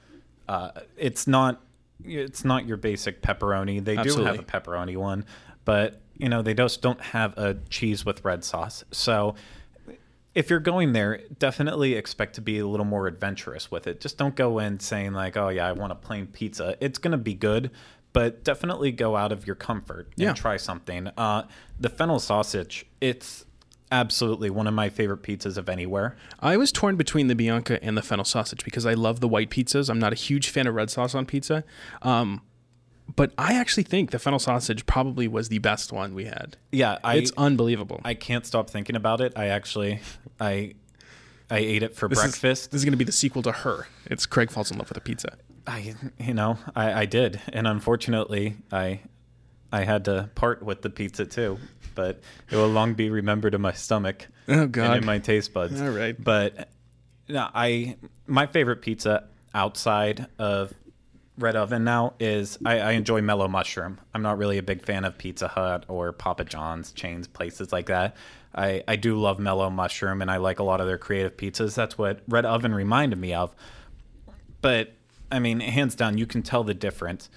Uh, 0.49 0.71
it's 0.97 1.27
not 1.27 1.61
it's 2.05 2.45
not 2.45 2.67
your 2.67 2.77
basic 2.77 3.23
pepperoni. 3.23 3.83
They 3.85 3.97
do 3.97 4.23
have 4.25 4.39
a 4.39 4.43
pepperoni 4.43 4.97
one, 4.97 5.25
but 5.65 6.01
you 6.19 6.29
know, 6.29 6.43
they 6.43 6.55
just 6.55 6.83
don't 6.83 7.01
have 7.01 7.37
a 7.37 7.55
cheese 7.71 8.05
with 8.05 8.25
red 8.25 8.45
sauce. 8.45 8.85
So 8.91 9.35
if 10.35 10.51
you're 10.51 10.61
going 10.61 10.93
there, 10.93 11.21
definitely 11.39 11.95
expect 11.95 12.35
to 12.35 12.41
be 12.43 12.59
a 12.59 12.67
little 12.67 12.85
more 12.87 13.07
adventurous 13.07 13.71
with 13.71 13.87
it. 13.87 14.01
Just 14.01 14.19
don't 14.19 14.37
go 14.37 14.59
in 14.59 14.79
saying 14.81 15.15
like, 15.15 15.37
"Oh 15.37 15.49
yeah, 15.49 15.67
I 15.67 15.73
want 15.73 15.93
a 15.93 15.97
plain 15.97 16.27
pizza." 16.27 16.77
It's 16.81 16.99
going 16.99 17.13
to 17.13 17.17
be 17.19 17.33
good, 17.33 17.71
but 18.13 18.45
definitely 18.45 18.93
go 18.93 19.17
out 19.17 19.33
of 19.33 19.47
your 19.47 19.57
comfort 19.57 20.09
and 20.13 20.19
Yeah. 20.27 20.33
try 20.35 20.59
something. 20.59 21.09
Uh, 21.17 21.45
the 21.81 21.89
fennel 21.89 22.19
sausage, 22.19 22.85
it's 23.01 23.46
absolutely 23.93 24.51
one 24.51 24.67
of 24.67 24.75
my 24.75 24.89
favorite 24.89 25.23
pizzas 25.23 25.57
of 25.57 25.69
anywhere. 25.69 26.17
I 26.41 26.57
was 26.57 26.73
torn 26.73 26.97
between 26.97 27.29
the 27.29 27.35
Bianca 27.35 27.83
and 27.83 27.97
the 27.97 28.03
fennel 28.03 28.25
sausage 28.25 28.65
because 28.65 28.85
I 28.87 28.95
love 28.95 29.21
the 29.21 29.29
white 29.29 29.51
pizzas. 29.51 29.89
I'm 29.89 29.99
not 29.99 30.13
a 30.13 30.17
huge 30.17 30.49
fan 30.51 30.67
of 30.67 30.75
red 30.75 30.91
sauce 30.91 31.15
on 31.15 31.27
pizza. 31.27 31.65
Um, 32.03 32.43
but 33.15 33.33
I 33.39 33.55
actually 33.55 33.85
think 33.85 34.11
the 34.11 34.19
fennel 34.19 34.41
sausage 34.41 34.85
probably 34.87 35.29
was 35.29 35.49
the 35.49 35.59
best 35.59 35.93
one 35.93 36.15
we 36.15 36.25
had. 36.25 36.57
Yeah, 36.73 36.99
I 37.05 37.17
It's 37.17 37.33
unbelievable. 37.39 38.01
I 38.05 38.15
can't 38.15 38.45
stop 38.45 38.69
thinking 38.69 38.97
about 38.97 39.21
it. 39.21 39.33
I 39.37 39.47
actually 39.47 40.01
I 40.41 40.75
I 41.49 41.59
ate 41.59 41.85
it 41.85 41.95
for 41.95 42.09
This 42.09 42.19
is- 42.19 42.25
breakfast. 42.25 42.71
this 42.73 42.81
is 42.81 42.85
going 42.85 42.93
to 42.93 42.97
be 42.99 43.05
the 43.05 43.13
sequel 43.13 43.43
to 43.43 43.53
Her. 43.53 43.87
It's 44.07 44.27
Craig 44.27 44.51
falls 44.51 44.73
in 44.73 44.79
love 44.79 44.89
with 44.89 44.99
a 44.99 45.01
pizza. 45.01 45.37
I 45.69 45.95
you 46.19 46.35
know, 46.35 46.59
I, 46.75 47.03
I 47.03 47.05
did. 47.07 47.41
And 47.53 47.69
unfortunately 47.69 48.57
I 48.73 49.03
I 49.77 49.85
had 49.85 50.07
to 50.07 50.31
part 50.35 50.63
with 50.63 50.83
the 50.83 50.91
pizza 50.91 51.27
too. 51.27 51.59
But 51.95 52.21
it 52.51 52.57
will 52.57 52.69
long 52.69 52.95
be 52.95 53.11
remembered 53.11 53.55
in 53.55 53.61
my 53.61 53.73
stomach 53.73 54.27
Oh 54.49 54.63
and 54.63 54.77
in 54.77 55.05
my 55.05 55.19
taste 55.19 55.53
buds. 55.53 55.81
All 55.81 55.91
right. 55.91 56.17
But 56.23 56.69
no, 57.29 57.49
I 57.55 57.97
my 58.27 58.47
favorite 58.47 58.83
pizza 58.83 59.29
outside 59.55 60.27
of 60.39 60.73
Red 61.39 61.57
Oven 61.57 61.85
now 61.85 62.15
is 62.19 62.59
I, 62.65 62.81
I 62.81 62.93
enjoy 62.93 63.21
mellow 63.21 63.49
mushroom. 63.49 64.01
I'm 64.15 64.23
not 64.23 64.39
really 64.39 64.59
a 64.59 64.63
big 64.63 64.83
fan 64.83 65.05
of 65.05 65.19
Pizza 65.19 65.49
Hut 65.49 65.85
or 65.89 66.13
Papa 66.13 66.45
John's 66.45 66.93
chains, 66.93 67.27
places 67.27 67.73
like 67.73 67.87
that. 67.87 68.17
I, 68.55 68.83
I 68.89 68.97
do 68.97 69.19
love 69.19 69.39
mellow 69.39 69.69
mushroom 69.69 70.23
and 70.23 70.31
I 70.31 70.39
like 70.39 70.59
a 70.59 70.63
lot 70.63 70.81
of 70.81 70.87
their 70.87 70.97
creative 70.97 71.37
pizzas. 71.37 71.75
That's 71.75 71.99
what 71.99 72.21
Red 72.27 72.47
Oven 72.47 72.75
reminded 72.75 73.19
me 73.19 73.35
of. 73.35 73.55
But 74.63 74.95
I 75.31 75.39
mean, 75.39 75.61
hands 75.61 75.95
down, 75.95 76.17
you 76.17 76.27
can 76.27 76.43
tell 76.43 76.65
the 76.65 76.75
difference 76.75 77.29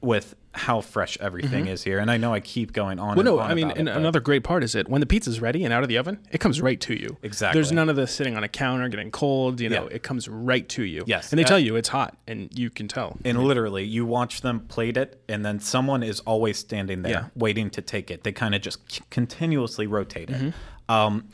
with 0.00 0.36
how 0.54 0.82
fresh 0.82 1.16
everything 1.18 1.66
is 1.66 1.82
here. 1.82 1.98
And 1.98 2.10
I 2.10 2.18
know 2.18 2.34
I 2.34 2.40
keep 2.40 2.72
going 2.74 2.98
on. 2.98 3.16
Mm-hmm. 3.16 3.26
Well, 3.26 3.36
no, 3.36 3.42
on 3.42 3.50
I 3.50 3.54
mean, 3.54 3.70
it, 3.70 3.78
another 3.88 4.20
great 4.20 4.44
part 4.44 4.62
is 4.62 4.74
it 4.74 4.86
when 4.86 5.00
the 5.00 5.06
pizza's 5.06 5.40
ready 5.40 5.64
and 5.64 5.72
out 5.72 5.82
of 5.82 5.88
the 5.88 5.96
oven, 5.96 6.18
it 6.30 6.38
comes 6.40 6.60
right 6.60 6.78
to 6.82 6.94
you. 6.94 7.16
Exactly. 7.22 7.56
There's 7.56 7.72
none 7.72 7.88
of 7.88 7.96
this 7.96 8.12
sitting 8.14 8.36
on 8.36 8.44
a 8.44 8.48
counter 8.48 8.86
getting 8.88 9.10
cold. 9.10 9.60
You 9.60 9.70
know, 9.70 9.88
Yeah. 9.88 9.96
it 9.96 10.02
comes 10.02 10.28
right 10.28 10.68
to 10.70 10.82
you. 10.84 11.04
Yes. 11.06 11.32
and 11.32 11.38
they 11.38 11.44
Uh, 11.44 11.48
tell 11.48 11.58
you 11.58 11.76
it's 11.76 11.88
hot, 11.88 12.16
and 12.26 12.50
you 12.56 12.68
can 12.68 12.86
tell. 12.86 13.16
And 13.24 13.42
literally, 13.42 13.84
you 13.84 14.04
watch 14.04 14.42
them 14.42 14.60
plate 14.60 14.98
it, 14.98 15.22
and 15.28 15.42
then 15.44 15.58
someone 15.58 16.02
is 16.02 16.20
always 16.20 16.58
standing 16.58 17.00
there 17.02 17.12
Yeah. 17.12 17.24
waiting 17.34 17.70
to 17.70 17.80
take 17.80 18.10
it. 18.10 18.22
They 18.22 18.32
kind 18.32 18.54
of 18.54 18.60
just 18.60 18.92
c- 18.92 19.00
continuously 19.10 19.86
rotate 19.86 20.28
it. 20.28 20.36
Mm-hmm. 20.36 20.92
Um, 20.94 21.28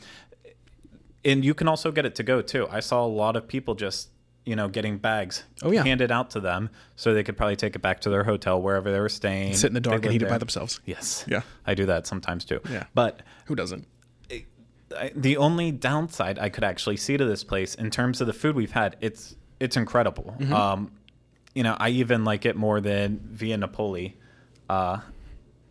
and 1.25 1.43
you 1.43 1.53
can 1.53 1.67
also 1.67 1.91
get 1.91 2.05
it 2.05 2.15
to 2.15 2.23
go 2.23 2.41
too. 2.41 2.67
I 2.71 2.79
saw 2.79 3.05
a 3.05 3.07
lot 3.07 3.35
of 3.35 3.47
people 3.47 3.75
just, 3.75 4.09
you 4.49 4.55
know, 4.55 4.67
getting 4.67 4.97
bags 4.97 5.43
Oh, 5.61 5.71
yeah. 5.71 5.83
handed 5.83 6.11
out 6.11 6.31
to 6.31 6.39
them 6.39 6.71
so 6.95 7.13
they 7.13 7.23
could 7.23 7.37
probably 7.37 7.55
take 7.55 7.75
it 7.75 7.81
back 7.83 8.01
to 8.01 8.09
their 8.09 8.23
hotel 8.23 8.59
wherever 8.59 8.91
they 8.91 8.99
were 8.99 9.07
staying. 9.09 9.53
Sit 9.55 9.67
in 9.67 9.75
the 9.75 9.79
dark 9.79 10.03
and 10.05 10.15
eat 10.15 10.23
it 10.23 10.29
by 10.29 10.39
themselves. 10.39 10.79
Yes. 10.85 11.23
Yeah. 11.27 11.41
I 11.67 11.75
do 11.75 11.85
that 11.85 12.07
sometimes 12.07 12.45
too. 12.45 12.59
Yeah. 12.69 12.85
But 12.95 13.21
Who 13.45 13.53
doesn't? 13.55 13.85
I, 14.97 15.11
the 15.15 15.37
only 15.37 15.71
downside 15.71 16.39
I 16.39 16.49
could 16.49 16.63
actually 16.63 16.97
see 16.97 17.15
to 17.15 17.23
this 17.25 17.43
place 17.43 17.75
in 17.75 17.91
terms 17.91 18.21
of 18.21 18.27
the 18.27 18.33
food 18.33 18.55
we've 18.55 18.71
had, 18.71 18.95
it's 19.01 19.35
it's 19.59 19.77
incredible. 19.77 20.35
Mm-hmm. 20.39 20.51
Um, 20.51 20.91
you 21.53 21.61
know, 21.61 21.75
I 21.79 21.89
even 21.89 22.23
like 22.25 22.45
it 22.47 22.55
more 22.55 22.81
than 22.81 23.19
Via 23.23 23.57
Napoli. 23.57 24.17
Uh, 24.67 24.97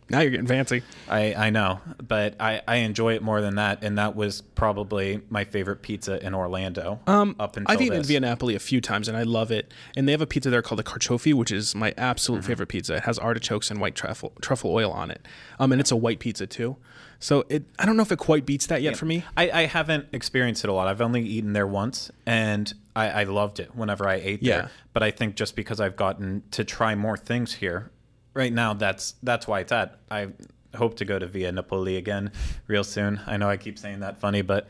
Now 0.09 0.21
you're 0.21 0.31
getting 0.31 0.47
fancy. 0.47 0.81
I, 1.07 1.33
I 1.35 1.49
know, 1.51 1.81
but 2.05 2.35
I, 2.39 2.61
I 2.67 2.77
enjoy 2.77 3.13
it 3.13 3.21
more 3.21 3.41
than 3.41 3.55
that, 3.55 3.83
and 3.83 3.97
that 3.97 4.15
was 4.15 4.41
probably 4.41 5.21
my 5.29 5.43
favorite 5.43 5.81
pizza 5.81 6.23
in 6.25 6.33
Orlando. 6.33 6.99
Um, 7.07 7.35
up 7.39 7.57
until 7.57 7.71
I've 7.73 7.81
eaten 7.81 7.99
this. 7.99 8.07
Via 8.07 8.19
Napoli 8.19 8.55
a 8.55 8.59
few 8.59 8.81
times 8.81 9.07
and 9.07 9.15
I 9.17 9.23
love 9.23 9.51
it. 9.51 9.71
And 9.95 10.07
they 10.07 10.11
have 10.11 10.21
a 10.21 10.27
pizza 10.27 10.49
there 10.49 10.61
called 10.61 10.79
the 10.79 10.83
Carciofi, 10.83 11.33
which 11.33 11.51
is 11.51 11.75
my 11.75 11.89
Mm-hmm. 11.91 11.99
absolute 11.99 12.45
favorite 12.45 12.67
pizza. 12.67 12.95
It 12.95 13.03
has 13.03 13.17
artichokes 13.19 13.69
and 13.71 13.79
white 13.81 13.95
truffle 13.95 14.33
truffle 14.41 14.71
oil 14.71 14.91
on 14.91 15.11
it. 15.11 15.27
Um, 15.59 15.71
and 15.71 15.81
it's 15.81 15.91
a 15.91 15.95
white 15.95 16.19
pizza 16.19 16.45
too. 16.47 16.77
So 17.19 17.45
it 17.49 17.63
I 17.77 17.85
don't 17.85 17.97
know 17.97 18.03
if 18.03 18.11
it 18.11 18.19
quite 18.19 18.45
beats 18.45 18.67
that 18.67 18.81
yet 18.81 18.95
for 18.95 19.05
me. 19.05 19.25
I, 19.35 19.51
I 19.51 19.65
haven't 19.65 20.07
experienced 20.13 20.63
it 20.63 20.69
a 20.69 20.73
lot. 20.73 20.87
I've 20.87 21.01
only 21.01 21.21
eaten 21.23 21.53
there 21.53 21.67
once, 21.67 22.11
and 22.25 22.73
I, 22.95 23.09
I 23.09 23.23
loved 23.25 23.59
it 23.59 23.75
whenever 23.75 24.07
I 24.07 24.15
ate 24.15 24.41
Yeah. 24.43 24.55
there. 24.57 24.71
But 24.93 25.03
I 25.03 25.11
think 25.11 25.35
just 25.35 25.55
because 25.55 25.79
I've 25.81 25.95
gotten 25.95 26.43
to 26.51 26.63
try 26.63 26.95
more 26.95 27.17
things 27.17 27.55
here, 27.55 27.91
right 28.39 28.51
now, 28.53 28.73
that's 28.73 29.13
that's 29.21 29.45
why 29.47 29.59
it's 29.59 29.71
at. 29.71 29.99
I 30.09 30.29
hope 30.75 30.95
to 30.97 31.05
go 31.05 31.19
to 31.19 31.27
Via 31.27 31.51
Napoli 31.51 31.97
again 31.97 32.31
real 32.67 32.83
soon. 32.83 33.19
I 33.27 33.37
know 33.37 33.49
I 33.49 33.57
keep 33.57 33.77
saying 33.77 33.99
that 33.99 34.19
funny, 34.19 34.41
but 34.41 34.67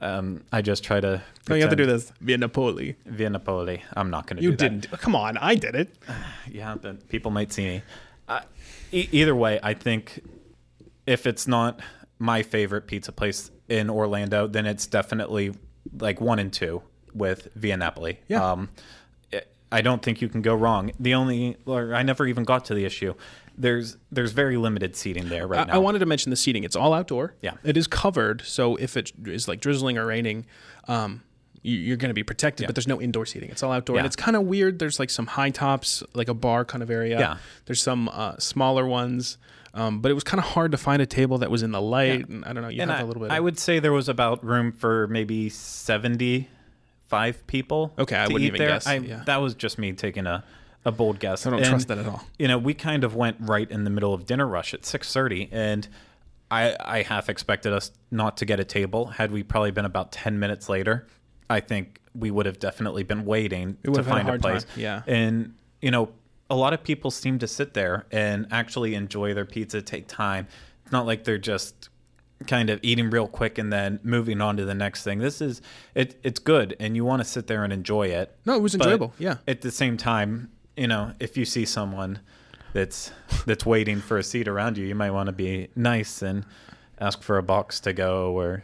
um, 0.00 0.42
I 0.52 0.60
just 0.62 0.82
try 0.84 1.00
to. 1.00 1.22
No, 1.48 1.54
you 1.54 1.62
have 1.62 1.70
to 1.70 1.76
do 1.76 1.86
this. 1.86 2.12
Via 2.20 2.36
Napoli. 2.38 2.96
Via 3.06 3.30
Napoli. 3.30 3.82
I'm 3.96 4.10
not 4.10 4.26
going 4.26 4.36
to 4.38 4.42
You 4.42 4.50
do 4.50 4.56
that. 4.56 4.80
didn't. 4.80 5.00
Come 5.00 5.14
on, 5.14 5.38
I 5.38 5.54
did 5.54 5.74
it. 5.74 5.88
Yeah, 6.50 6.74
but 6.74 7.08
people 7.08 7.30
might 7.30 7.52
see 7.52 7.64
me. 7.66 7.82
Uh, 8.28 8.40
e- 8.92 9.08
either 9.12 9.34
way, 9.34 9.58
I 9.62 9.72
think 9.74 10.20
if 11.06 11.26
it's 11.26 11.46
not 11.48 11.80
my 12.18 12.42
favorite 12.42 12.86
pizza 12.86 13.12
place 13.12 13.50
in 13.68 13.88
Orlando, 13.88 14.46
then 14.46 14.66
it's 14.66 14.86
definitely 14.86 15.54
like 15.98 16.20
one 16.20 16.38
and 16.38 16.52
two 16.52 16.82
with 17.14 17.48
Via 17.54 17.76
Napoli. 17.76 18.18
Yeah. 18.28 18.44
Um, 18.52 18.68
I- 19.78 19.82
don't 19.82 20.02
think 20.02 20.20
you 20.20 20.28
can 20.28 20.42
go 20.42 20.54
wrong. 20.54 20.92
The 21.00 21.14
only, 21.14 21.56
or 21.66 21.94
I 21.94 22.02
never 22.02 22.26
even 22.26 22.44
got 22.44 22.64
to 22.66 22.74
the 22.74 22.84
issue. 22.84 23.14
There's 23.56 23.96
there's 24.10 24.32
very 24.32 24.56
limited 24.56 24.96
seating 24.96 25.28
there 25.28 25.46
right 25.46 25.60
I, 25.60 25.64
now. 25.64 25.74
I 25.74 25.78
wanted 25.78 25.98
to 25.98 26.06
mention 26.06 26.30
the 26.30 26.36
seating. 26.36 26.64
It's 26.64 26.74
all 26.76 26.94
outdoor. 26.94 27.34
Yeah. 27.42 27.54
It 27.64 27.76
is 27.76 27.86
covered, 27.86 28.42
so 28.42 28.76
if 28.76 28.96
it 28.96 29.12
is 29.26 29.46
like 29.46 29.60
drizzling 29.60 29.98
or 29.98 30.06
raining, 30.06 30.46
um, 30.88 31.22
you, 31.60 31.76
you're 31.76 31.98
going 31.98 32.08
to 32.08 32.14
be 32.14 32.22
protected. 32.22 32.66
But 32.66 32.74
there's 32.74 32.88
no 32.88 33.00
indoor 33.00 33.26
seating. 33.26 33.50
It's 33.50 33.62
all 33.62 33.70
outdoor, 33.70 33.98
and 33.98 34.06
it's 34.06 34.16
kind 34.16 34.36
of 34.36 34.44
weird. 34.44 34.78
There's 34.78 34.98
like 34.98 35.10
some 35.10 35.26
high 35.26 35.50
tops, 35.50 36.02
like 36.14 36.28
a 36.28 36.34
bar 36.34 36.64
kind 36.64 36.82
of 36.82 36.90
area. 36.90 37.18
Yeah. 37.18 37.36
There's 37.66 37.82
some 37.82 38.08
uh, 38.08 38.38
smaller 38.38 38.86
ones, 38.86 39.36
um, 39.74 40.00
but 40.00 40.10
it 40.10 40.14
was 40.14 40.24
kind 40.24 40.38
of 40.38 40.46
hard 40.46 40.72
to 40.72 40.78
find 40.78 41.02
a 41.02 41.06
table 41.06 41.38
that 41.38 41.50
was 41.50 41.62
in 41.62 41.72
the 41.72 41.80
light. 41.82 42.26
And 42.28 42.44
I 42.46 42.54
don't 42.54 42.62
know. 42.62 42.68
You 42.70 42.80
and 42.82 42.90
have 42.90 43.00
I, 43.00 43.02
a 43.02 43.06
little 43.06 43.22
bit. 43.22 43.30
I 43.30 43.36
of- 43.36 43.44
would 43.44 43.58
say 43.58 43.80
there 43.80 43.92
was 43.92 44.08
about 44.08 44.42
room 44.42 44.72
for 44.72 45.08
maybe 45.08 45.50
seventy 45.50 46.48
five 47.12 47.46
people. 47.46 47.92
Okay, 47.98 48.16
I 48.16 48.24
wouldn't 48.24 48.42
eat 48.42 48.46
even 48.46 48.58
there. 48.58 48.68
guess, 48.70 48.86
I, 48.86 48.94
yeah. 48.96 49.22
That 49.26 49.42
was 49.42 49.54
just 49.54 49.78
me 49.78 49.92
taking 49.92 50.26
a, 50.26 50.42
a 50.84 50.90
bold 50.90 51.20
guess. 51.20 51.46
I 51.46 51.50
don't 51.50 51.60
And, 51.60 51.68
trust 51.68 51.88
that 51.88 51.98
at 51.98 52.06
all. 52.06 52.24
You 52.38 52.48
know, 52.48 52.58
we 52.58 52.74
kind 52.74 53.04
of 53.04 53.14
went 53.14 53.36
right 53.38 53.70
in 53.70 53.84
the 53.84 53.90
middle 53.90 54.14
of 54.14 54.26
dinner 54.26 54.46
rush 54.46 54.72
at 54.74 54.84
six 54.86 55.12
thirty, 55.12 55.48
and 55.52 55.86
I 56.50 56.76
I 56.80 57.02
half 57.02 57.28
expected 57.28 57.72
us 57.72 57.92
not 58.10 58.38
to 58.38 58.44
get 58.44 58.58
a 58.58 58.64
table. 58.64 59.06
Had 59.06 59.30
we 59.30 59.42
probably 59.42 59.70
been 59.70 59.84
about 59.84 60.10
ten 60.10 60.38
minutes 60.38 60.68
later, 60.68 61.06
I 61.48 61.60
think 61.60 62.00
we 62.14 62.30
would 62.30 62.46
have 62.46 62.58
definitely 62.58 63.02
been 63.02 63.24
waiting 63.24 63.76
to 63.84 63.90
would've 63.90 64.06
had 64.06 64.12
a 64.12 64.16
find 64.16 64.28
a, 64.28 64.30
hard 64.30 64.40
place. 64.42 64.64
time, 64.64 64.80
yeah. 64.80 65.02
and 65.06 65.54
you 65.80 65.90
know. 65.90 66.10
A 66.50 66.56
lot 66.56 66.74
of 66.74 66.82
people 66.82 67.10
seem 67.10 67.38
to 67.38 67.46
sit 67.46 67.72
there 67.72 68.04
and 68.10 68.46
actually 68.50 68.94
enjoy 68.94 69.32
their 69.32 69.46
pizza, 69.46 69.80
take 69.80 70.06
time. 70.06 70.46
It's 70.82 70.92
not 70.92 71.06
like 71.06 71.24
they're 71.24 71.38
just 71.38 71.88
kind 72.46 72.70
of 72.70 72.78
eating 72.82 73.10
real 73.10 73.26
quick 73.28 73.58
and 73.58 73.72
then 73.72 74.00
moving 74.02 74.40
on 74.40 74.56
to 74.56 74.64
the 74.64 74.74
next 74.74 75.02
thing. 75.04 75.18
This 75.18 75.40
is 75.40 75.60
it 75.94 76.18
it's 76.22 76.38
good 76.40 76.76
and 76.80 76.96
you 76.96 77.04
want 77.04 77.20
to 77.20 77.24
sit 77.28 77.46
there 77.46 77.64
and 77.64 77.72
enjoy 77.72 78.08
it. 78.08 78.36
No, 78.46 78.54
it 78.56 78.62
was 78.62 78.74
enjoyable, 78.74 79.12
yeah. 79.18 79.36
At 79.48 79.60
the 79.62 79.70
same 79.70 79.96
time, 79.96 80.50
you 80.76 80.86
know, 80.86 81.12
if 81.20 81.36
you 81.36 81.44
see 81.44 81.64
someone 81.64 82.20
that's 82.72 83.12
that's 83.46 83.66
waiting 83.66 84.00
for 84.00 84.18
a 84.18 84.22
seat 84.22 84.48
around 84.48 84.78
you, 84.78 84.86
you 84.86 84.94
might 84.94 85.10
want 85.10 85.26
to 85.26 85.32
be 85.32 85.68
nice 85.76 86.22
and 86.22 86.44
ask 87.00 87.22
for 87.22 87.36
a 87.38 87.42
box 87.42 87.80
to 87.80 87.92
go 87.92 88.32
or 88.32 88.62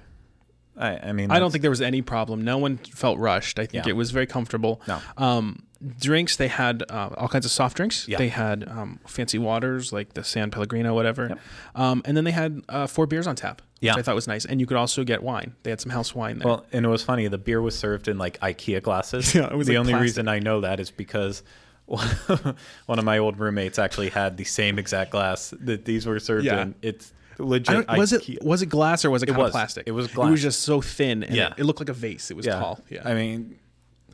I, 0.76 1.08
I 1.08 1.12
mean 1.12 1.30
I 1.30 1.38
don't 1.40 1.50
think 1.50 1.62
there 1.62 1.70
was 1.70 1.80
any 1.82 2.02
problem. 2.02 2.42
No 2.42 2.56
one 2.58 2.76
felt 2.78 3.18
rushed. 3.18 3.58
I 3.58 3.66
think 3.66 3.84
Yeah. 3.86 3.90
it 3.90 3.96
was 3.96 4.10
very 4.12 4.26
comfortable. 4.26 4.80
No. 4.86 5.00
Um, 5.16 5.64
drinks, 5.98 6.36
they 6.36 6.48
had 6.48 6.82
uh, 6.88 7.10
all 7.16 7.28
kinds 7.28 7.44
of 7.46 7.52
soft 7.52 7.76
drinks. 7.76 8.08
Yeah. 8.08 8.18
They 8.18 8.28
had 8.28 8.66
um, 8.68 8.98
fancy 9.06 9.38
waters 9.38 9.92
like 9.92 10.14
the 10.14 10.24
San 10.24 10.50
Pellegrino, 10.50 10.94
whatever. 10.94 11.28
Yep. 11.28 11.38
Um, 11.76 12.02
and 12.04 12.16
then 12.16 12.24
they 12.24 12.32
had 12.32 12.62
uh, 12.68 12.86
four 12.86 13.06
beers 13.06 13.26
on 13.26 13.36
tap, 13.36 13.62
Yeah. 13.80 13.92
which 13.92 14.00
I 14.00 14.02
thought 14.02 14.14
was 14.14 14.26
nice. 14.26 14.44
And 14.44 14.60
you 14.60 14.66
could 14.66 14.76
also 14.76 15.04
get 15.04 15.22
wine. 15.22 15.54
They 15.62 15.70
had 15.70 15.80
some 15.80 15.90
house 15.90 16.14
wine 16.14 16.38
there. 16.38 16.48
Well, 16.48 16.66
and 16.72 16.84
it 16.84 16.88
was 16.88 17.02
funny. 17.04 17.28
The 17.28 17.38
beer 17.38 17.62
was 17.62 17.78
served 17.78 18.08
in 18.08 18.18
like 18.18 18.40
IKEA 18.40 18.82
glasses. 18.82 19.34
Yeah, 19.38 19.46
it 19.46 19.56
was 19.56 19.66
the 19.68 19.74
like 19.74 19.80
only 19.80 19.92
plastic. 19.92 20.02
reason 20.02 20.28
I 20.28 20.38
know 20.40 20.62
that 20.62 20.80
is 20.80 20.90
because 20.90 21.42
one 21.86 22.98
of 22.98 23.04
my 23.04 23.18
old 23.18 23.38
roommates 23.38 23.78
actually 23.78 24.10
had 24.10 24.36
the 24.36 24.44
same 24.44 24.78
exact 24.78 25.10
glass 25.10 25.54
that 25.60 25.84
these 25.84 26.06
were 26.06 26.18
served 26.20 26.44
Yeah. 26.46 26.62
in. 26.62 26.74
It's 26.82 27.12
legit. 27.38 27.86
was 27.96 28.12
IKEA. 28.12 28.34
it 28.36 28.42
was 28.44 28.62
it 28.62 28.66
glass 28.66 29.04
or 29.04 29.10
was 29.10 29.22
it 29.22 29.26
kind 29.26 29.38
was. 29.38 29.48
of 29.50 29.52
plastic? 29.52 29.84
It 29.86 29.92
was 29.92 30.08
glass. 30.08 30.28
It 30.28 30.30
was 30.32 30.42
just 30.42 30.60
so 30.62 30.80
thin. 30.80 31.22
And 31.22 31.34
Yeah. 31.36 31.48
it, 31.52 31.60
it 31.60 31.64
looked 31.64 31.78
like 31.80 31.88
a 31.88 31.92
vase. 31.94 32.30
It 32.30 32.36
was 32.36 32.46
tall. 32.46 32.80
Yeah. 32.90 33.02
I 33.08 33.14
mean, 33.14 33.58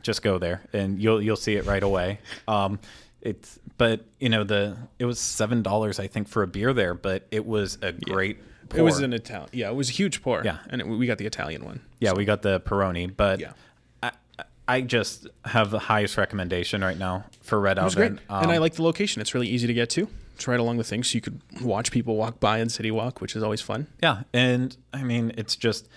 just 0.05 0.21
go 0.21 0.37
there 0.37 0.61
and 0.73 1.01
you'll 1.01 1.21
you'll 1.21 1.35
see 1.35 1.55
it 1.55 1.65
right 1.65 1.83
away. 1.83 2.19
Um, 2.47 2.79
it's 3.21 3.59
but 3.77 4.05
you 4.19 4.29
know 4.29 4.43
the 4.43 4.77
it 4.99 5.05
was 5.05 5.19
seven 5.19 5.61
dollars 5.63 5.99
I 5.99 6.07
think 6.07 6.27
for 6.27 6.43
a 6.43 6.47
beer 6.47 6.73
there, 6.73 6.93
but 6.93 7.27
it 7.31 7.45
was 7.45 7.77
a 7.81 7.91
great. 7.91 8.37
Pour. 8.69 8.79
it 8.79 8.83
was 8.83 8.99
an 9.01 9.13
Italian. 9.13 9.49
Yeah, 9.51 9.69
it 9.69 9.75
was 9.75 9.89
a 9.89 9.93
huge 9.93 10.21
pour. 10.23 10.41
Yeah. 10.43 10.57
and 10.69 10.81
it, 10.81 10.87
we 10.87 11.05
got 11.05 11.17
the 11.19 11.25
Italian 11.27 11.63
one. 11.65 11.81
yeah. 11.99 12.13
We 12.13 12.25
got 12.25 12.41
the 12.41 12.59
Peroni, 12.61 13.11
but 13.15 13.39
Yeah. 13.39 13.51
I 14.01 14.11
I 14.67 14.81
just 14.81 15.27
have 15.45 15.69
the 15.69 15.77
highest 15.79 16.17
recommendation 16.17 16.81
right 16.81 16.97
now 16.97 17.25
for 17.41 17.59
Red 17.59 17.77
Oven. 17.77 17.95
great, 17.95 18.11
and 18.11 18.51
I 18.51 18.55
Um, 18.55 18.61
like 18.61 18.73
the 18.73 18.81
location. 18.83 19.21
It's 19.21 19.33
really 19.35 19.47
easy 19.47 19.67
to 19.67 19.73
get 19.73 19.89
to. 19.91 20.07
It's 20.33 20.47
right 20.47 20.59
along 20.59 20.77
the 20.77 20.83
thing, 20.83 21.03
so 21.03 21.15
you 21.15 21.21
could 21.21 21.39
watch 21.61 21.91
people 21.91 22.15
walk 22.17 22.39
by 22.39 22.59
in 22.59 22.69
City 22.69 22.89
Walk, 22.91 23.21
which 23.21 23.35
is 23.35 23.43
always 23.43 23.61
fun. 23.61 23.85
Yeah, 24.03 24.23
and 24.33 24.75
I 24.93 25.03
mean, 25.03 25.31
it's 25.37 25.55
just 25.55 25.87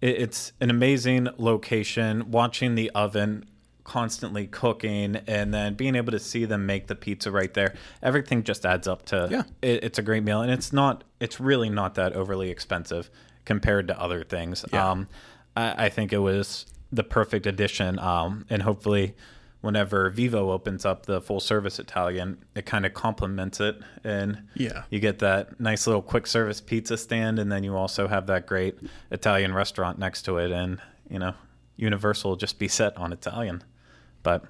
it's 0.00 0.52
an 0.60 0.70
amazing 0.70 1.28
location. 1.38 2.30
Watching 2.30 2.74
the 2.74 2.90
oven 2.90 3.44
constantly 3.84 4.46
cooking, 4.46 5.16
and 5.26 5.52
then 5.52 5.74
being 5.74 5.94
able 5.94 6.12
to 6.12 6.18
see 6.18 6.44
them 6.44 6.66
make 6.66 6.88
the 6.88 6.94
pizza 6.94 7.30
right 7.30 7.52
there, 7.54 7.74
everything 8.02 8.42
just 8.42 8.66
adds 8.66 8.86
up 8.86 9.04
to 9.06 9.28
Yeah. 9.30 9.42
It, 9.62 9.82
it's 9.84 9.98
a 9.98 10.02
great 10.02 10.22
meal, 10.22 10.42
and 10.42 10.50
it's 10.50 10.72
not. 10.72 11.04
It's 11.20 11.40
really 11.40 11.70
not 11.70 11.94
that 11.94 12.12
overly 12.12 12.50
expensive 12.50 13.10
compared 13.44 13.88
to 13.88 13.98
other 14.00 14.24
things. 14.24 14.64
Yeah. 14.72 14.90
Um, 14.90 15.08
I, 15.56 15.86
I 15.86 15.88
think 15.88 16.12
it 16.12 16.18
was 16.18 16.66
the 16.92 17.04
perfect 17.04 17.46
addition, 17.46 17.98
um, 17.98 18.44
and 18.50 18.62
hopefully. 18.62 19.14
Whenever 19.60 20.08
Vivo 20.10 20.52
opens 20.52 20.84
up 20.86 21.06
the 21.06 21.20
full 21.20 21.40
service 21.40 21.78
Italian, 21.80 22.38
it 22.54 22.64
kind 22.64 22.86
of 22.86 22.94
complements 22.94 23.58
it, 23.60 23.76
and 24.04 24.42
Yeah. 24.54 24.84
you 24.88 25.00
get 25.00 25.18
that 25.18 25.58
nice 25.58 25.86
little 25.86 26.02
quick 26.02 26.26
service 26.28 26.60
pizza 26.60 26.96
stand 26.96 27.38
and 27.40 27.50
then 27.50 27.64
you 27.64 27.74
also 27.76 28.06
have 28.08 28.26
that 28.28 28.46
great 28.46 28.78
italian 29.10 29.52
restaurant 29.52 29.98
next 29.98 30.22
to 30.22 30.38
it 30.38 30.52
and 30.52 30.80
you 31.10 31.18
know 31.18 31.32
universal 31.76 32.30
will 32.30 32.36
just 32.36 32.58
be 32.58 32.68
set 32.68 32.96
on 32.96 33.12
italian 33.12 33.62
but 34.22 34.44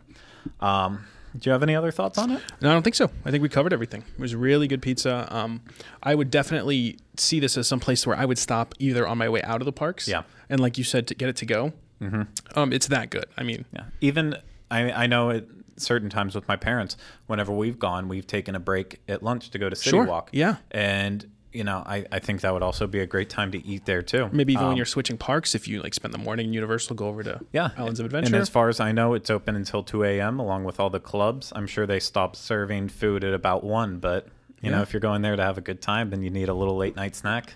um 0.60 1.04
do 1.38 1.48
you 1.48 1.52
have 1.52 1.62
any 1.62 1.74
other 1.76 1.90
thoughts 1.90 2.18
on 2.18 2.30
it 2.32 2.42
No, 2.60 2.70
I 2.70 2.72
don't 2.72 2.82
think 2.82 2.96
so. 2.96 3.10
I 3.24 3.30
think 3.30 3.42
we 3.42 3.48
covered 3.50 3.72
everything. 3.72 4.02
It 4.14 4.18
was 4.20 4.34
really 4.34 4.66
good 4.66 4.80
pizza. 4.82 5.28
Um, 5.30 5.60
I 6.02 6.14
would 6.14 6.30
definitely 6.30 6.98
see 7.18 7.38
this 7.38 7.56
as 7.58 7.68
some 7.68 7.80
place 7.80 8.06
where 8.06 8.16
I 8.16 8.24
would 8.24 8.38
stop 8.38 8.74
either 8.78 9.06
on 9.06 9.18
my 9.18 9.28
way 9.28 9.42
out 9.42 9.60
of 9.60 9.66
the 9.66 9.72
parks. 9.72 10.08
Yeah. 10.08 10.22
And 10.48 10.58
like 10.58 10.78
you 10.78 10.84
said, 10.84 11.06
to 11.08 11.14
get 11.14 11.28
it 11.28 11.36
to 11.36 11.46
go. 11.46 11.74
Mm-hmm. 12.00 12.22
Um, 12.58 12.72
it's 12.72 12.86
that 12.88 13.10
good. 13.10 13.26
I 13.36 13.42
mean, 13.42 13.66
yeah 13.74 13.84
even 14.00 14.36
i 14.70 14.90
i 15.04 15.06
know 15.06 15.30
at 15.30 15.44
certain 15.76 16.10
times 16.10 16.34
with 16.34 16.46
my 16.48 16.56
parents 16.56 16.96
whenever 17.26 17.52
we've 17.52 17.78
gone 17.78 18.08
we've 18.08 18.26
taken 18.26 18.54
a 18.56 18.60
break 18.60 19.00
at 19.08 19.22
lunch 19.22 19.50
to 19.50 19.58
go 19.58 19.68
to 19.68 19.76
city 19.76 19.90
Sure, 19.90 20.04
walk 20.04 20.30
yeah. 20.32 20.56
and 20.72 21.24
you 21.52 21.62
know 21.64 21.82
I, 21.86 22.04
I 22.12 22.18
think 22.18 22.40
that 22.42 22.52
would 22.52 22.62
also 22.64 22.86
be 22.86 22.98
a 23.00 23.06
great 23.06 23.30
time 23.30 23.52
to 23.52 23.64
eat 23.66 23.84
there 23.86 24.02
too 24.02 24.28
maybe 24.32 24.52
even 24.54 24.64
when 24.66 24.72
Um, 24.72 24.76
you're 24.76 24.84
switching 24.86 25.16
parks, 25.16 25.54
if 25.54 25.66
you 25.68 25.80
like 25.80 25.94
spend 25.94 26.12
the 26.12 26.18
morning 26.18 26.46
in 26.48 26.52
Universal, 26.52 26.96
go 26.96 27.06
over 27.08 27.22
to 27.22 27.40
Yeah. 27.52 27.70
Islands 27.78 28.00
of 28.00 28.06
Adventure. 28.06 28.26
And 28.26 28.34
as 28.34 28.48
far 28.50 28.68
as 28.68 28.80
I 28.80 28.92
know, 28.92 29.14
it's 29.14 29.30
open 29.30 29.56
until 29.56 29.82
2 29.82 30.04
a.m. 30.04 30.38
along 30.40 30.64
with 30.64 30.78
all 30.78 30.90
the 30.90 31.00
clubs. 31.00 31.52
I'm 31.56 31.66
sure 31.66 31.86
they 31.86 32.00
stop 32.00 32.36
serving 32.36 32.88
food 32.88 33.24
at 33.24 33.32
about 33.32 33.64
1, 33.64 33.98
but 33.98 34.28
you 34.60 34.70
know, 34.70 34.82
if 34.82 34.92
you're 34.92 35.00
going 35.00 35.22
there 35.22 35.36
to 35.36 35.42
have 35.42 35.56
a 35.56 35.60
good 35.62 35.80
time 35.80 36.12
and 36.12 36.22
you 36.24 36.30
need 36.30 36.48
a 36.48 36.54
little 36.54 36.76
late 36.76 36.96
night 36.96 37.14
snack, 37.16 37.54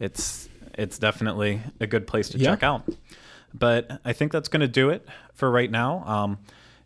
it's 0.00 0.48
it's 0.78 0.98
definitely 0.98 1.60
a 1.80 1.86
good 1.86 2.06
place 2.06 2.28
to 2.30 2.38
Yeah. 2.38 2.50
check 2.50 2.62
out. 2.62 2.82
But 3.54 4.00
I 4.04 4.12
think 4.12 4.32
that's 4.32 4.48
going 4.48 4.60
to 4.60 4.68
do 4.68 4.90
it 4.90 5.06
for 5.34 5.50
right 5.50 5.70
now. 5.70 6.04
Um, 6.04 6.38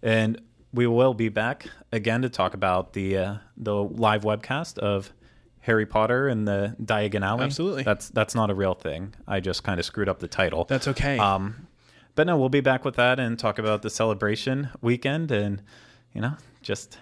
and 0.03 0.41
we 0.73 0.87
will 0.87 1.15
be 1.15 1.29
back 1.29 1.67
again 1.93 2.23
to 2.23 2.29
talk 2.29 2.55
about 2.55 2.93
the 2.93 3.17
uh, 3.17 3.35
the 3.57 3.75
live 3.75 4.23
webcast 4.23 4.79
of 4.79 5.13
Harry 5.61 5.87
Potter 5.87 6.29
and 6.29 6.47
the 6.47 6.77
Diagon 6.83 7.25
Alley. 7.25 7.45
Absolutely. 7.45 7.83
That's 7.83 8.09
that's 8.11 8.35
not 8.35 8.51
a 8.51 8.55
real 8.55 8.75
thing. 8.75 9.15
I 9.27 9.41
just 9.41 9.65
kind 9.65 9.79
of 9.79 9.87
screwed 9.87 10.09
up 10.09 10.21
the 10.21 10.29
title. 10.29 10.65
That's 10.65 10.89
okay. 10.89 11.19
Um, 11.19 11.67
but 12.15 12.27
no, 12.27 12.37
we'll 12.37 12.49
be 12.49 12.61
back 12.61 12.85
with 12.85 12.97
that 12.97 13.19
and 13.19 13.39
talk 13.39 13.59
about 13.59 13.83
the 13.83 13.91
celebration 13.91 14.71
weekend 14.81 15.31
and 15.31 15.63
you 16.13 16.21
know 16.21 16.35
just 16.63 16.99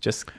just 0.00 0.30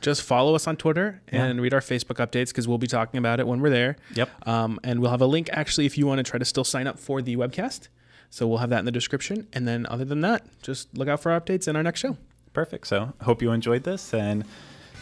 Just 0.00 0.22
follow 0.22 0.54
us 0.54 0.66
on 0.66 0.76
Twitter 0.76 1.20
Yeah. 1.32 1.44
and 1.44 1.60
read 1.60 1.74
our 1.74 1.80
Facebook 1.80 2.16
updates 2.24 2.48
because 2.48 2.66
we'll 2.66 2.78
be 2.78 2.86
talking 2.86 3.18
about 3.18 3.40
it 3.40 3.46
when 3.46 3.60
we're 3.60 3.70
there. 3.70 3.96
Yep. 4.14 4.48
Um, 4.48 4.80
and 4.82 5.00
we'll 5.00 5.10
have 5.10 5.20
a 5.20 5.26
link 5.26 5.50
actually 5.52 5.86
if 5.86 5.98
you 5.98 6.06
want 6.06 6.18
to 6.18 6.22
try 6.28 6.38
to 6.38 6.44
still 6.44 6.64
sign 6.64 6.86
up 6.86 6.98
for 6.98 7.20
the 7.22 7.36
webcast. 7.36 7.88
So 8.30 8.46
we'll 8.46 8.58
have 8.58 8.70
that 8.70 8.78
in 8.78 8.84
the 8.84 8.92
description. 8.92 9.46
And 9.52 9.66
then 9.66 9.86
other 9.90 10.04
than 10.04 10.20
that, 10.22 10.44
just 10.62 10.96
look 10.96 11.08
out 11.08 11.20
for 11.20 11.30
updates 11.38 11.66
in 11.68 11.76
our 11.76 11.82
next 11.82 12.00
show. 12.00 12.16
Perfect. 12.52 12.86
So 12.86 13.12
hope 13.22 13.42
you 13.42 13.50
enjoyed 13.52 13.82
this 13.84 14.14
and 14.14 14.44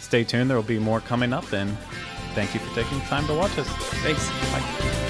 stay 0.00 0.24
tuned. 0.24 0.48
There 0.50 0.56
will 0.56 0.62
be 0.64 0.78
more 0.78 1.00
coming 1.00 1.32
up. 1.32 1.52
And 1.52 1.76
thank 2.34 2.54
you 2.54 2.60
for 2.60 2.74
taking 2.74 2.98
the 2.98 3.04
time 3.04 3.26
to 3.26 3.34
watch 3.34 3.56
us. 3.58 3.68
Thanks. 4.02 4.28
Bye. 4.52 5.07